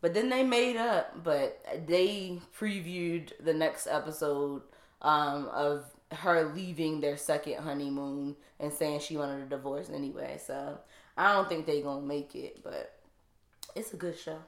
But 0.00 0.14
then 0.14 0.30
they 0.30 0.42
made 0.42 0.76
up, 0.76 1.22
but 1.22 1.62
they 1.86 2.40
previewed 2.58 3.32
the 3.44 3.54
next 3.54 3.86
episode 3.86 4.62
um 5.02 5.48
of 5.52 5.84
her 6.12 6.52
leaving 6.54 7.00
their 7.00 7.16
second 7.16 7.62
honeymoon 7.62 8.36
and 8.58 8.72
saying 8.72 9.00
she 9.00 9.16
wanted 9.16 9.42
a 9.42 9.46
divorce 9.46 9.90
anyway. 9.90 10.40
So 10.44 10.78
I 11.16 11.32
don't 11.32 11.48
think 11.48 11.66
they 11.66 11.82
gonna 11.82 12.06
make 12.06 12.34
it, 12.34 12.62
but 12.64 12.98
it's 13.74 13.92
a 13.92 13.96
good 13.96 14.18
show. 14.18 14.38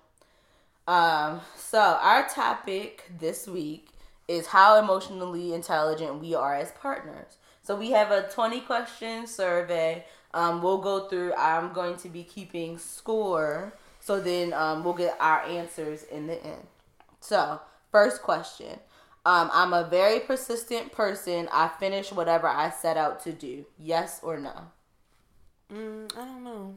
Um, 0.87 1.41
so 1.57 1.81
our 1.81 2.29
topic 2.29 3.11
this 3.19 3.47
week 3.47 3.89
is 4.29 4.47
how 4.49 4.79
emotionally 4.79 5.55
intelligent 5.55 6.21
we 6.21 6.35
are 6.35 6.55
as 6.55 6.73
partners. 6.73 7.37
So 7.63 7.75
we 7.77 7.93
have 7.93 8.11
a 8.11 8.29
20 8.29 8.61
question 8.61 9.27
survey. 9.27 10.05
Um, 10.35 10.63
we'll 10.63 10.79
go 10.83 11.09
through. 11.09 11.33
I'm 11.35 11.73
going 11.73 11.97
to 11.99 12.09
be 12.09 12.23
keeping 12.23 12.79
score. 12.79 13.73
So 14.01 14.21
then 14.21 14.53
um, 14.53 14.85
we'll 14.85 14.95
get 14.95 15.17
our 15.19 15.43
answers 15.43 16.03
in 16.05 16.27
the 16.27 16.43
end. 16.45 16.67
So, 17.21 17.61
first 17.91 18.21
question. 18.21 18.79
Um, 19.25 19.51
I'm 19.55 19.73
a 19.73 19.85
very 19.85 20.21
persistent 20.21 20.93
person. 20.93 21.49
I 21.51 21.69
finish 21.69 22.13
whatever 22.13 22.47
I 22.47 22.69
set 22.69 22.99
out 22.99 23.23
to 23.25 23.33
do. 23.33 23.65
Yes 23.79 24.21
or 24.23 24.39
no? 24.39 24.53
Mm, 25.73 26.13
I 26.15 26.25
don't 26.27 26.45
know. 26.45 26.75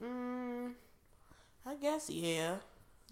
Mm, 0.00 0.72
I 1.66 1.74
guess 1.76 2.10
yeah. 2.10 2.56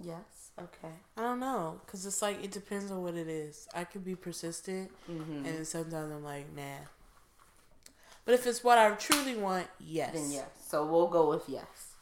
Yes. 0.03 0.51
Okay. 0.61 0.93
I 1.17 1.23
don't 1.23 1.41
know, 1.41 1.81
cause 1.87 2.05
it's 2.05 2.21
like 2.23 2.43
it 2.45 2.51
depends 2.51 2.91
on 2.91 3.03
what 3.03 3.15
it 3.15 3.29
is. 3.29 3.69
I 3.75 3.85
could 3.85 4.05
be 4.05 4.15
persistent, 4.15 4.91
Mm-hmm. 5.11 5.47
and 5.47 5.67
sometimes 5.67 6.13
I'm 6.13 6.25
like, 6.25 6.47
nah. 6.55 6.87
But 8.25 8.35
if 8.35 8.47
it's 8.47 8.63
what 8.63 8.79
I 8.79 8.91
truly 8.93 9.35
want, 9.37 9.67
yes. 9.81 10.13
Then 10.15 10.31
yes. 10.31 10.47
So 10.69 10.85
we'll 10.87 11.09
go 11.09 11.29
with 11.31 11.49
yes. 11.49 11.95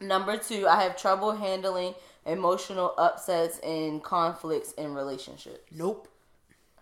Number 0.00 0.36
two, 0.36 0.68
I 0.68 0.82
have 0.82 0.96
trouble 0.96 1.32
handling 1.32 1.94
emotional 2.24 2.94
upsets 2.98 3.58
and 3.60 4.02
conflicts 4.02 4.72
in 4.72 4.94
relationships. 4.94 5.60
Nope, 5.74 6.08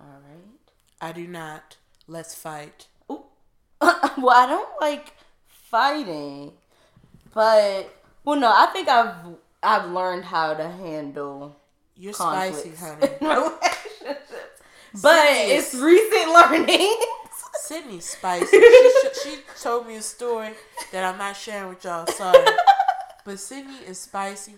All 0.00 0.06
right. 0.06 0.70
I 1.00 1.12
do 1.12 1.26
not. 1.26 1.76
Let's 2.08 2.34
fight. 2.34 2.88
Ooh. 3.10 3.24
well, 3.80 4.30
I 4.30 4.46
don't 4.48 4.80
like 4.80 5.14
fighting, 5.48 6.52
but 7.32 7.95
well, 8.26 8.38
no, 8.38 8.48
I 8.48 8.66
think 8.72 8.88
I've 8.88 9.14
I've 9.62 9.90
learned 9.90 10.24
how 10.26 10.52
to 10.54 10.68
handle 10.68 11.56
You're 11.96 12.12
spicy, 12.12 12.72
honey. 12.76 13.08
But 15.02 15.26
Serious. 15.34 15.74
it's 15.74 15.82
recent 15.82 16.32
learning. 16.32 16.96
Sydney's 17.60 18.04
spicy. 18.08 18.46
She, 18.46 19.08
she 19.22 19.38
told 19.60 19.86
me 19.86 19.96
a 19.96 20.02
story 20.02 20.52
that 20.92 21.04
I'm 21.04 21.18
not 21.18 21.36
sharing 21.36 21.68
with 21.70 21.84
y'all. 21.84 22.06
Sorry, 22.06 22.44
but 23.24 23.38
Sydney 23.38 23.76
is 23.86 23.98
spicy, 23.98 24.54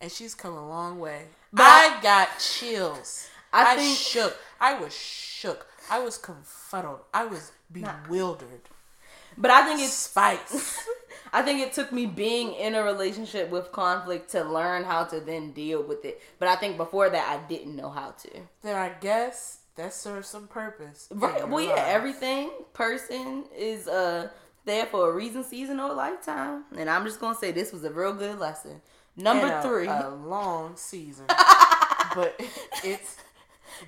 and 0.00 0.10
she's 0.10 0.34
come 0.34 0.54
a 0.54 0.68
long 0.68 0.98
way. 0.98 1.24
But 1.52 1.64
I 1.66 1.98
got 2.02 2.28
chills. 2.38 3.28
I 3.52 3.72
I, 3.74 3.76
think- 3.76 3.98
shook. 3.98 4.36
I 4.60 4.74
was 4.80 4.96
shook. 4.96 5.66
I 5.90 5.98
was 5.98 6.16
confuddled. 6.16 7.00
I 7.12 7.26
was 7.26 7.52
bewildered. 7.70 8.62
but 9.36 9.50
I 9.50 9.66
think 9.66 9.80
it's 9.80 9.92
Spice. 9.92 10.78
I 11.34 11.42
think 11.42 11.60
it 11.60 11.72
took 11.72 11.90
me 11.90 12.06
being 12.06 12.54
in 12.54 12.76
a 12.76 12.82
relationship 12.84 13.50
with 13.50 13.72
conflict 13.72 14.30
to 14.30 14.44
learn 14.44 14.84
how 14.84 15.02
to 15.06 15.18
then 15.18 15.50
deal 15.50 15.82
with 15.82 16.04
it. 16.04 16.22
But 16.38 16.46
I 16.46 16.54
think 16.54 16.76
before 16.76 17.10
that, 17.10 17.28
I 17.28 17.44
didn't 17.48 17.74
know 17.74 17.90
how 17.90 18.12
to. 18.12 18.30
then 18.62 18.76
I 18.76 18.90
guess 19.00 19.58
that 19.74 19.92
serves 19.92 20.28
some 20.28 20.46
purpose. 20.46 21.08
Right. 21.10 21.46
Well, 21.48 21.64
yeah, 21.64 21.84
everything 21.88 22.50
person 22.72 23.44
is 23.58 23.88
uh 23.88 24.28
there 24.64 24.86
for 24.86 25.10
a 25.10 25.12
reason, 25.12 25.42
season, 25.42 25.80
or 25.80 25.92
lifetime. 25.92 26.64
And 26.78 26.88
I'm 26.88 27.04
just 27.04 27.18
gonna 27.18 27.34
say 27.36 27.50
this 27.50 27.72
was 27.72 27.82
a 27.82 27.90
real 27.90 28.12
good 28.14 28.38
lesson. 28.38 28.80
Number 29.16 29.48
a- 29.48 29.62
three. 29.62 29.88
a 29.88 30.08
long 30.08 30.76
season, 30.76 31.26
but 32.14 32.40
it's 32.84 33.16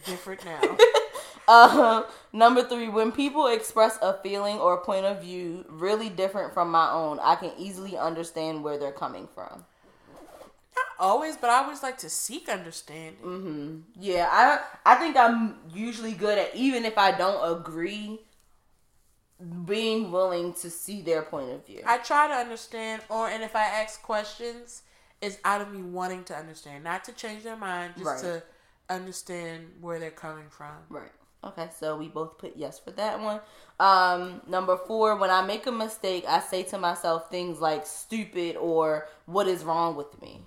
different 0.04 0.44
now. 0.44 0.76
Uh, 1.48 2.02
number 2.32 2.62
three, 2.62 2.88
when 2.88 3.12
people 3.12 3.46
express 3.46 3.98
a 4.02 4.14
feeling 4.22 4.59
or 4.59 4.78
point 4.78 5.06
of 5.06 5.22
view 5.22 5.64
really 5.68 6.09
different 6.09 6.52
from 6.54 6.70
my 6.70 6.90
own, 6.90 7.18
I 7.20 7.37
can 7.37 7.52
easily 7.59 7.96
understand 7.96 8.64
where 8.64 8.78
they're 8.78 8.92
coming 8.92 9.28
from. 9.35 9.64
Not 10.76 10.87
always, 10.98 11.37
but 11.37 11.48
I 11.50 11.62
always 11.62 11.82
like 11.82 11.98
to 11.98 12.11
seek 12.11 12.48
understanding. 12.48 13.22
Mm-hmm. 13.24 13.76
Yeah, 13.98 14.28
I 14.30 14.61
I 14.85 14.96
think 14.96 15.16
I'm 15.16 15.56
usually 15.72 16.12
good 16.12 16.37
at 16.37 16.54
even 16.54 16.85
if 16.85 16.98
I 16.98 17.12
don't 17.16 17.59
agree, 17.59 18.20
being 19.64 20.11
willing 20.11 20.52
to 20.54 20.70
see 20.70 21.02
their 21.02 21.22
point 21.22 21.50
of 21.50 21.66
view. 21.66 21.82
I 21.87 21.98
try 21.98 22.28
to 22.28 22.35
understand, 22.35 23.02
or 23.09 23.28
and 23.28 23.42
if 23.42 23.54
I 23.56 23.64
ask 23.64 24.02
questions, 24.02 24.82
it's 25.20 25.38
out 25.44 25.61
of 25.61 25.72
me 25.72 25.82
wanting 25.82 26.24
to 26.24 26.37
understand, 26.37 26.85
not 26.85 27.04
to 27.04 27.12
change 27.12 27.42
their 27.42 27.56
mind, 27.56 27.94
just 27.96 28.06
Right. 28.06 28.20
to 28.20 28.42
understand 28.88 29.78
where 29.80 29.98
they're 29.98 30.11
coming 30.11 30.48
from. 30.50 30.76
Right. 30.88 31.12
Okay, 31.44 31.68
so 31.79 31.96
we 31.96 32.09
both 32.09 32.38
put 32.38 32.57
yes 32.57 32.79
for 32.79 32.90
that 32.92 33.20
one. 33.20 33.40
Um, 33.79 34.40
number 34.49 34.77
four, 34.77 35.16
when 35.16 35.31
I 35.31 35.42
make 35.42 35.66
a 35.66 35.72
mistake, 35.72 36.25
I 36.27 36.40
say 36.40 36.62
to 36.64 36.79
myself 36.79 37.31
things 37.31 37.61
like 37.61 37.87
stupid 37.87 38.57
or 38.57 39.07
what 39.27 39.46
is 39.46 39.62
wrong 39.62 39.94
with 39.96 40.20
me. 40.20 40.40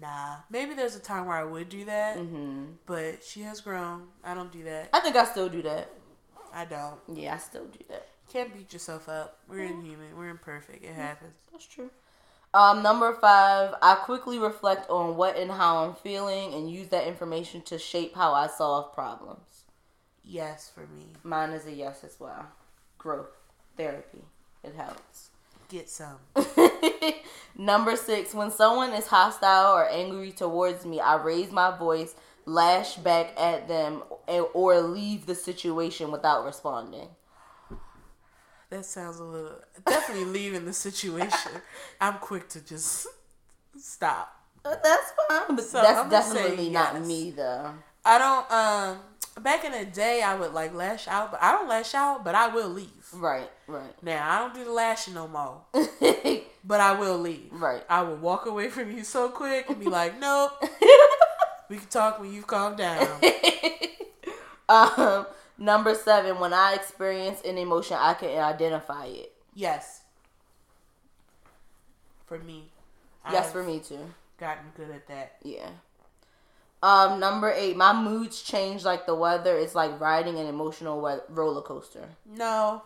Nah, 0.00 0.36
maybe 0.50 0.74
there's 0.74 0.96
a 0.96 1.00
time 1.00 1.26
where 1.26 1.36
I 1.36 1.44
would 1.44 1.68
do 1.68 1.84
that, 1.84 2.16
hmm 2.16 2.64
but 2.86 3.22
she 3.22 3.42
has 3.42 3.60
grown. 3.60 4.08
I 4.24 4.34
don't 4.34 4.52
do 4.52 4.64
that. 4.64 4.90
I 4.92 5.00
think 5.00 5.16
I 5.16 5.24
still 5.24 5.48
do 5.48 5.62
that. 5.62 5.90
I 6.52 6.64
don't. 6.64 6.98
Yeah, 7.12 7.34
I 7.34 7.38
still 7.38 7.64
do 7.66 7.78
that. 7.88 8.08
Can't 8.32 8.52
beat 8.52 8.72
yourself 8.72 9.08
up. 9.08 9.38
We're 9.48 9.64
inhuman. 9.64 10.16
We're 10.16 10.28
imperfect. 10.28 10.84
It 10.84 10.94
happens. 10.94 11.34
That's 11.52 11.66
true. 11.66 11.90
Um, 12.54 12.84
number 12.84 13.12
five, 13.12 13.74
I 13.82 13.96
quickly 13.96 14.38
reflect 14.38 14.88
on 14.88 15.16
what 15.16 15.36
and 15.36 15.50
how 15.50 15.78
I'm 15.78 15.94
feeling 15.96 16.54
and 16.54 16.70
use 16.70 16.86
that 16.90 17.08
information 17.08 17.62
to 17.62 17.80
shape 17.80 18.14
how 18.14 18.32
I 18.32 18.46
solve 18.46 18.94
problems. 18.94 19.64
Yes, 20.22 20.70
for 20.72 20.86
me. 20.86 21.06
Mine 21.24 21.50
is 21.50 21.66
a 21.66 21.72
yes 21.72 22.04
as 22.04 22.20
well. 22.20 22.46
Growth, 22.96 23.36
therapy, 23.76 24.22
it 24.62 24.76
helps. 24.76 25.30
Get 25.68 25.90
some. 25.90 26.18
Number 27.58 27.96
six, 27.96 28.32
when 28.32 28.52
someone 28.52 28.92
is 28.92 29.08
hostile 29.08 29.72
or 29.72 29.88
angry 29.88 30.30
towards 30.30 30.86
me, 30.86 31.00
I 31.00 31.16
raise 31.16 31.50
my 31.50 31.76
voice, 31.76 32.14
lash 32.46 32.94
back 32.96 33.32
at 33.36 33.66
them, 33.66 34.04
or 34.28 34.80
leave 34.80 35.26
the 35.26 35.34
situation 35.34 36.12
without 36.12 36.44
responding. 36.44 37.08
That 38.74 38.84
sounds 38.84 39.20
a 39.20 39.24
little 39.24 39.52
definitely 39.86 40.24
leaving 40.24 40.64
the 40.64 40.72
situation. 40.72 41.52
I'm 42.00 42.14
quick 42.14 42.48
to 42.48 42.60
just 42.60 43.06
stop. 43.78 44.34
That's 44.64 45.12
fine, 45.28 45.54
but 45.54 45.64
So, 45.64 45.80
that's 45.80 46.10
definitely 46.10 46.70
not 46.70 46.94
yes. 46.94 47.06
me 47.06 47.30
though. 47.30 47.70
I 48.04 48.18
don't. 48.18 48.50
Um, 48.50 48.98
back 49.44 49.64
in 49.64 49.70
the 49.70 49.84
day, 49.84 50.22
I 50.22 50.34
would 50.34 50.52
like 50.54 50.74
lash 50.74 51.06
out, 51.06 51.30
but 51.30 51.40
I 51.40 51.52
don't 51.52 51.68
lash 51.68 51.94
out, 51.94 52.24
but 52.24 52.34
I 52.34 52.48
will 52.48 52.68
leave. 52.68 52.88
Right, 53.12 53.48
right, 53.68 53.94
Now 54.02 54.28
I 54.28 54.38
don't 54.40 54.54
do 54.54 54.64
the 54.64 54.72
lashing 54.72 55.14
no 55.14 55.28
more, 55.28 55.60
but 56.64 56.80
I 56.80 56.98
will 56.98 57.18
leave. 57.18 57.50
right. 57.52 57.84
I 57.88 58.02
will 58.02 58.16
walk 58.16 58.46
away 58.46 58.70
from 58.70 58.90
you 58.90 59.04
so 59.04 59.28
quick 59.28 59.70
and 59.70 59.78
be 59.78 59.86
like, 59.86 60.18
nope. 60.20 60.50
We 61.70 61.76
can 61.76 61.86
talk 61.86 62.18
when 62.18 62.32
you've 62.34 62.48
calmed 62.48 62.78
down. 62.78 63.06
um, 64.68 65.26
number 65.58 65.94
seven, 65.94 66.38
when 66.40 66.52
I 66.52 66.74
experience 66.74 67.40
an 67.44 67.58
emotion, 67.58 67.96
I 68.00 68.14
can 68.14 68.30
identify 68.38 69.06
it. 69.06 69.32
Yes. 69.54 70.02
For 72.26 72.38
me. 72.38 72.70
Yes, 73.30 73.46
I've 73.46 73.52
for 73.52 73.62
me 73.62 73.80
too. 73.80 73.98
Gotten 74.38 74.64
good 74.76 74.90
at 74.90 75.06
that. 75.08 75.36
Yeah. 75.42 75.68
Um, 76.82 77.18
number 77.18 77.50
eight, 77.50 77.76
my 77.76 77.92
moods 77.98 78.42
change 78.42 78.84
like 78.84 79.06
the 79.06 79.14
weather. 79.14 79.56
It's 79.56 79.74
like 79.74 79.98
riding 80.00 80.38
an 80.38 80.46
emotional 80.46 81.00
we- 81.00 81.34
roller 81.34 81.62
coaster. 81.62 82.08
No. 82.26 82.82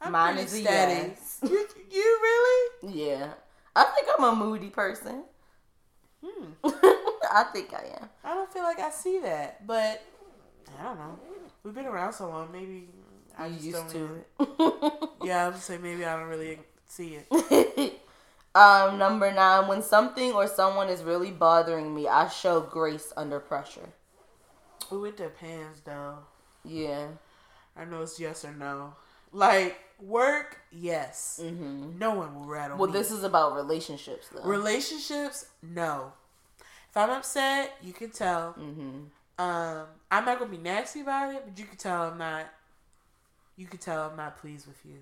I'm 0.00 0.12
Mine 0.12 0.38
is 0.38 0.50
steady. 0.50 1.08
yes. 1.10 1.38
You, 1.42 1.66
you 1.90 2.18
really? 2.22 2.94
Yeah, 2.94 3.28
I 3.74 3.84
think 3.84 4.08
I'm 4.16 4.24
a 4.24 4.34
moody 4.36 4.68
person. 4.68 5.24
Hmm. 6.24 6.44
I 6.64 7.44
think 7.52 7.72
I 7.74 7.96
am. 8.00 8.08
I 8.24 8.34
don't 8.34 8.52
feel 8.52 8.62
like 8.62 8.78
I 8.78 8.90
see 8.90 9.20
that, 9.20 9.66
but 9.66 10.02
I 10.78 10.82
don't 10.84 10.98
know. 10.98 11.18
We've 11.66 11.74
been 11.74 11.86
around 11.86 12.12
so 12.12 12.28
long, 12.28 12.52
maybe 12.52 12.88
I 13.36 13.48
just 13.48 13.64
used 13.64 13.76
don't 13.76 13.90
to 13.90 14.24
it. 14.38 15.10
Yeah, 15.24 15.46
I 15.46 15.48
would 15.48 15.58
say 15.58 15.78
maybe 15.78 16.04
I 16.04 16.16
don't 16.16 16.28
really 16.28 16.60
see 16.86 17.18
it. 17.28 18.00
um, 18.54 18.98
number 18.98 19.32
nine, 19.32 19.66
when 19.66 19.82
something 19.82 20.30
or 20.32 20.46
someone 20.46 20.88
is 20.88 21.02
really 21.02 21.32
bothering 21.32 21.92
me, 21.92 22.06
I 22.06 22.28
show 22.28 22.60
grace 22.60 23.12
under 23.16 23.40
pressure. 23.40 23.88
Ooh, 24.92 25.06
it 25.06 25.16
depends 25.16 25.80
though. 25.80 26.18
Yeah. 26.64 27.08
I 27.76 27.84
know 27.84 28.02
it's 28.02 28.20
yes 28.20 28.44
or 28.44 28.52
no. 28.52 28.94
Like 29.32 29.76
work, 30.00 30.58
yes. 30.70 31.40
hmm 31.42 31.98
No 31.98 32.14
one 32.14 32.32
will 32.36 32.46
rattle 32.46 32.78
Well, 32.78 32.86
me. 32.86 32.92
this 32.92 33.10
is 33.10 33.24
about 33.24 33.56
relationships, 33.56 34.28
though. 34.32 34.44
relationships. 34.44 35.46
No. 35.64 36.12
If 36.90 36.96
I'm 36.96 37.10
upset, 37.10 37.76
you 37.82 37.92
can 37.92 38.10
tell. 38.10 38.52
hmm 38.52 39.06
Um, 39.38 39.86
I'm 40.10 40.24
not 40.24 40.38
gonna 40.38 40.50
be 40.50 40.56
nasty 40.58 41.00
about 41.00 41.34
it, 41.34 41.42
but 41.46 41.58
you 41.58 41.64
can 41.66 41.76
tell 41.76 42.04
I'm 42.04 42.18
not. 42.18 42.46
You 43.56 43.66
can 43.66 43.78
tell 43.78 44.08
I'm 44.10 44.16
not 44.16 44.38
pleased 44.38 44.66
with 44.66 44.78
you. 44.84 44.98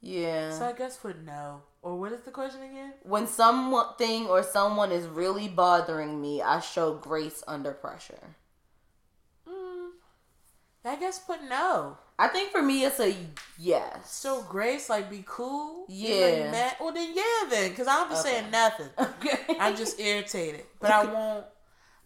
Yeah. 0.00 0.50
So 0.50 0.64
I 0.64 0.72
guess 0.72 0.96
put 0.96 1.22
no. 1.24 1.62
Or 1.82 1.98
what 1.98 2.12
is 2.12 2.20
the 2.22 2.30
question 2.30 2.62
again? 2.62 2.92
when 3.02 3.26
something 3.26 4.26
or 4.26 4.42
someone 4.42 4.92
is 4.92 5.06
really 5.06 5.48
bothering 5.48 6.20
me, 6.20 6.42
I 6.42 6.60
show 6.60 6.94
grace 6.94 7.42
under 7.48 7.72
pressure. 7.72 8.34
Mm, 9.48 9.90
I 10.84 10.96
guess 10.96 11.18
put 11.18 11.42
no. 11.48 11.96
I 12.18 12.28
think 12.28 12.50
for 12.52 12.60
me, 12.60 12.84
it's 12.84 13.00
a 13.00 13.14
yes. 13.58 14.12
So 14.12 14.42
Grace, 14.42 14.90
like, 14.90 15.08
be 15.08 15.24
cool. 15.26 15.86
Yeah. 15.88 16.50
mad? 16.50 16.76
Well, 16.78 16.92
then 16.92 17.14
yeah, 17.14 17.48
then, 17.48 17.70
because 17.70 17.86
I'm 17.88 18.08
Okay. 18.12 18.20
saying 18.20 18.50
nothing. 18.50 18.90
okay. 18.98 19.56
I'm 19.58 19.74
just 19.74 19.98
irritated, 19.98 20.66
but 20.80 20.90
I 20.90 21.04
won't 21.06 21.46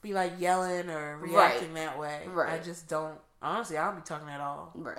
be 0.04 0.12
like 0.12 0.34
yelling 0.38 0.88
or 0.90 1.18
reacting 1.18 1.74
that 1.74 1.98
way. 1.98 2.20
Right. 2.28 2.52
I 2.60 2.62
just 2.62 2.88
don't. 2.88 3.18
Honestly, 3.42 3.76
I 3.76 3.86
don't 3.86 3.96
be 3.96 4.02
talking 4.02 4.28
at 4.28 4.40
all. 4.40 4.70
right. 4.76 4.98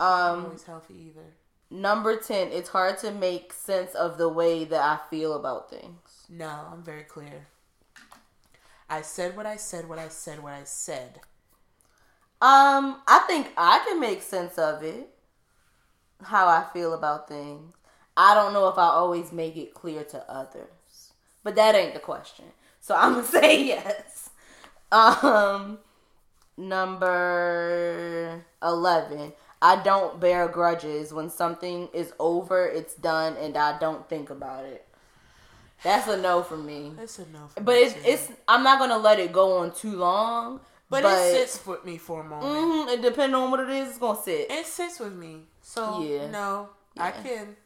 Um, 0.00 0.08
Um, 0.08 0.44
always 0.46 0.64
healthy 0.64 0.94
either. 1.10 1.34
number 1.70 2.16
ten. 2.16 2.48
It's 2.48 2.70
hard 2.70 2.98
to 2.98 3.12
make 3.12 3.52
sense 3.52 3.94
of 3.94 4.18
the 4.18 4.28
way 4.28 4.64
that 4.64 4.80
I 4.80 4.98
feel 5.10 5.34
about 5.34 5.70
things. 5.70 6.24
No, 6.28 6.48
I'm 6.72 6.82
very 6.82 7.04
clear. 7.04 7.46
I 8.90 9.02
said 9.02 9.36
what 9.36 9.46
I 9.46 9.56
said. 9.56 9.88
What 9.88 9.98
I 9.98 10.08
said. 10.08 10.42
What 10.42 10.52
I 10.52 10.64
said. 10.64 11.20
Um, 12.40 13.00
I 13.06 13.24
think 13.26 13.48
I 13.56 13.82
can 13.86 13.98
make 14.00 14.22
sense 14.22 14.58
of 14.58 14.82
it. 14.82 15.08
How 16.22 16.46
I 16.48 16.66
feel 16.72 16.92
about 16.94 17.28
things. 17.28 17.74
I 18.16 18.34
don't 18.34 18.52
know 18.54 18.68
if 18.68 18.78
I 18.78 18.88
always 18.88 19.32
make 19.32 19.56
it 19.56 19.74
clear 19.74 20.02
to 20.04 20.30
others, 20.30 21.12
but 21.42 21.54
that 21.56 21.74
ain't 21.74 21.92
the 21.94 22.00
question. 22.00 22.46
So 22.86 22.94
I'm 22.94 23.14
gonna 23.14 23.26
say 23.40 23.64
yes. 23.64 24.30
Um, 24.92 25.78
number 26.56 28.44
eleven. 28.62 29.32
I 29.60 29.82
don't 29.82 30.20
bear 30.20 30.46
grudges 30.46 31.12
when 31.12 31.28
something 31.28 31.88
is 31.92 32.12
over. 32.20 32.64
It's 32.68 32.94
done, 32.94 33.36
and 33.38 33.56
I 33.56 33.76
don't 33.80 34.08
think 34.08 34.30
about 34.30 34.66
it. 34.66 34.86
That's 35.82 36.06
a 36.06 36.16
no 36.16 36.44
for 36.44 36.56
me. 36.56 36.92
It's 37.00 37.18
a 37.18 37.26
no. 37.26 37.48
For 37.48 37.60
But 37.60 37.74
me, 37.74 37.80
it's 37.82 37.94
it's. 38.04 38.32
I'm 38.46 38.62
not 38.62 38.78
gonna 38.78 38.98
let 38.98 39.18
it 39.18 39.32
go 39.32 39.58
on 39.58 39.74
too 39.74 39.96
long. 39.96 40.60
But, 40.88 41.02
but 41.02 41.18
it 41.18 41.32
sits 41.32 41.66
with 41.66 41.84
me 41.84 41.98
for 41.98 42.20
a 42.20 42.24
moment. 42.24 42.44
Mm-hmm, 42.44 42.88
it 42.90 43.02
depends 43.02 43.34
on 43.34 43.50
what 43.50 43.58
it 43.58 43.68
is. 43.70 43.88
It's 43.88 43.98
gonna 43.98 44.22
sit. 44.22 44.48
It 44.48 44.64
sits 44.64 45.00
with 45.00 45.14
me. 45.14 45.42
So 45.60 46.04
Yeah. 46.04 46.30
no, 46.30 46.68
I 46.96 47.10
can. 47.10 47.56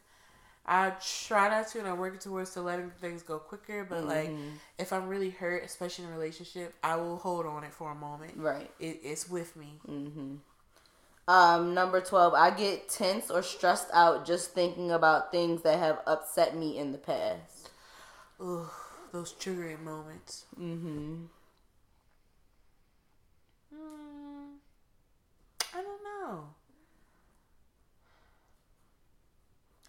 I 0.73 0.93
try 1.27 1.49
not 1.49 1.67
to, 1.69 1.79
and 1.79 1.87
I'm 1.87 1.97
working 1.97 2.19
towards 2.21 2.51
to 2.53 2.61
letting 2.61 2.91
things 2.91 3.23
go 3.23 3.39
quicker. 3.39 3.83
But 3.83 4.05
like, 4.05 4.29
Mhm. 4.29 4.53
if 4.79 4.93
I'm 4.93 5.09
really 5.09 5.29
hurt, 5.29 5.65
especially 5.65 6.05
in 6.05 6.11
a 6.11 6.13
relationship, 6.13 6.73
I 6.81 6.95
will 6.95 7.17
hold 7.17 7.45
on 7.45 7.65
it 7.65 7.73
for 7.73 7.91
a 7.91 7.95
moment. 7.95 8.37
Right. 8.37 8.71
It, 8.79 9.01
it's 9.03 9.29
with 9.29 9.57
me. 9.57 9.81
hmm 9.85 10.35
Um, 11.27 11.73
number 11.73 11.99
twelve. 11.99 12.33
I 12.33 12.51
get 12.51 12.87
tense 12.87 13.29
or 13.29 13.43
stressed 13.43 13.89
out 13.93 14.25
just 14.25 14.51
thinking 14.53 14.91
about 14.91 15.29
things 15.31 15.61
that 15.63 15.77
have 15.77 15.99
upset 16.07 16.55
me 16.55 16.77
in 16.77 16.93
the 16.93 16.97
past. 16.97 17.69
Ugh, 18.39 18.71
those 19.11 19.33
triggering 19.33 19.81
moments. 19.83 20.45
Mm-hmm. 20.57 21.25
Hmm, 23.73 24.55
I 25.73 25.81
don't 25.81 26.03
know. 26.03 26.45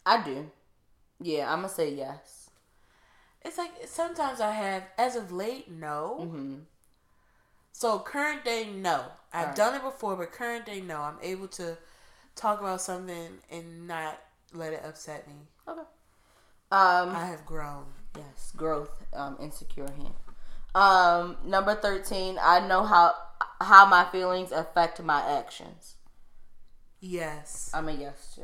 I 0.04 0.22
do. 0.24 0.50
Yeah, 1.22 1.52
I'm 1.52 1.60
gonna 1.60 1.68
say 1.68 1.94
yes. 1.94 2.50
It's 3.44 3.58
like 3.58 3.72
sometimes 3.86 4.40
I 4.40 4.52
have, 4.52 4.84
as 4.98 5.16
of 5.16 5.32
late, 5.32 5.70
no. 5.70 6.18
Mm-hmm. 6.20 6.54
So 7.72 7.98
current 7.98 8.44
day, 8.44 8.68
no. 8.70 9.04
I've 9.32 9.42
Alright. 9.42 9.56
done 9.56 9.74
it 9.74 9.82
before, 9.82 10.16
but 10.16 10.32
current 10.32 10.66
day, 10.66 10.80
no. 10.80 11.00
I'm 11.00 11.18
able 11.22 11.48
to 11.48 11.76
talk 12.36 12.60
about 12.60 12.80
something 12.80 13.38
and 13.50 13.86
not 13.88 14.20
let 14.52 14.72
it 14.72 14.82
upset 14.84 15.26
me. 15.26 15.34
Okay. 15.66 15.80
Um. 16.70 17.10
I 17.10 17.26
have 17.26 17.44
grown. 17.46 17.84
Yes, 18.16 18.52
growth, 18.56 19.02
um, 19.14 19.38
insecure 19.40 19.90
him. 19.90 20.12
Um, 20.74 21.38
number 21.44 21.74
thirteen. 21.74 22.38
I 22.40 22.66
know 22.66 22.84
how 22.84 23.14
how 23.60 23.86
my 23.86 24.04
feelings 24.04 24.52
affect 24.52 25.02
my 25.02 25.20
actions. 25.20 25.96
Yes. 27.00 27.70
I'm 27.74 27.88
a 27.88 27.92
yes 27.92 28.34
too. 28.34 28.42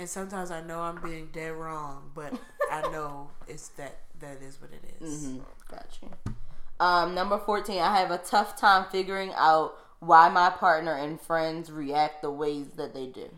And 0.00 0.08
sometimes 0.08 0.50
I 0.50 0.62
know 0.62 0.80
I'm 0.80 0.98
being 1.02 1.28
dead 1.30 1.52
wrong, 1.52 2.10
but 2.14 2.32
I 2.70 2.80
know 2.90 3.28
it's 3.46 3.68
that 3.76 3.98
that 4.20 4.40
is 4.40 4.58
what 4.58 4.70
it 4.72 4.82
is. 4.98 5.26
Mm-hmm. 5.26 5.40
Got 5.70 5.98
you. 6.00 6.32
Um, 6.80 7.14
number 7.14 7.36
14, 7.36 7.78
I 7.78 7.98
have 7.98 8.10
a 8.10 8.16
tough 8.16 8.58
time 8.58 8.86
figuring 8.90 9.30
out 9.36 9.74
why 9.98 10.30
my 10.30 10.48
partner 10.48 10.94
and 10.94 11.20
friends 11.20 11.70
react 11.70 12.22
the 12.22 12.30
ways 12.30 12.68
that 12.78 12.94
they 12.94 13.08
do. 13.08 13.28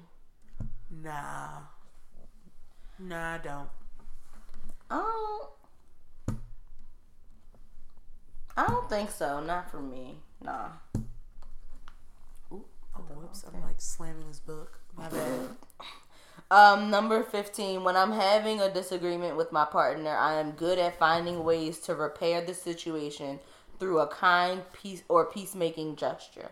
Nah. 1.03 1.63
Nah, 2.97 3.35
I 3.35 3.39
don't. 3.39 3.69
I 4.89 5.49
don't, 6.29 6.39
I 8.57 8.67
don't 8.69 8.89
think 8.89 9.11
so. 9.11 9.41
Not 9.41 9.69
for 9.69 9.81
me. 9.81 10.15
Nah. 10.41 10.69
Ooh, 12.53 12.65
oh, 12.97 13.01
whoops. 13.17 13.45
I'm 13.53 13.61
like 13.63 13.81
slamming 13.81 14.29
this 14.29 14.39
book. 14.39 14.79
My 14.97 15.09
bad. 15.09 15.41
Um, 16.53 16.91
number 16.91 17.23
15, 17.23 17.83
when 17.83 17.97
I'm 17.97 18.13
having 18.13 18.61
a 18.61 18.71
disagreement 18.71 19.39
with 19.39 19.53
my 19.53 19.65
partner, 19.65 20.15
I 20.15 20.35
am 20.35 20.51
good 20.51 20.79
at 20.79 20.99
finding 20.99 21.45
ways 21.45 21.79
to 21.87 21.95
repair 21.95 22.45
the 22.45 22.53
situation 22.53 23.41
through 23.81 24.01
a 24.01 24.07
kind 24.07 24.61
peace 24.75 25.03
or 25.09 25.25
peacemaking 25.25 25.97
gesture. 25.97 26.51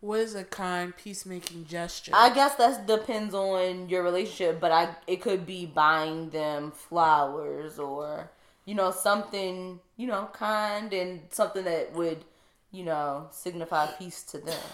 What 0.00 0.20
is 0.20 0.34
a 0.34 0.44
kind 0.44 0.96
peacemaking 0.96 1.66
gesture? 1.66 2.12
I 2.14 2.32
guess 2.32 2.54
that 2.54 2.86
depends 2.86 3.34
on 3.34 3.90
your 3.90 4.02
relationship, 4.02 4.58
but 4.58 4.72
I 4.72 4.96
it 5.06 5.20
could 5.20 5.44
be 5.44 5.66
buying 5.66 6.30
them 6.30 6.70
flowers 6.72 7.78
or 7.78 8.30
you 8.64 8.74
know 8.74 8.90
something 8.90 9.80
you 9.98 10.06
know 10.06 10.30
kind 10.32 10.94
and 10.94 11.20
something 11.28 11.64
that 11.64 11.92
would 11.92 12.24
you 12.70 12.84
know 12.84 13.28
signify 13.30 13.86
peace 13.98 14.22
to 14.32 14.38
them. 14.38 14.64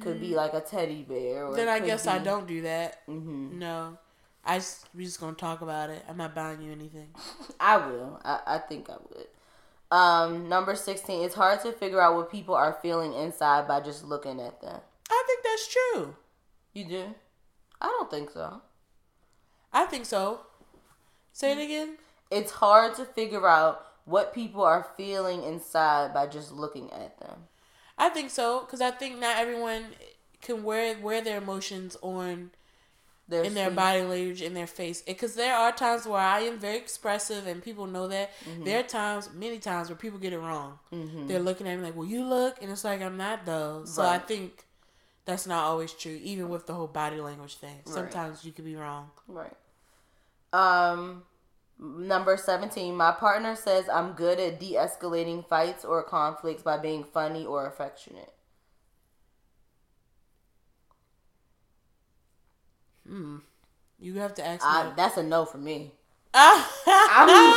Could 0.00 0.20
be 0.20 0.34
like 0.34 0.54
a 0.54 0.60
teddy 0.60 1.02
bear. 1.02 1.46
Or 1.46 1.54
then 1.54 1.68
I 1.68 1.78
guess 1.78 2.06
I 2.06 2.18
don't 2.18 2.46
do 2.46 2.62
that. 2.62 3.06
Mhm. 3.06 3.52
No. 3.52 3.98
I 4.44 4.58
just, 4.58 4.86
we 4.94 5.04
just 5.04 5.20
gonna 5.20 5.34
talk 5.34 5.62
about 5.62 5.88
it. 5.90 6.04
I'm 6.08 6.16
not 6.16 6.34
buying 6.34 6.60
you 6.60 6.72
anything. 6.72 7.08
I 7.60 7.76
will. 7.78 8.20
I, 8.24 8.40
I 8.46 8.58
think 8.58 8.90
I 8.90 8.96
would. 9.08 9.26
Um, 9.90 10.48
number 10.48 10.74
sixteen. 10.74 11.22
It's 11.22 11.34
hard 11.34 11.60
to 11.62 11.72
figure 11.72 12.00
out 12.00 12.16
what 12.16 12.30
people 12.30 12.54
are 12.54 12.76
feeling 12.82 13.12
inside 13.14 13.68
by 13.68 13.80
just 13.80 14.04
looking 14.04 14.40
at 14.40 14.60
them. 14.60 14.80
I 15.10 15.22
think 15.26 15.40
that's 15.44 15.68
true. 15.68 16.16
You 16.72 16.84
do? 16.84 17.04
I 17.80 17.86
don't 17.86 18.10
think 18.10 18.30
so. 18.30 18.62
I 19.72 19.84
think 19.84 20.06
so. 20.06 20.40
Say 21.32 21.52
it 21.52 21.64
again. 21.64 21.98
It's 22.30 22.50
hard 22.52 22.94
to 22.96 23.04
figure 23.04 23.46
out 23.46 23.84
what 24.04 24.34
people 24.34 24.62
are 24.62 24.88
feeling 24.96 25.42
inside 25.42 26.12
by 26.12 26.26
just 26.26 26.52
looking 26.52 26.90
at 26.92 27.18
them. 27.20 27.44
I 27.96 28.08
think 28.08 28.30
so 28.30 28.60
because 28.60 28.80
I 28.80 28.90
think 28.90 29.18
not 29.18 29.36
everyone 29.38 29.86
can 30.40 30.62
wear 30.64 30.98
wear 30.98 31.22
their 31.22 31.38
emotions 31.38 31.96
on 32.02 32.50
Their 33.28 33.44
in 33.44 33.54
their 33.54 33.70
body 33.70 34.02
language 34.02 34.42
in 34.42 34.52
their 34.52 34.66
face 34.66 35.00
because 35.00 35.34
there 35.34 35.54
are 35.56 35.72
times 35.72 36.04
where 36.06 36.20
I 36.20 36.40
am 36.40 36.58
very 36.58 36.76
expressive 36.76 37.46
and 37.46 37.62
people 37.62 37.86
know 37.86 38.06
that. 38.08 38.32
There 38.64 38.78
are 38.80 38.82
times, 38.82 39.30
many 39.32 39.58
times, 39.58 39.88
where 39.88 39.96
people 39.96 40.18
get 40.18 40.32
it 40.34 40.38
wrong. 40.38 40.78
Mhm. 40.92 41.28
They're 41.28 41.40
looking 41.40 41.66
at 41.66 41.78
me 41.78 41.84
like, 41.84 41.96
"Well, 41.96 42.06
you 42.06 42.22
look," 42.24 42.60
and 42.60 42.70
it's 42.70 42.84
like 42.84 43.00
I'm 43.00 43.16
not 43.16 43.46
though. 43.46 43.84
So 43.86 44.02
I 44.02 44.18
think 44.18 44.66
that's 45.24 45.46
not 45.46 45.64
always 45.64 45.92
true, 45.94 46.18
even 46.22 46.50
with 46.50 46.66
the 46.66 46.74
whole 46.74 46.86
body 46.88 47.18
language 47.20 47.56
thing. 47.56 47.76
Right. 47.86 47.94
Sometimes 47.94 48.44
you 48.44 48.52
could 48.52 48.66
be 48.66 48.76
wrong. 48.76 49.10
Right. 49.26 49.56
Um, 50.52 51.24
number 51.78 52.36
17. 52.36 52.94
My 52.94 53.12
partner 53.12 53.56
says 53.56 53.88
I'm 53.88 54.12
good 54.12 54.38
at 54.38 54.60
de 54.60 54.74
escalating 54.74 55.46
fights 55.46 55.84
or 55.84 56.02
conflicts 56.02 56.62
by 56.62 56.78
being 56.78 57.04
funny 57.04 57.44
or 57.44 57.66
affectionate. 57.66 58.32
Hmm. 63.06 63.38
You 63.98 64.14
have 64.14 64.34
to 64.34 64.46
ask 64.46 64.64
I, 64.64 64.84
me. 64.84 64.92
that's 64.96 65.16
a 65.16 65.22
no 65.22 65.44
for 65.44 65.58
me. 65.58 65.92
I'm, 66.34 67.54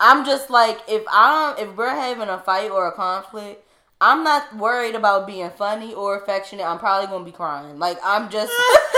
I'm 0.00 0.24
just 0.24 0.48
like, 0.48 0.80
if 0.88 1.04
I'm, 1.10 1.58
if 1.58 1.76
we're 1.76 1.94
having 1.94 2.28
a 2.28 2.38
fight 2.38 2.70
or 2.70 2.88
a 2.88 2.92
conflict, 2.92 3.66
I'm 4.00 4.24
not 4.24 4.56
worried 4.56 4.94
about 4.94 5.26
being 5.26 5.50
funny 5.50 5.94
or 5.94 6.18
affectionate. 6.18 6.64
I'm 6.64 6.78
probably 6.78 7.08
gonna 7.08 7.24
be 7.24 7.32
crying. 7.32 7.78
Like 7.78 7.98
I'm 8.02 8.30
just, 8.30 8.52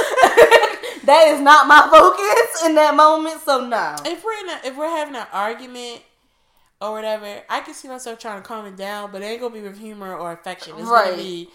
that 1.07 1.29
is 1.29 1.41
not 1.41 1.67
my 1.67 1.89
focus 1.91 2.65
in 2.65 2.75
that 2.77 2.95
moment. 2.95 3.41
So 3.41 3.67
no. 3.67 3.97
if 4.05 4.25
we're 4.25 4.39
in 4.45 4.49
a, 4.51 4.61
if 4.69 4.77
we're 4.77 4.89
having 4.89 5.17
an 5.17 5.27
argument 5.33 6.03
or 6.81 6.93
whatever, 6.93 7.43
I 7.49 7.61
can 7.61 7.75
see 7.75 7.89
myself 7.89 8.19
trying 8.19 8.43
to 8.43 8.47
calm 8.47 8.67
it 8.67 8.77
down, 8.77 9.11
but 9.13 9.23
it 9.23 9.27
ain't 9.27 9.41
gonna 9.41 9.55
be 9.55 9.63
with 9.63 9.79
humor 9.79 10.15
or 10.15 10.33
affection. 10.33 10.75
It's 10.79 10.89
Right. 10.89 11.11
gonna 11.11 11.17
be 11.17 11.49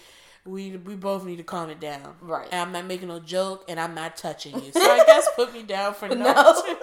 we 0.46 0.72
we 0.78 0.96
both 0.96 1.24
need 1.24 1.36
to 1.38 1.44
calm 1.44 1.70
it 1.70 1.80
down. 1.80 2.16
Right. 2.22 2.48
And 2.52 2.62
I'm 2.62 2.72
not 2.72 2.86
making 2.86 3.10
no 3.10 3.20
joke, 3.20 3.66
and 3.70 3.80
I'm 3.80 3.94
not 3.94 4.18
touching 4.18 4.56
you. 4.64 4.72
So 4.72 4.82
I 4.82 5.04
guess 5.06 5.28
put 5.36 5.54
me 5.54 5.64
down 5.64 5.94
for 5.94 6.08
no. 6.16 6.16
No. 6.34 6.78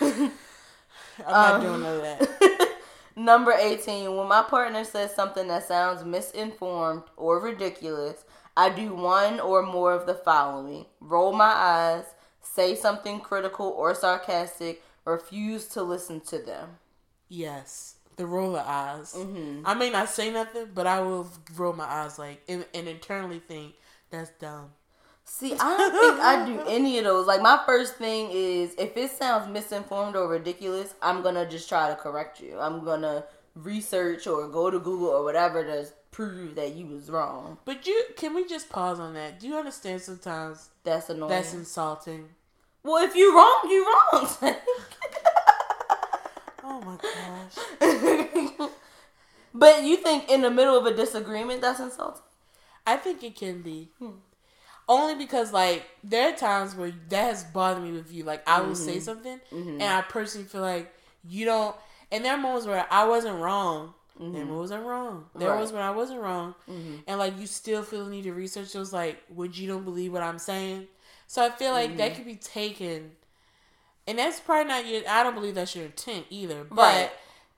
I'm 1.26 1.32
not 1.32 1.54
Um, 1.56 1.60
doing 1.60 1.82
none 1.82 1.96
of 1.96 2.02
that. 2.02 2.70
Number 3.16 3.52
18. 3.52 4.16
When 4.16 4.26
my 4.26 4.42
partner 4.42 4.82
says 4.84 5.14
something 5.14 5.46
that 5.48 5.68
sounds 5.68 6.04
misinformed 6.04 7.02
or 7.16 7.38
ridiculous, 7.40 8.24
I 8.56 8.70
do 8.70 8.94
one 8.94 9.40
or 9.40 9.62
more 9.62 9.92
of 9.92 10.06
the 10.06 10.14
following 10.14 10.86
roll 11.00 11.32
my 11.32 11.44
eyes, 11.44 12.04
say 12.40 12.74
something 12.74 13.20
critical 13.20 13.68
or 13.68 13.94
sarcastic, 13.94 14.82
refuse 15.04 15.66
to 15.68 15.82
listen 15.82 16.20
to 16.20 16.38
them. 16.38 16.78
Yes, 17.28 17.96
the 18.16 18.26
roll 18.26 18.56
of 18.56 18.64
eyes. 18.66 19.14
Mm-hmm. 19.14 19.66
I 19.66 19.74
may 19.74 19.90
not 19.90 20.08
say 20.08 20.30
nothing, 20.30 20.68
but 20.74 20.86
I 20.86 21.00
will 21.00 21.28
roll 21.56 21.72
my 21.72 21.84
eyes 21.84 22.18
like 22.18 22.42
and, 22.48 22.64
and 22.74 22.88
internally 22.88 23.40
think 23.40 23.74
that's 24.10 24.30
dumb. 24.38 24.70
See, 25.26 25.54
I 25.54 25.76
don't 25.76 25.92
think 25.92 26.20
I 26.20 26.46
do 26.46 26.60
any 26.68 26.98
of 26.98 27.04
those. 27.04 27.26
Like, 27.26 27.40
my 27.40 27.60
first 27.64 27.96
thing 27.96 28.28
is 28.30 28.74
if 28.78 28.96
it 28.96 29.10
sounds 29.10 29.50
misinformed 29.50 30.16
or 30.16 30.28
ridiculous, 30.28 30.94
I'm 31.02 31.22
gonna 31.22 31.48
just 31.48 31.68
try 31.68 31.88
to 31.88 31.96
correct 31.96 32.40
you. 32.40 32.58
I'm 32.58 32.84
gonna 32.84 33.24
research 33.54 34.26
or 34.26 34.48
go 34.48 34.70
to 34.70 34.78
Google 34.78 35.08
or 35.08 35.24
whatever 35.24 35.64
to 35.64 35.86
prove 36.14 36.54
that 36.54 36.74
you 36.74 36.86
was 36.86 37.10
wrong. 37.10 37.58
But 37.64 37.86
you 37.86 38.04
can 38.16 38.34
we 38.34 38.46
just 38.46 38.68
pause 38.70 39.00
on 39.00 39.14
that? 39.14 39.40
Do 39.40 39.48
you 39.48 39.56
understand 39.56 40.00
sometimes 40.00 40.70
That's 40.84 41.10
annoying. 41.10 41.28
that's 41.30 41.52
insulting? 41.54 42.28
well, 42.84 43.02
if 43.02 43.16
you 43.16 43.36
wrong, 43.36 43.60
you 43.68 43.84
wrong. 44.12 44.36
Oh 46.66 46.80
my 46.80 46.96
gosh. 46.96 47.56
but 49.54 49.82
you 49.84 49.96
think 49.98 50.30
in 50.30 50.40
the 50.42 50.50
middle 50.50 50.76
of 50.78 50.86
a 50.86 50.94
disagreement 50.94 51.60
that's 51.60 51.78
insulting? 51.80 52.22
I 52.86 52.96
think 52.96 53.22
it 53.22 53.36
can 53.36 53.60
be. 53.62 53.90
Hmm. 53.98 54.12
Only 54.88 55.14
because 55.14 55.52
like 55.52 55.84
there 56.02 56.32
are 56.32 56.36
times 56.36 56.74
where 56.74 56.92
that 57.10 57.24
has 57.24 57.44
bothered 57.44 57.82
me 57.82 57.92
with 57.92 58.12
you. 58.12 58.24
Like 58.24 58.48
I 58.48 58.60
will 58.60 58.68
Mm-hmm. 58.72 58.74
say 58.74 59.00
something 59.00 59.40
and 59.50 59.82
I 59.82 60.02
personally 60.08 60.46
feel 60.46 60.60
like 60.62 60.92
you 61.26 61.44
don't 61.44 61.76
and 62.10 62.24
there 62.24 62.34
are 62.34 62.38
moments 62.40 62.66
where 62.66 62.86
I 62.90 63.04
wasn't 63.06 63.38
wrong. 63.40 63.94
There 64.18 64.46
was 64.46 64.70
I 64.70 64.78
wrong. 64.80 65.26
There 65.34 65.48
Mm-hmm. 65.48 65.54
Right. 65.56 65.60
was 65.60 65.72
when 65.72 65.82
I 65.82 65.90
wasn't 65.90 66.20
wrong. 66.20 66.54
Mhm. 66.70 67.02
And 67.06 67.18
like 67.18 67.38
you 67.38 67.46
still 67.46 67.82
feel 67.82 68.04
the 68.04 68.10
need 68.10 68.22
to 68.24 68.32
research. 68.32 68.74
It 68.74 68.78
was 68.78 68.92
like, 68.92 69.20
would 69.28 69.56
you 69.58 69.66
don't 69.66 69.84
believe 69.84 70.12
what 70.12 70.22
I'm 70.22 70.38
saying? 70.38 70.86
So 71.26 71.44
I 71.44 71.50
feel 71.50 71.72
like 71.72 71.90
Mm-hmm. 71.90 71.98
that 71.98 72.14
could 72.14 72.24
be 72.26 72.36
taken 72.36 73.12
and 74.06 74.18
that's 74.18 74.38
probably 74.40 74.68
not 74.68 74.86
your 74.86 75.02
I 75.08 75.22
don't 75.22 75.34
believe 75.34 75.54
that's 75.54 75.74
your 75.74 75.86
intent 75.86 76.26
either. 76.30 76.64
But 76.64 76.76
Right. 76.76 77.10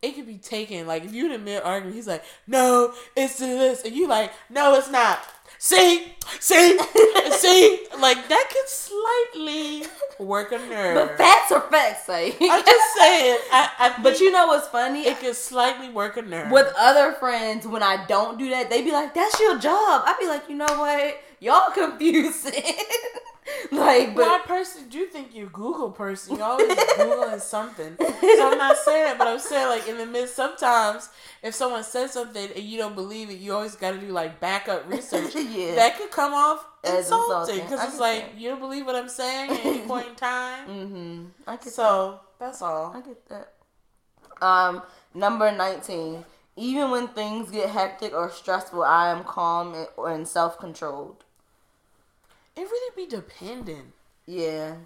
It 0.03 0.15
could 0.15 0.27
be 0.27 0.39
taken 0.39 0.87
like 0.87 1.05
if 1.05 1.13
you 1.13 1.27
in 1.27 1.33
a 1.33 1.39
mid 1.39 1.63
argument, 1.63 1.97
he's 1.97 2.07
like, 2.07 2.25
"No, 2.47 2.93
it's 3.17 3.39
this," 3.39 3.83
and 3.85 3.95
you 3.95 4.07
like, 4.07 4.33
"No, 4.51 4.75
it's 4.75 4.91
not." 4.91 5.19
See, 5.59 6.13
see, 6.39 6.79
see, 7.31 7.87
like 7.99 8.29
that 8.29 8.49
could 8.53 8.69
slightly 8.69 9.85
work 10.19 10.53
a 10.53 10.59
nerve. 10.59 10.95
But 10.95 11.17
facts 11.17 11.51
are 11.51 11.63
facts, 11.63 12.05
say. 12.05 12.29
I'm 12.41 12.65
just 12.65 12.95
saying. 12.99 13.39
I, 13.53 13.71
I 13.79 14.03
but 14.03 14.21
you 14.21 14.31
know 14.33 14.49
what's 14.49 14.69
funny? 14.69 15.07
it 15.07 15.19
could 15.21 15.35
slightly 15.35 15.89
work 15.89 16.17
a 16.17 16.23
nerve. 16.23 16.51
With 16.51 16.73
other 16.79 17.13
friends, 17.13 17.67
when 17.67 17.83
I 17.83 18.05
don't 18.07 18.39
do 18.39 18.51
that, 18.51 18.69
they 18.69 18.83
be 18.83 18.93
like, 18.93 19.15
"That's 19.15 19.41
your 19.41 19.59
job." 19.59 20.03
I 20.05 20.15
be 20.21 20.27
like, 20.27 20.49
"You 20.49 20.57
know 20.57 20.67
what? 20.67 21.21
Y'all 21.41 21.71
confusing." 21.73 22.53
like, 23.73 24.17
Well, 24.17 24.29
I 24.29 24.39
but 24.39 24.47
personally 24.47 24.89
do 24.91 25.07
think 25.07 25.35
you're 25.35 25.49
Google 25.49 25.91
person. 25.91 26.37
You're 26.37 26.45
always 26.45 26.69
Googling 26.69 27.41
something. 27.41 27.97
So 27.99 28.51
I'm 28.51 28.59
not 28.59 28.77
saying 28.77 29.05
that, 29.05 29.19
but 29.19 29.27
I'm 29.29 29.39
saying 29.39 29.69
like 29.69 29.89
in 29.89 29.99
the 29.99 30.07
midst, 30.07 30.35
sometimes 30.35 31.09
if 31.43 31.55
someone 31.55 31.85
says 31.85 32.13
something 32.13 32.49
and 32.55 32.65
you 32.65 32.79
don't 32.79 32.95
believe 32.95 33.31
it, 33.31 33.39
you 33.39 33.53
always 33.55 33.77
got 33.77 33.93
to 33.93 33.99
do 33.99 34.09
like 34.09 34.41
backup 34.41 34.91
research. 34.91 35.35
Yeah. 35.47 35.75
That 35.77 35.97
could 35.99 36.11
come 36.11 36.35
off 36.35 36.67
As 36.83 37.07
insulting 37.07 37.61
because 37.61 37.83
it's 37.85 38.01
like 38.01 38.33
you 38.37 38.49
don't 38.51 38.61
believe 38.61 38.85
what 38.87 38.97
I'm 38.97 39.09
saying 39.09 39.51
at 39.51 39.65
any 39.65 39.79
point 39.81 40.09
in 40.09 40.15
time. 40.31 40.69
mm-hmm. 40.69 41.25
I 41.47 41.57
get 41.57 41.65
So 41.73 42.21
that's 42.39 42.61
all. 42.63 42.93
I 42.97 43.01
get 43.01 43.29
that. 43.29 43.53
Um, 44.45 44.83
number 45.15 45.51
nineteen. 45.53 46.25
Even 46.59 46.91
when 46.91 47.09
things 47.09 47.51
get 47.51 47.69
hectic 47.69 48.15
or 48.15 48.31
stressful, 48.31 48.83
I 48.83 49.11
am 49.11 49.25
calm 49.25 49.75
and- 49.75 49.89
and 49.99 50.27
self 50.29 50.59
controlled. 50.59 51.25
It 52.57 52.61
really 52.63 53.05
be 53.05 53.11
dependent, 53.11 53.93
Yeah. 54.27 54.77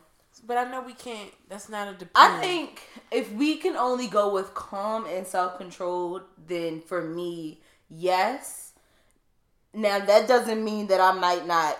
but 0.47 0.57
I 0.57 0.65
know 0.71 0.81
we 0.83 0.95
can't. 0.95 1.31
That's 1.49 1.69
not 1.69 1.89
a 1.89 1.93
depend. 1.93 2.11
I 2.17 2.41
think 2.41 2.83
if 3.11 3.31
we 3.33 3.57
can 3.59 3.77
only 3.77 4.07
go 4.09 4.33
with 4.33 4.55
calm 4.55 5.07
and 5.07 5.27
self 5.27 5.57
controlled, 5.59 6.23
then 6.47 6.81
for 6.81 7.01
me, 7.03 7.61
yes. 7.89 8.73
Now 9.73 9.99
that 10.01 10.27
doesn't 10.27 10.65
mean 10.65 10.89
that 10.89 11.01
I 11.01 11.13
might 11.13 11.47
not 11.47 11.79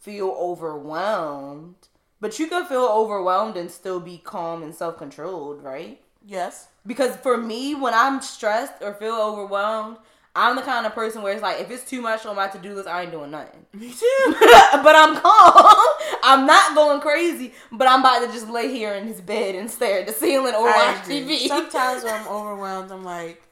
feel 0.00 0.30
overwhelmed, 0.30 1.88
but 2.20 2.38
you 2.38 2.46
can 2.46 2.64
feel 2.64 2.86
overwhelmed 2.86 3.56
and 3.56 3.70
still 3.70 4.00
be 4.00 4.18
calm 4.18 4.62
and 4.62 4.74
self 4.74 4.96
controlled, 4.98 5.62
right? 5.62 6.00
yes. 6.24 6.68
Because 6.86 7.14
for 7.16 7.36
me, 7.36 7.74
when 7.74 7.92
I'm 7.92 8.22
stressed 8.22 8.80
or 8.80 8.94
feel 8.94 9.14
overwhelmed, 9.14 9.98
I'm 10.34 10.54
the 10.54 10.62
kind 10.62 10.86
of 10.86 10.94
person 10.94 11.22
where 11.22 11.32
it's 11.32 11.42
like 11.42 11.60
if 11.60 11.70
it's 11.70 11.88
too 11.88 12.00
much 12.00 12.24
on 12.24 12.36
my 12.36 12.46
to 12.48 12.58
do 12.58 12.74
list, 12.74 12.86
I 12.88 13.02
ain't 13.02 13.10
doing 13.10 13.30
nothing. 13.32 13.66
Me 13.72 13.90
too. 13.92 14.16
but 14.38 14.94
I'm 14.96 15.16
calm. 15.16 15.86
I'm 16.22 16.46
not 16.46 16.74
going 16.74 17.00
crazy, 17.00 17.52
but 17.72 17.88
I'm 17.88 18.00
about 18.00 18.24
to 18.26 18.32
just 18.32 18.48
lay 18.48 18.68
here 18.68 18.94
in 18.94 19.06
his 19.06 19.20
bed 19.20 19.54
and 19.56 19.70
stare 19.70 20.00
at 20.00 20.06
the 20.06 20.12
ceiling 20.12 20.54
or 20.54 20.68
I 20.68 20.94
watch 20.94 21.04
agree. 21.04 21.38
TV. 21.38 21.48
Sometimes 21.48 22.04
when 22.04 22.14
I'm 22.14 22.28
overwhelmed, 22.28 22.92
I'm 22.92 23.02
like, 23.04 23.42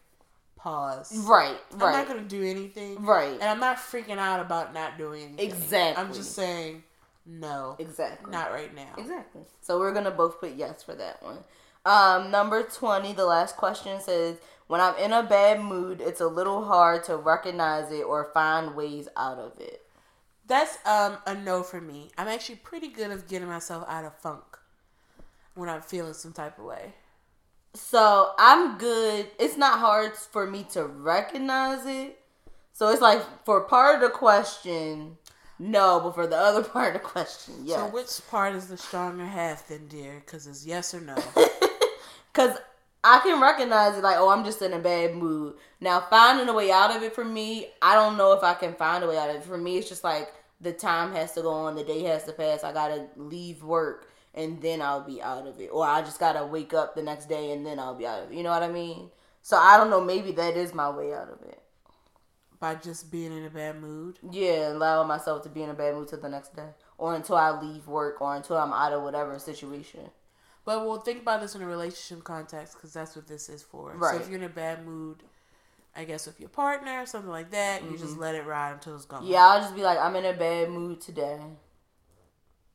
pause. 0.56 1.16
right, 1.28 1.56
I'm 1.72 1.78
not 1.78 2.06
gonna 2.08 2.20
do 2.22 2.42
anything. 2.44 3.04
right. 3.04 3.32
And 3.32 3.42
I'm 3.44 3.60
not 3.60 3.78
freaking 3.78 4.18
out 4.18 4.40
about 4.40 4.72
not 4.72 4.98
doing 4.98 5.22
anything. 5.38 5.46
Exactly. 5.46 6.04
I'm 6.04 6.12
just 6.12 6.34
saying, 6.34 6.82
no, 7.26 7.76
Exactly. 7.78 8.30
not 8.30 8.52
right 8.52 8.74
now. 8.74 8.92
Exactly. 8.96 9.42
So 9.62 9.78
we're 9.78 9.92
gonna 9.92 10.10
both 10.10 10.40
put 10.40 10.54
yes 10.54 10.82
for 10.82 10.94
that 10.94 11.22
one. 11.22 11.38
Um, 11.88 12.30
number 12.30 12.62
twenty, 12.62 13.14
the 13.14 13.24
last 13.24 13.56
question 13.56 13.98
says, 14.00 14.36
"When 14.66 14.80
I'm 14.80 14.96
in 14.96 15.12
a 15.12 15.22
bad 15.22 15.60
mood, 15.60 16.02
it's 16.02 16.20
a 16.20 16.26
little 16.26 16.66
hard 16.66 17.02
to 17.04 17.16
recognize 17.16 17.90
it 17.90 18.02
or 18.02 18.30
find 18.34 18.76
ways 18.76 19.08
out 19.16 19.38
of 19.38 19.58
it." 19.58 19.86
That's 20.46 20.78
um 20.86 21.16
a 21.26 21.34
no 21.34 21.62
for 21.62 21.80
me. 21.80 22.10
I'm 22.18 22.28
actually 22.28 22.56
pretty 22.56 22.88
good 22.88 23.10
at 23.10 23.26
getting 23.26 23.48
myself 23.48 23.86
out 23.88 24.04
of 24.04 24.14
funk 24.18 24.58
when 25.54 25.70
I'm 25.70 25.80
feeling 25.80 26.12
some 26.12 26.32
type 26.32 26.58
of 26.58 26.66
way. 26.66 26.92
So 27.74 28.32
I'm 28.38 28.76
good. 28.76 29.26
It's 29.38 29.56
not 29.56 29.78
hard 29.78 30.14
for 30.14 30.46
me 30.46 30.64
to 30.72 30.84
recognize 30.84 31.86
it. 31.86 32.20
So 32.72 32.90
it's 32.90 33.02
like 33.02 33.22
for 33.44 33.62
part 33.62 33.96
of 33.96 34.02
the 34.02 34.10
question, 34.10 35.16
no. 35.58 36.00
But 36.00 36.14
for 36.14 36.26
the 36.26 36.36
other 36.36 36.62
part 36.68 36.96
of 36.96 37.02
the 37.02 37.08
question, 37.08 37.54
yes. 37.64 37.78
So 37.78 37.86
which 37.88 38.30
part 38.30 38.54
is 38.54 38.68
the 38.68 38.76
stronger 38.76 39.24
half 39.26 39.68
then, 39.68 39.88
dear? 39.88 40.22
Because 40.24 40.46
it's 40.46 40.66
yes 40.66 40.94
or 40.94 41.00
no. 41.00 41.16
Because 42.38 42.56
I 43.02 43.18
can 43.18 43.40
recognize 43.40 43.98
it 43.98 44.04
like, 44.04 44.16
oh, 44.16 44.30
I'm 44.30 44.44
just 44.44 44.62
in 44.62 44.72
a 44.72 44.78
bad 44.78 45.16
mood. 45.16 45.56
Now, 45.80 45.98
finding 45.98 46.48
a 46.48 46.52
way 46.52 46.70
out 46.70 46.94
of 46.94 47.02
it 47.02 47.12
for 47.12 47.24
me, 47.24 47.66
I 47.82 47.96
don't 47.96 48.16
know 48.16 48.32
if 48.32 48.44
I 48.44 48.54
can 48.54 48.74
find 48.74 49.02
a 49.02 49.08
way 49.08 49.18
out 49.18 49.30
of 49.30 49.36
it. 49.36 49.42
For 49.42 49.58
me, 49.58 49.76
it's 49.76 49.88
just 49.88 50.04
like 50.04 50.32
the 50.60 50.72
time 50.72 51.12
has 51.14 51.32
to 51.32 51.42
go 51.42 51.50
on, 51.50 51.74
the 51.74 51.82
day 51.82 52.04
has 52.04 52.22
to 52.24 52.32
pass. 52.32 52.62
I 52.62 52.72
gotta 52.72 53.08
leave 53.16 53.64
work 53.64 54.12
and 54.34 54.62
then 54.62 54.80
I'll 54.80 55.00
be 55.00 55.20
out 55.20 55.48
of 55.48 55.60
it. 55.60 55.70
Or 55.72 55.84
I 55.84 56.00
just 56.02 56.20
gotta 56.20 56.46
wake 56.46 56.72
up 56.72 56.94
the 56.94 57.02
next 57.02 57.28
day 57.28 57.50
and 57.50 57.66
then 57.66 57.80
I'll 57.80 57.96
be 57.96 58.06
out 58.06 58.22
of 58.22 58.30
it. 58.30 58.36
You 58.36 58.44
know 58.44 58.50
what 58.50 58.62
I 58.62 58.68
mean? 58.68 59.10
So 59.42 59.56
I 59.56 59.76
don't 59.76 59.90
know, 59.90 60.00
maybe 60.00 60.30
that 60.32 60.56
is 60.56 60.72
my 60.72 60.90
way 60.90 61.12
out 61.12 61.28
of 61.28 61.42
it. 61.42 61.60
By 62.60 62.76
just 62.76 63.10
being 63.10 63.36
in 63.36 63.46
a 63.46 63.50
bad 63.50 63.80
mood? 63.80 64.20
Yeah, 64.30 64.72
allowing 64.72 65.08
myself 65.08 65.42
to 65.42 65.48
be 65.48 65.64
in 65.64 65.70
a 65.70 65.74
bad 65.74 65.96
mood 65.96 66.06
till 66.06 66.20
the 66.20 66.28
next 66.28 66.54
day. 66.54 66.68
Or 66.98 67.16
until 67.16 67.36
I 67.36 67.60
leave 67.60 67.88
work 67.88 68.20
or 68.20 68.36
until 68.36 68.58
I'm 68.58 68.72
out 68.72 68.92
of 68.92 69.02
whatever 69.02 69.36
situation. 69.40 70.10
But 70.68 70.84
we'll 70.84 71.00
think 71.00 71.22
about 71.22 71.40
this 71.40 71.54
in 71.54 71.62
a 71.62 71.66
relationship 71.66 72.24
context 72.24 72.74
because 72.74 72.92
that's 72.92 73.16
what 73.16 73.26
this 73.26 73.48
is 73.48 73.62
for. 73.62 73.94
Right. 73.94 74.16
So 74.16 74.20
if 74.20 74.28
you're 74.28 74.36
in 74.36 74.44
a 74.44 74.50
bad 74.50 74.84
mood, 74.84 75.22
I 75.96 76.04
guess 76.04 76.26
with 76.26 76.38
your 76.38 76.50
partner, 76.50 77.00
or 77.00 77.06
something 77.06 77.30
like 77.30 77.52
that, 77.52 77.80
you 77.80 77.88
Mm-hmm. 77.88 77.96
just 77.96 78.18
let 78.18 78.34
it 78.34 78.44
ride 78.44 78.72
until 78.74 78.94
it's 78.94 79.06
gone. 79.06 79.24
Yeah, 79.26 79.46
I'll 79.46 79.62
just 79.62 79.74
be 79.74 79.80
like, 79.80 79.98
I'm 79.98 80.14
in 80.16 80.26
a 80.26 80.34
bad 80.34 80.68
mood 80.68 81.00
today. 81.00 81.40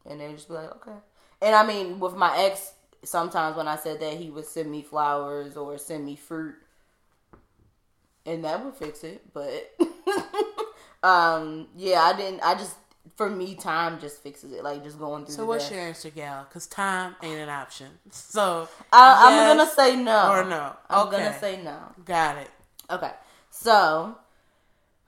And 0.10 0.20
they 0.20 0.32
just 0.34 0.48
be 0.48 0.56
like, 0.56 0.72
okay. 0.72 0.98
And 1.44 1.54
I 1.54 1.64
mean, 1.68 2.00
with 2.00 2.16
my 2.16 2.36
ex, 2.36 2.74
sometimes 3.04 3.56
when 3.58 3.68
I 3.68 3.76
said 3.76 4.00
that, 4.00 4.16
he 4.16 4.32
would 4.32 4.46
send 4.46 4.72
me 4.72 4.82
flowers 4.82 5.56
or 5.56 5.78
send 5.78 6.04
me 6.04 6.16
fruit. 6.16 6.56
And 8.26 8.44
that 8.44 8.66
would 8.66 8.74
fix 8.74 9.04
it. 9.04 9.22
But, 9.36 9.72
um, 11.08 11.68
yeah, 11.78 12.02
I 12.02 12.18
didn't, 12.18 12.40
I 12.42 12.56
just, 12.56 12.76
for 13.16 13.30
me, 13.30 13.56
time 13.56 14.00
just 14.00 14.22
fixes 14.24 14.52
it. 14.54 14.64
Like, 14.64 14.84
just 14.84 15.00
going 15.00 15.26
through 15.26 15.36
So 15.36 15.46
what's 15.46 15.70
day. 15.70 15.76
your 15.76 15.86
answer, 15.86 16.10
gal? 16.10 16.46
Because 16.48 16.68
time 16.68 17.16
ain't 17.22 17.40
an 17.40 17.50
option. 17.50 17.88
So 18.12 18.68
I, 18.92 19.28
I'm 19.28 19.34
yes 19.34 19.58
going 19.58 19.68
to 19.68 19.76
say 19.76 20.04
no. 20.04 20.32
or 20.32 20.44
no. 20.44 20.76
I'm 20.90 21.08
okay. 21.08 21.18
going 21.18 21.34
to 21.34 21.40
say 21.40 21.62
no. 21.64 21.78
Got 22.06 22.38
it. 22.38 22.50
Okay. 22.90 23.12
So, 23.50 24.18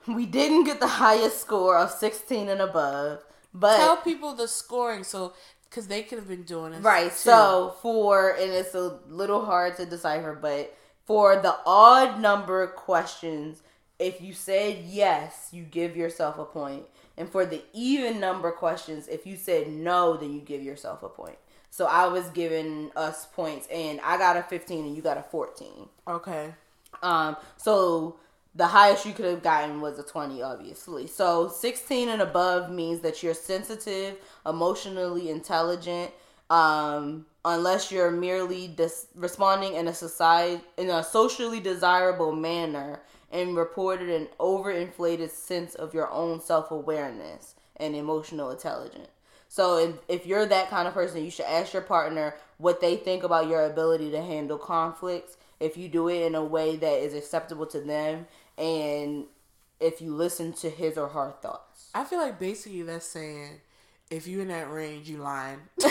we 0.07 0.25
didn't 0.25 0.65
get 0.65 0.79
the 0.79 0.87
highest 0.87 1.41
score 1.41 1.77
of 1.77 1.91
16 1.91 2.49
and 2.49 2.61
above. 2.61 3.23
But 3.53 3.77
Tell 3.77 3.97
people 3.97 4.33
the 4.33 4.47
scoring 4.47 5.03
so 5.03 5.33
because 5.69 5.87
they 5.87 6.03
could 6.03 6.19
have 6.19 6.27
been 6.27 6.43
doing 6.43 6.71
this. 6.73 6.81
Right. 6.81 7.09
too. 7.11 7.17
So 7.17 7.75
for 7.81 8.31
and 8.31 8.51
it's 8.51 8.75
a 8.75 8.99
little 9.09 9.45
hard 9.45 9.77
to 9.77 9.85
decipher, 9.85 10.37
but 10.39 10.75
for 11.05 11.35
the 11.37 11.55
odd 11.65 12.19
number 12.19 12.65
questions, 12.67 13.61
if 13.99 14.21
you 14.21 14.33
said 14.33 14.83
yes, 14.85 15.49
you 15.51 15.63
give 15.63 15.95
yourself 15.95 16.37
a 16.37 16.45
point. 16.45 16.83
And 17.17 17.29
for 17.29 17.45
the 17.45 17.63
even 17.73 18.19
number 18.19 18.51
questions, 18.51 19.07
if 19.07 19.25
you 19.25 19.37
said 19.37 19.69
no, 19.69 20.17
then 20.17 20.33
you 20.33 20.41
give 20.41 20.61
yourself 20.61 21.03
a 21.03 21.09
point. 21.09 21.37
So 21.69 21.85
I 21.85 22.07
was 22.07 22.29
giving 22.29 22.91
us 22.95 23.25
points 23.25 23.67
and 23.67 23.99
I 24.01 24.17
got 24.17 24.37
a 24.37 24.43
15 24.43 24.85
and 24.85 24.95
you 24.95 25.01
got 25.01 25.17
a 25.17 25.23
14. 25.23 25.89
Okay. 26.07 26.53
Um, 27.03 27.35
so 27.57 28.15
the 28.55 28.67
highest 28.67 29.05
you 29.05 29.11
could 29.11 29.25
have 29.25 29.43
gotten 29.43 29.81
was 29.81 29.99
a 29.99 30.03
20, 30.03 30.41
obviously. 30.41 31.07
So 31.07 31.49
16 31.49 32.09
and 32.09 32.21
above 32.21 32.71
means 32.71 33.01
that 33.01 33.21
you're 33.21 33.33
sensitive, 33.33 34.15
emotionally 34.45 35.29
intelligent, 35.29 36.11
um, 36.49 37.25
unless 37.43 37.91
you're 37.91 38.11
merely 38.11 38.67
dis- 38.67 39.07
responding 39.15 39.75
in 39.75 39.87
a 39.87 39.93
society 39.93 40.61
in 40.77 40.89
a 40.89 41.03
socially 41.03 41.59
desirable 41.59 42.31
manner 42.31 43.01
and 43.35 43.57
reported 43.57 44.09
an 44.09 44.29
overinflated 44.39 45.29
sense 45.29 45.75
of 45.75 45.93
your 45.93 46.09
own 46.09 46.39
self-awareness 46.41 47.55
and 47.75 47.93
emotional 47.93 48.49
intelligence. 48.49 49.09
So 49.49 49.77
if, 49.77 49.95
if 50.07 50.25
you're 50.25 50.45
that 50.45 50.69
kind 50.69 50.87
of 50.87 50.93
person, 50.93 51.23
you 51.23 51.29
should 51.29 51.45
ask 51.45 51.73
your 51.73 51.81
partner 51.81 52.35
what 52.57 52.79
they 52.79 52.95
think 52.95 53.23
about 53.23 53.49
your 53.49 53.65
ability 53.65 54.09
to 54.11 54.21
handle 54.21 54.57
conflicts. 54.57 55.35
If 55.59 55.75
you 55.75 55.89
do 55.89 56.07
it 56.07 56.21
in 56.23 56.33
a 56.33 56.43
way 56.43 56.77
that 56.77 56.99
is 56.99 57.13
acceptable 57.13 57.65
to 57.67 57.81
them, 57.81 58.27
and 58.57 59.25
if 59.81 60.01
you 60.01 60.15
listen 60.15 60.53
to 60.53 60.69
his 60.69 60.97
or 60.97 61.09
her 61.09 61.33
thoughts. 61.41 61.89
I 61.93 62.05
feel 62.05 62.19
like 62.19 62.39
basically 62.39 62.83
that's 62.83 63.05
saying 63.05 63.59
if 64.09 64.27
you're 64.27 64.43
in 64.43 64.47
that 64.47 64.71
range, 64.71 65.09
you 65.09 65.17
lying. 65.17 65.59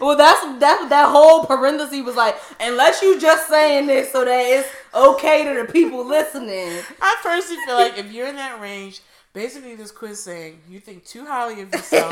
Well, 0.00 0.16
that's 0.16 0.40
that 0.60 0.86
that 0.88 1.08
whole 1.10 1.44
parenthesis 1.44 2.04
was 2.04 2.16
like, 2.16 2.36
unless 2.60 3.02
you 3.02 3.20
just 3.20 3.48
saying 3.48 3.86
this 3.86 4.12
so 4.12 4.24
that 4.24 4.40
it's 4.40 4.68
okay 4.94 5.44
to 5.44 5.62
the 5.66 5.72
people 5.72 6.04
listening. 6.06 6.82
I 7.00 7.16
personally 7.22 7.62
feel 7.64 7.74
like 7.74 7.98
if 7.98 8.12
you're 8.12 8.26
in 8.26 8.36
that 8.36 8.60
range, 8.60 9.00
basically 9.32 9.76
this 9.76 9.90
quiz 9.90 10.22
saying 10.22 10.60
you 10.68 10.80
think 10.80 11.04
too 11.04 11.26
highly 11.26 11.60
of 11.60 11.70
yourself 11.70 12.10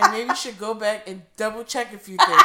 and 0.00 0.12
maybe 0.12 0.28
you 0.28 0.36
should 0.36 0.58
go 0.58 0.72
back 0.72 1.08
and 1.08 1.22
double 1.36 1.64
check 1.64 1.92
a 1.92 1.98
few 1.98 2.16
things. 2.16 2.42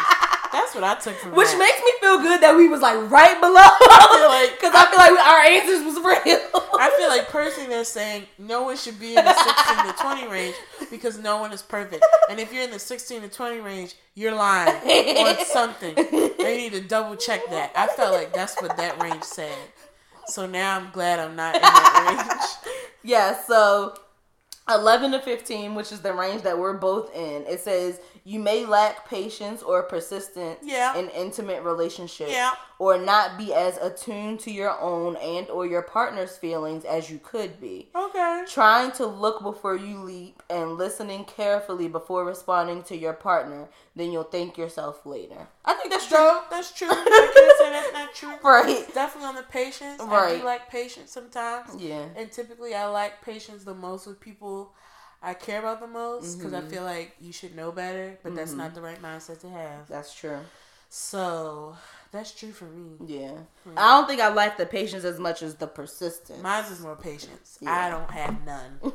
That's 0.56 0.74
what 0.74 0.86
I 0.86 0.96
took 0.96 1.16
from 1.18 1.34
Which 1.36 1.50
that. 1.50 1.60
makes 1.60 1.80
me 1.84 1.92
feel 2.00 2.18
good 2.20 2.40
that 2.42 2.56
we 2.56 2.70
was 2.70 2.80
like 2.82 2.96
right 3.12 3.40
below. 3.42 3.52
feel 4.16 4.30
like- 4.30 4.52
because 4.60 4.74
I 4.74 4.86
feel 4.90 5.00
like 5.00 5.20
our 5.20 5.42
answers 5.44 5.84
was 5.84 5.96
real. 6.00 6.40
I 6.80 6.94
feel 6.98 7.10
like 7.10 7.28
personally 7.28 7.68
they're 7.70 7.84
saying 7.84 8.24
no 8.38 8.64
one 8.64 8.78
should 8.78 8.98
be 8.98 9.16
in 9.18 9.26
the 9.26 9.34
16 9.34 9.86
to 9.86 9.94
20 10.02 10.28
range 10.30 10.56
because 10.90 11.20
no 11.20 11.38
one 11.40 11.52
is 11.52 11.62
perfect. 11.62 12.06
And 12.30 12.40
if 12.40 12.54
you're 12.54 12.64
in 12.64 12.72
the 12.72 12.80
16 12.80 13.22
to 13.22 13.28
20 13.30 13.60
range, 13.60 13.96
you're 14.16 14.34
lying 14.34 14.76
on 15.18 15.46
something. 15.46 15.94
They 15.96 16.56
need 16.58 16.72
to 16.72 16.82
double 16.82 17.16
check 17.18 17.42
that. 17.50 17.74
I 17.76 17.88
felt 17.88 18.14
like 18.14 18.32
that's 18.34 18.56
what 18.62 18.78
that 18.78 19.02
range 19.04 19.24
said. 19.24 19.58
So 20.28 20.46
now 20.48 20.78
I'm 20.78 20.90
glad 20.92 21.20
I'm 21.20 21.36
not 21.36 21.56
in 21.56 21.62
that 21.62 22.58
range. 22.66 22.76
Yeah, 23.04 23.38
so 23.46 23.94
11 24.70 25.12
to 25.12 25.20
15, 25.20 25.76
which 25.76 25.92
is 25.92 26.00
the 26.02 26.14
range 26.14 26.42
that 26.44 26.58
we're 26.58 26.74
both 26.78 27.14
in, 27.16 27.44
it 27.46 27.60
says 27.60 28.00
you 28.28 28.40
may 28.40 28.66
lack 28.66 29.08
patience 29.08 29.62
or 29.62 29.84
persistence 29.84 30.58
Yeah. 30.64 30.96
in 30.98 31.10
intimate 31.10 31.62
relationships 31.62 32.32
Yeah. 32.32 32.54
or 32.80 32.98
not 32.98 33.38
be 33.38 33.54
as 33.54 33.78
attuned 33.78 34.40
to 34.42 34.52
your 34.52 34.78
own 34.82 35.16
and 35.18 35.48
or 35.52 35.68
your 35.68 35.84
partner's 35.84 36.36
feelings 36.36 36.84
as 36.86 37.12
you 37.12 37.20
could 37.20 37.62
be. 37.62 37.92
Okay. 37.96 38.44
Trying 38.48 38.92
to 38.94 39.06
look 39.06 39.44
before 39.44 39.76
you 39.76 40.00
leap 40.00 40.42
and 40.50 40.76
listening 40.76 41.26
carefully 41.26 41.88
before 41.88 42.26
responding 42.26 42.82
to 42.84 42.98
your 42.98 43.14
partner, 43.14 43.70
then 43.96 44.12
you'll 44.12 44.24
thank 44.24 44.58
yourself 44.58 45.06
later. 45.06 45.48
I 45.64 45.76
think 45.76 45.92
that's 45.92 46.08
true. 46.08 46.40
That's 46.50 46.72
true. 46.72 46.88
I 46.90 46.96
can't 46.96 47.58
say 47.60 47.70
that's 47.72 47.94
not 47.94 48.16
true. 48.16 48.36
Right. 48.44 48.92
Definitely 48.94 49.30
on 49.30 49.36
the 49.36 49.44
patience. 49.44 50.02
I 50.02 50.06
Right. 50.06 50.40
do 50.40 50.46
like 50.46 50.68
patience 50.70 51.12
sometimes. 51.12 51.76
Yeah. 51.80 52.06
And 52.16 52.32
typically, 52.32 52.74
I 52.74 52.88
like 52.88 53.22
patience 53.22 53.64
the 53.66 53.76
most 53.76 54.08
with 54.08 54.20
people 54.20 54.74
I 55.26 55.34
care 55.34 55.60
about 55.60 55.80
the 55.82 55.88
most 55.88 56.38
because 56.38 56.54
Mm-hmm. 56.54 56.68
I 56.68 56.70
feel 56.70 56.84
like 56.84 57.16
you 57.20 57.32
should 57.34 57.56
know 57.56 57.72
better, 57.72 58.18
but 58.24 58.36
that's 58.36 58.54
not 58.54 58.76
the 58.76 58.82
right 58.82 59.02
mindset 59.02 59.40
to 59.42 59.50
have. 59.50 59.88
That's 59.90 60.14
true. 60.14 60.40
So 60.90 61.76
that's 62.12 62.32
true 62.32 62.52
for 62.52 62.66
me. 62.66 62.92
Yeah. 63.06 63.32
Hmm. 63.64 63.78
I 63.78 63.98
don't 63.98 64.08
think 64.08 64.22
I 64.22 64.30
like 64.30 64.56
the 64.58 64.66
patience 64.66 65.04
as 65.04 65.20
much 65.20 65.42
as 65.42 65.56
the 65.56 65.68
persistence. 65.68 66.42
Mine's 66.42 66.72
is 66.72 66.80
more 66.80 66.96
patience. 66.96 67.58
Yeah. 67.62 67.72
I 67.72 67.90
don't 67.90 68.12
have 68.12 68.46
none. 68.46 68.80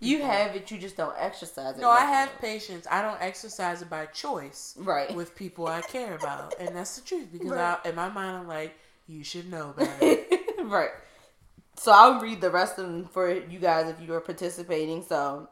You 0.00 0.22
have 0.22 0.54
it, 0.54 0.70
you 0.70 0.76
just 0.78 0.98
don't 0.98 1.14
exercise 1.18 1.78
it. 1.78 1.80
No, 1.80 1.88
I 1.88 2.00
have 2.04 2.30
patience. 2.40 2.86
I 2.90 3.00
don't 3.00 3.18
exercise 3.22 3.80
it 3.80 3.88
by 3.88 4.04
choice 4.06 4.74
Right. 4.78 5.14
with 5.14 5.34
people 5.34 5.66
I 5.66 5.80
care 5.80 6.14
about, 6.14 6.56
and 6.60 6.76
that's 6.76 6.96
the 6.96 7.02
truth. 7.06 7.28
Because 7.32 7.52
Right. 7.52 7.78
I, 7.82 7.88
in 7.88 7.94
my 7.94 8.10
mind, 8.10 8.36
I'm 8.36 8.46
like, 8.48 8.74
you 9.06 9.24
should 9.24 9.50
know 9.50 9.72
better. 9.78 10.16
right. 10.64 10.90
So 11.76 11.92
I'll 11.92 12.20
read 12.20 12.40
the 12.40 12.50
rest 12.50 12.78
of 12.78 12.86
them 12.86 13.06
for 13.06 13.32
you 13.32 13.58
guys 13.58 13.88
if 13.88 14.00
you 14.00 14.12
are 14.14 14.20
participating. 14.20 15.02
So 15.02 15.48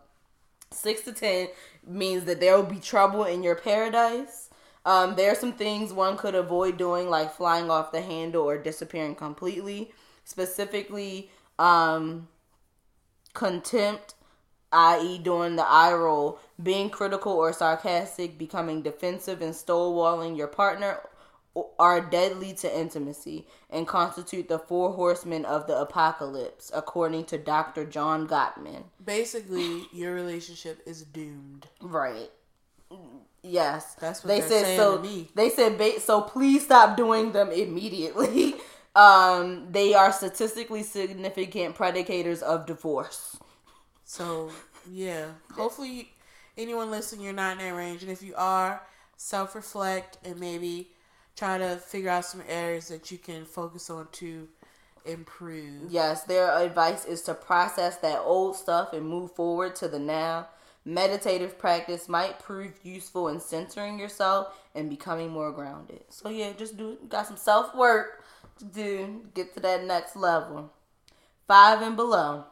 six 0.70 1.02
to 1.02 1.12
ten 1.12 1.48
means 1.86 2.24
that 2.24 2.40
there 2.40 2.56
will 2.56 2.64
be 2.64 2.78
trouble 2.78 3.24
in 3.24 3.42
your 3.42 3.56
paradise. 3.56 4.48
Um, 4.84 5.14
there 5.16 5.32
are 5.32 5.36
some 5.36 5.52
things 5.52 5.92
one 5.92 6.16
could 6.16 6.34
avoid 6.34 6.78
doing, 6.78 7.10
like 7.10 7.34
flying 7.34 7.70
off 7.70 7.92
the 7.92 8.00
handle 8.00 8.44
or 8.44 8.56
disappearing 8.56 9.14
completely. 9.14 9.92
Specifically, 10.24 11.30
um, 11.58 12.28
contempt, 13.34 14.14
i.e., 14.72 15.18
doing 15.18 15.56
the 15.56 15.68
eye 15.68 15.92
roll, 15.92 16.38
being 16.62 16.88
critical 16.88 17.32
or 17.32 17.52
sarcastic, 17.52 18.38
becoming 18.38 18.82
defensive, 18.82 19.42
and 19.42 19.54
stonewalling 19.54 20.36
your 20.36 20.46
partner 20.46 21.00
are 21.78 22.01
deadly 22.01 22.55
to 22.55 22.78
intimacy 22.78 23.46
and 23.70 23.86
constitute 23.86 24.48
the 24.48 24.59
four 24.59 24.92
horsemen 24.92 25.44
of 25.44 25.66
the 25.66 25.76
apocalypse, 25.76 26.70
according 26.74 27.24
to 27.24 27.38
Dr. 27.38 27.84
John 27.84 28.28
Gottman. 28.28 28.84
Basically, 29.05 29.86
your 29.92 30.14
relationship 30.14 30.80
is 30.86 31.03
doomed. 31.03 31.66
Right. 31.80 32.30
Yes. 33.42 33.94
That's 33.94 34.22
what 34.22 34.28
they 34.28 34.40
said. 34.40 34.76
so 34.76 34.96
to 34.98 35.03
me. 35.03 35.28
they 35.34 35.51
said. 35.51 35.78
Ba- 35.78 36.01
so 36.01 36.20
please 36.20 36.64
stop 36.64 36.96
doing 36.96 37.32
them 37.32 37.51
immediately. 37.51 38.55
um, 38.94 39.68
they 39.70 39.94
are 39.94 40.12
statistically 40.12 40.82
significant 40.82 41.74
predicators 41.76 42.42
of 42.42 42.66
divorce. 42.66 43.38
So 44.05 44.51
yeah, 44.90 45.26
hopefully 45.53 46.11
anyone 46.59 46.90
listening, 46.90 47.24
you're 47.24 47.32
not 47.32 47.53
in 47.53 47.59
that 47.59 47.74
range, 47.74 48.03
and 48.03 48.11
if 48.11 48.22
you 48.22 48.34
are, 48.36 48.82
self 49.16 49.55
reflect 49.55 50.18
and 50.24 50.38
maybe 50.38 50.90
try 51.36 51.58
to 51.58 51.76
figure 51.76 52.10
out 52.10 52.24
some 52.24 52.42
areas 52.48 52.88
that 52.88 53.10
you 53.10 53.18
can 53.18 53.44
focus 53.44 53.90
on 53.90 54.08
to 54.12 54.48
improve. 55.04 55.90
Yes, 55.90 56.24
their 56.24 56.50
advice 56.58 57.04
is 57.04 57.22
to 57.22 57.34
process 57.34 57.96
that 57.98 58.20
old 58.20 58.56
stuff 58.56 58.92
and 58.92 59.06
move 59.06 59.32
forward 59.32 59.74
to 59.76 59.88
the 59.88 59.98
now. 59.98 60.48
Meditative 60.84 61.58
practice 61.58 62.08
might 62.08 62.38
prove 62.38 62.72
useful 62.82 63.28
in 63.28 63.38
centering 63.38 63.98
yourself 63.98 64.58
and 64.74 64.88
becoming 64.88 65.30
more 65.30 65.52
grounded. 65.52 66.02
So 66.08 66.30
yeah, 66.30 66.52
just 66.56 66.76
do 66.76 66.96
got 67.08 67.26
some 67.26 67.36
self 67.36 67.74
work 67.74 68.24
to 68.58 68.64
do, 68.64 69.22
get 69.34 69.54
to 69.54 69.60
that 69.60 69.84
next 69.84 70.16
level. 70.16 70.72
Five 71.46 71.82
and 71.82 71.96
below. 71.96 72.44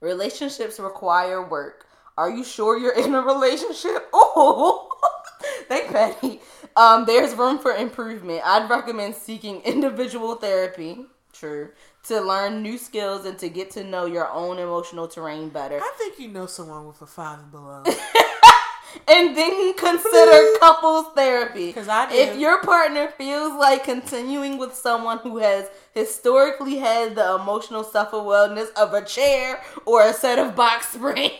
Relationships 0.00 0.80
require 0.80 1.46
work. 1.46 1.86
Are 2.16 2.30
you 2.30 2.44
sure 2.44 2.78
you're 2.78 2.98
in 2.98 3.14
a 3.14 3.20
relationship? 3.20 4.08
Oh, 4.32 4.88
they 5.68 5.82
petty. 5.82 6.40
Um, 6.76 7.04
there's 7.04 7.34
room 7.34 7.58
for 7.58 7.72
improvement. 7.72 8.42
I'd 8.44 8.68
recommend 8.70 9.14
seeking 9.14 9.60
individual 9.64 10.34
therapy. 10.36 11.04
True. 11.32 11.70
To 12.04 12.20
learn 12.20 12.62
new 12.62 12.78
skills 12.78 13.24
and 13.24 13.38
to 13.38 13.48
get 13.48 13.70
to 13.72 13.84
know 13.84 14.06
your 14.06 14.30
own 14.30 14.58
emotional 14.58 15.06
terrain 15.06 15.48
better. 15.48 15.78
I 15.78 15.92
think 15.98 16.18
you 16.18 16.28
know 16.28 16.46
someone 16.46 16.86
with 16.86 17.00
a 17.02 17.06
five 17.06 17.50
below. 17.50 17.84
and 19.08 19.36
then 19.36 19.74
consider 19.74 20.56
couples 20.60 21.06
therapy. 21.14 21.66
Because 21.66 21.88
I 21.88 22.08
do. 22.08 22.16
If 22.16 22.38
your 22.38 22.62
partner 22.62 23.08
feels 23.08 23.52
like 23.58 23.84
continuing 23.84 24.58
with 24.58 24.74
someone 24.74 25.18
who 25.18 25.38
has 25.38 25.68
historically 25.94 26.76
had 26.78 27.14
the 27.14 27.36
emotional 27.36 27.84
self 27.84 28.12
awareness 28.12 28.70
of 28.70 28.94
a 28.94 29.04
chair 29.04 29.62
or 29.86 30.02
a 30.02 30.12
set 30.12 30.38
of 30.38 30.56
box 30.56 30.88
springs. 30.88 31.32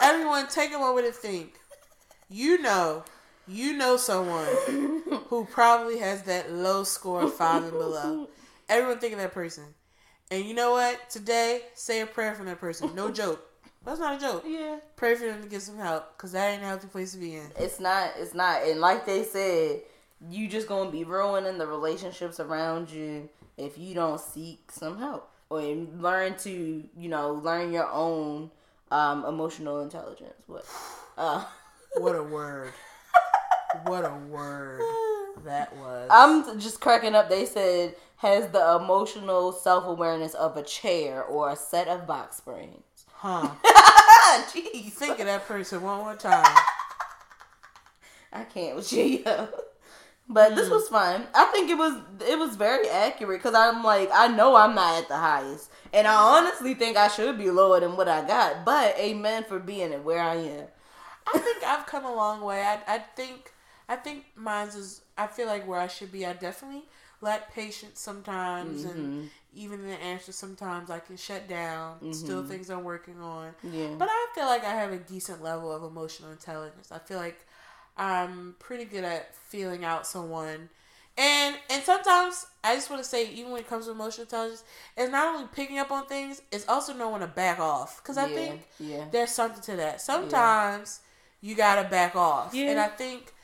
Everyone, 0.00 0.48
take 0.48 0.74
a 0.74 0.78
moment 0.78 1.06
to 1.06 1.12
think. 1.12 1.54
You 2.28 2.60
know, 2.60 3.04
you 3.48 3.72
know 3.74 3.96
someone 3.96 4.46
who 5.28 5.46
probably 5.50 5.98
has 5.98 6.22
that 6.24 6.52
low 6.52 6.84
score 6.84 7.22
of 7.22 7.34
five 7.34 7.62
and 7.62 7.72
below. 7.72 8.28
Everyone 8.68 8.98
think 8.98 9.12
of 9.12 9.18
that 9.18 9.32
person. 9.32 9.64
And 10.30 10.44
you 10.44 10.54
know 10.54 10.72
what? 10.72 11.10
Today, 11.10 11.62
say 11.74 12.00
a 12.00 12.06
prayer 12.06 12.34
for 12.34 12.44
that 12.44 12.58
person. 12.58 12.94
No 12.94 13.10
joke. 13.10 13.44
That's 13.84 13.98
not 13.98 14.16
a 14.16 14.20
joke. 14.20 14.44
Yeah. 14.46 14.78
Pray 14.96 15.14
for 15.14 15.26
them 15.26 15.42
to 15.42 15.48
get 15.48 15.62
some 15.62 15.76
help 15.76 16.16
because 16.16 16.32
that 16.32 16.52
ain't 16.52 16.62
a 16.62 16.66
healthy 16.66 16.86
place 16.86 17.12
to 17.12 17.18
be 17.18 17.36
in. 17.36 17.46
It's 17.58 17.80
not. 17.80 18.12
It's 18.16 18.32
not. 18.32 18.62
And 18.62 18.80
like 18.80 19.04
they 19.04 19.24
said, 19.24 19.80
you 20.30 20.48
just 20.48 20.68
gonna 20.68 20.90
be 20.90 21.04
ruining 21.04 21.58
the 21.58 21.66
relationships 21.66 22.38
around 22.38 22.90
you 22.90 23.28
if 23.58 23.76
you 23.76 23.94
don't 23.94 24.20
seek 24.20 24.70
some 24.70 24.98
help 24.98 25.28
or 25.50 25.60
learn 25.60 26.36
to, 26.38 26.84
you 26.96 27.08
know, 27.08 27.32
learn 27.32 27.72
your 27.72 27.90
own 27.90 28.50
um, 28.90 29.24
emotional 29.24 29.80
intelligence. 29.80 30.34
What? 30.46 30.64
Uh, 31.18 31.44
what 31.96 32.14
a 32.14 32.22
word. 32.22 32.72
What 33.84 34.04
a 34.04 34.14
word 34.28 34.82
that 35.44 35.74
was. 35.76 36.08
I'm 36.10 36.58
just 36.60 36.80
cracking 36.80 37.14
up. 37.14 37.28
They 37.28 37.46
said 37.46 37.94
has 38.16 38.48
the 38.48 38.76
emotional 38.76 39.52
self 39.52 39.84
awareness 39.86 40.34
of 40.34 40.56
a 40.56 40.62
chair 40.62 41.24
or 41.24 41.50
a 41.50 41.56
set 41.56 41.88
of 41.88 42.06
box 42.06 42.36
springs. 42.36 42.82
Huh. 43.12 43.50
Jeez. 44.52 44.92
Think 44.92 45.18
of 45.18 45.26
that 45.26 45.46
person 45.46 45.82
one 45.82 45.98
more 45.98 46.14
time. 46.14 46.44
I 48.32 48.44
can't 48.44 48.76
with 48.76 48.92
you. 48.92 49.22
But 50.28 50.52
mm. 50.52 50.56
this 50.56 50.70
was 50.70 50.88
fun. 50.88 51.26
I 51.34 51.44
think 51.46 51.68
it 51.68 51.76
was 51.76 52.00
it 52.26 52.38
was 52.38 52.56
very 52.56 52.88
accurate 52.88 53.40
because 53.42 53.54
I'm 53.54 53.82
like 53.82 54.08
I 54.14 54.28
know 54.28 54.54
I'm 54.56 54.74
not 54.74 55.02
at 55.02 55.08
the 55.08 55.16
highest, 55.16 55.70
and 55.92 56.06
I 56.06 56.14
honestly 56.14 56.74
think 56.74 56.96
I 56.96 57.08
should 57.08 57.36
be 57.38 57.50
lower 57.50 57.80
than 57.80 57.96
what 57.96 58.08
I 58.08 58.26
got. 58.26 58.64
But 58.64 58.96
amen 58.98 59.44
for 59.44 59.58
being 59.58 59.92
it 59.92 60.04
where 60.04 60.22
I 60.22 60.36
am. 60.36 60.66
I 61.32 61.38
think 61.38 61.62
I've 61.64 61.86
come 61.86 62.04
a 62.04 62.14
long 62.14 62.40
way. 62.40 62.62
I 62.62 62.78
I 62.86 62.98
think 63.16 63.52
I 63.92 63.96
think 63.96 64.24
mine's 64.34 64.74
is 64.74 65.02
I 65.18 65.26
feel 65.26 65.46
like 65.46 65.68
where 65.68 65.78
I 65.78 65.86
should 65.86 66.10
be. 66.10 66.24
I 66.24 66.32
definitely 66.32 66.84
lack 67.20 67.54
patience 67.54 68.00
sometimes, 68.00 68.84
mm-hmm. 68.84 68.98
and 68.98 69.30
even 69.54 69.86
the 69.86 70.02
answer 70.02 70.32
sometimes 70.32 70.90
I 70.90 70.98
can 70.98 71.18
shut 71.18 71.46
down. 71.46 71.96
Mm-hmm. 71.96 72.12
Still 72.12 72.42
things 72.42 72.70
I'm 72.70 72.84
working 72.84 73.20
on. 73.20 73.52
Yeah. 73.62 73.88
But 73.98 74.08
I 74.10 74.26
feel 74.34 74.46
like 74.46 74.64
I 74.64 74.74
have 74.74 74.92
a 74.92 74.96
decent 74.96 75.42
level 75.42 75.70
of 75.70 75.82
emotional 75.84 76.32
intelligence. 76.32 76.90
I 76.90 77.00
feel 77.00 77.18
like 77.18 77.44
I'm 77.98 78.56
pretty 78.58 78.86
good 78.86 79.04
at 79.04 79.34
feeling 79.34 79.84
out 79.84 80.06
someone. 80.06 80.70
And 81.18 81.56
and 81.68 81.82
sometimes 81.82 82.46
I 82.64 82.74
just 82.74 82.88
want 82.88 83.02
to 83.02 83.08
say, 83.08 83.30
even 83.30 83.52
when 83.52 83.60
it 83.60 83.68
comes 83.68 83.84
to 83.84 83.92
emotional 83.92 84.24
intelligence, 84.24 84.64
it's 84.96 85.12
not 85.12 85.34
only 85.34 85.48
picking 85.54 85.78
up 85.78 85.90
on 85.90 86.06
things, 86.06 86.40
it's 86.50 86.66
also 86.66 86.94
knowing 86.94 87.20
to 87.20 87.26
back 87.26 87.60
off. 87.60 88.02
Because 88.02 88.16
I 88.16 88.28
yeah, 88.28 88.34
think 88.34 88.62
yeah. 88.80 89.04
there's 89.12 89.32
something 89.32 89.60
to 89.64 89.76
that. 89.76 90.00
Sometimes 90.00 91.00
yeah. 91.42 91.50
you 91.50 91.56
gotta 91.56 91.86
back 91.90 92.16
off, 92.16 92.54
and 92.54 92.80
I 92.80 92.88
think 92.88 93.34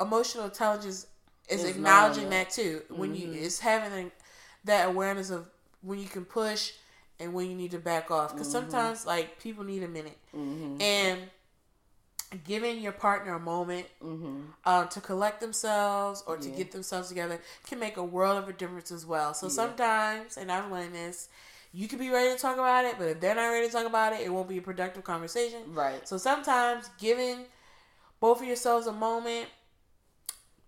emotional 0.00 0.44
intelligence 0.44 1.06
is 1.48 1.64
it's 1.64 1.76
acknowledging 1.76 2.30
that 2.30 2.50
too. 2.50 2.82
When 2.88 3.14
mm-hmm. 3.14 3.32
you 3.32 3.40
it's 3.40 3.58
having 3.58 4.10
that 4.64 4.88
awareness 4.88 5.30
of 5.30 5.48
when 5.82 5.98
you 5.98 6.06
can 6.06 6.24
push 6.24 6.72
and 7.20 7.32
when 7.32 7.50
you 7.50 7.56
need 7.56 7.70
to 7.72 7.78
back 7.78 8.10
off. 8.10 8.32
Because 8.32 8.48
mm-hmm. 8.48 8.70
sometimes 8.70 9.06
like 9.06 9.40
people 9.40 9.64
need 9.64 9.82
a 9.82 9.88
minute, 9.88 10.18
mm-hmm. 10.34 10.80
and 10.80 11.20
giving 12.44 12.80
your 12.80 12.92
partner 12.92 13.34
a 13.34 13.40
moment 13.40 13.86
mm-hmm. 14.02 14.40
uh, 14.64 14.84
to 14.86 15.00
collect 15.00 15.40
themselves 15.40 16.22
or 16.26 16.36
to 16.36 16.50
Yeah. 16.50 16.56
get 16.56 16.72
themselves 16.72 17.08
together 17.08 17.40
can 17.66 17.78
make 17.78 17.96
a 17.96 18.04
world 18.04 18.36
of 18.36 18.48
a 18.48 18.52
difference 18.52 18.90
as 18.90 19.06
well. 19.06 19.32
So 19.32 19.46
Yeah. 19.46 19.52
sometimes, 19.52 20.36
and 20.36 20.52
I've 20.52 20.70
learned 20.70 20.94
this. 20.94 21.28
You 21.72 21.88
can 21.88 21.98
be 21.98 22.10
ready 22.10 22.34
to 22.34 22.38
talk 22.38 22.54
about 22.54 22.84
it, 22.84 22.96
but 22.98 23.08
if 23.08 23.20
they're 23.20 23.34
not 23.34 23.48
ready 23.48 23.66
to 23.66 23.72
talk 23.72 23.86
about 23.86 24.12
it, 24.12 24.20
it 24.20 24.30
won't 24.30 24.48
be 24.48 24.58
a 24.58 24.62
productive 24.62 25.04
conversation. 25.04 25.74
Right. 25.74 26.06
So 26.06 26.18
sometimes 26.18 26.90
giving 26.98 27.46
both 28.20 28.40
of 28.40 28.46
yourselves 28.46 28.86
a 28.86 28.92
moment 28.92 29.48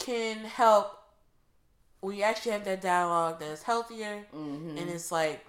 can 0.00 0.38
help 0.38 0.96
when 2.00 2.16
you 2.16 2.22
actually 2.22 2.52
have 2.52 2.64
that 2.64 2.80
dialogue 2.80 3.38
that's 3.40 3.62
healthier 3.62 4.24
Mm-hmm. 4.34 4.78
and 4.78 4.90
it's 4.90 5.12
like 5.12 5.46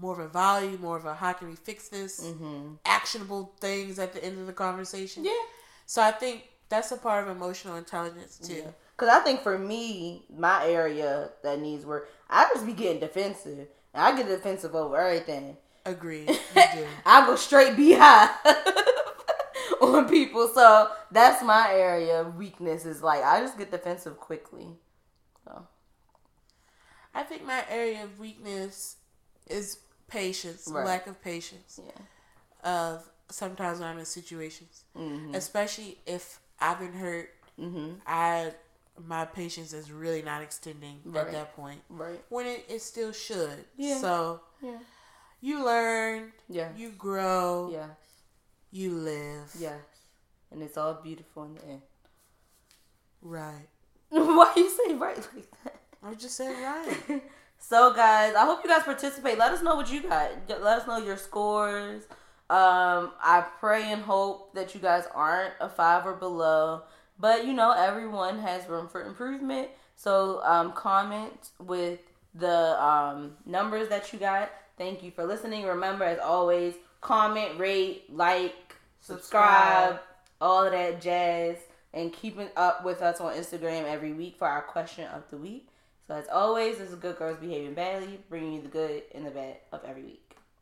more 0.00 0.12
of 0.12 0.18
a 0.18 0.28
value, 0.28 0.76
more 0.78 0.96
of 0.96 1.06
a 1.06 1.14
how 1.14 1.32
can 1.32 1.48
we 1.48 1.56
fix 1.56 1.88
this, 1.88 2.22
mm-hmm. 2.24 2.74
actionable 2.84 3.54
things 3.60 3.98
at 3.98 4.12
the 4.12 4.22
end 4.22 4.38
of 4.38 4.46
the 4.46 4.52
conversation. 4.52 5.24
Yeah. 5.24 5.32
So 5.86 6.02
I 6.02 6.10
think 6.10 6.44
that's 6.68 6.92
a 6.92 6.96
part 6.96 7.24
of 7.26 7.34
emotional 7.34 7.76
intelligence 7.76 8.38
too. 8.38 8.54
Yeah. 8.54 8.70
Cause 8.96 9.08
I 9.08 9.20
think 9.20 9.40
for 9.42 9.58
me, 9.58 10.24
my 10.34 10.66
area 10.66 11.30
that 11.42 11.60
needs 11.60 11.84
work, 11.84 12.08
I 12.30 12.48
just 12.52 12.66
be 12.66 12.72
getting 12.72 13.00
defensive. 13.00 13.68
I 13.94 14.14
get 14.16 14.26
defensive 14.28 14.74
over 14.74 14.96
everything. 14.96 15.56
Agreed. 15.84 16.28
You 16.56 16.62
do. 16.74 16.86
I 17.04 17.26
go 17.26 17.36
straight 17.36 17.76
behind 17.76 18.30
on 19.80 20.08
people. 20.08 20.48
So 20.48 20.90
that's 21.10 21.42
my 21.42 21.72
area 21.72 22.20
of 22.20 22.36
weakness. 22.36 22.84
Is 22.84 23.02
like 23.02 23.22
I 23.24 23.40
just 23.40 23.58
get 23.58 23.70
defensive 23.70 24.18
quickly. 24.18 24.68
So 25.44 25.66
I 27.14 27.22
think 27.22 27.44
my 27.44 27.64
area 27.70 28.04
of 28.04 28.18
weakness 28.18 28.96
is 29.48 29.78
patience, 30.08 30.68
Right. 30.70 30.84
lack 30.84 31.06
of 31.06 31.20
patience. 31.22 31.80
yeah. 31.84 32.02
Of 32.68 33.08
sometimes 33.30 33.80
when 33.80 33.88
I'm 33.88 33.98
in 33.98 34.04
situations, 34.04 34.84
Mm-hmm. 34.96 35.34
especially 35.34 35.98
if 36.06 36.40
I've 36.60 36.78
been 36.78 36.92
hurt, 36.92 37.30
Mm-hmm. 37.60 37.94
I 38.06 38.52
my 39.06 39.24
patience 39.26 39.72
is 39.74 39.90
really 39.92 40.22
not 40.22 40.42
extending 40.42 41.00
Right. 41.04 41.26
at 41.26 41.32
that 41.32 41.54
point 41.56 41.80
Right. 41.90 42.22
when 42.30 42.46
it, 42.46 42.64
it 42.68 42.80
still 42.82 43.12
should. 43.12 43.64
Yeah. 43.76 43.98
So 43.98 44.40
Yeah. 44.62 44.78
you 45.40 45.64
learn, 45.64 46.32
Yeah. 46.48 46.70
you 46.76 46.90
grow, 46.90 47.68
Yes. 47.72 47.90
You 48.76 48.90
live. 48.90 49.50
Yes. 49.58 49.80
And 50.50 50.62
it's 50.62 50.76
all 50.76 50.94
beautiful 50.94 51.44
in 51.44 51.54
the 51.54 51.64
end. 51.64 51.82
Right. 53.22 53.68
Why 54.10 54.52
you 54.56 54.70
say 54.70 54.94
right 54.94 55.16
like 55.34 55.50
that? 55.64 55.80
I 56.02 56.14
just 56.14 56.36
said 56.36 56.52
right. 56.62 57.22
so 57.58 57.92
guys, 57.92 58.34
I 58.34 58.44
hope 58.44 58.60
you 58.62 58.70
guys 58.70 58.82
participate. 58.82 59.38
Let 59.38 59.52
us 59.52 59.62
know 59.62 59.74
what 59.74 59.90
you 59.90 60.02
got. 60.02 60.30
Let 60.48 60.80
us 60.80 60.86
know 60.86 60.98
your 60.98 61.16
scores. 61.16 62.02
Um, 62.48 63.12
I 63.20 63.44
pray 63.58 63.90
and 63.90 64.02
hope 64.02 64.54
that 64.54 64.74
you 64.74 64.80
guys 64.80 65.04
aren't 65.12 65.54
a 65.60 65.68
five 65.68 66.06
or 66.06 66.14
below. 66.14 66.82
But 67.18 67.46
you 67.46 67.54
know, 67.54 67.72
everyone 67.72 68.38
has 68.38 68.68
room 68.68 68.88
for 68.88 69.02
improvement. 69.04 69.68
So 69.96 70.40
um, 70.44 70.72
comment 70.72 71.50
with 71.58 72.00
the 72.34 72.80
um, 72.82 73.32
numbers 73.46 73.88
that 73.88 74.12
you 74.12 74.18
got. 74.18 74.52
Thank 74.76 75.02
you 75.02 75.10
for 75.10 75.24
listening. 75.24 75.64
Remember, 75.64 76.04
as 76.04 76.18
always, 76.18 76.74
comment, 77.00 77.58
rate, 77.58 78.04
like, 78.12 78.65
Subscribe. 79.06 80.00
all 80.40 80.64
of 80.64 80.72
that 80.72 81.00
jazz, 81.00 81.56
and 81.94 82.12
keeping 82.12 82.48
up 82.56 82.84
with 82.84 83.02
us 83.02 83.20
on 83.20 83.34
Instagram 83.34 83.84
every 83.84 84.12
week 84.12 84.36
for 84.36 84.48
our 84.48 84.62
question 84.62 85.06
of 85.08 85.22
the 85.30 85.36
week. 85.36 85.68
So 86.08 86.14
as 86.14 86.26
always, 86.28 86.78
this 86.78 86.90
is 86.90 86.96
Good 86.96 87.16
Girls 87.16 87.38
Behaving 87.38 87.74
Badly, 87.74 88.18
bringing 88.28 88.54
you 88.54 88.62
the 88.62 88.68
good 88.68 89.04
and 89.14 89.24
the 89.24 89.30
bad 89.30 89.58
of 89.72 89.84
every 89.84 90.02
week. 90.02 90.25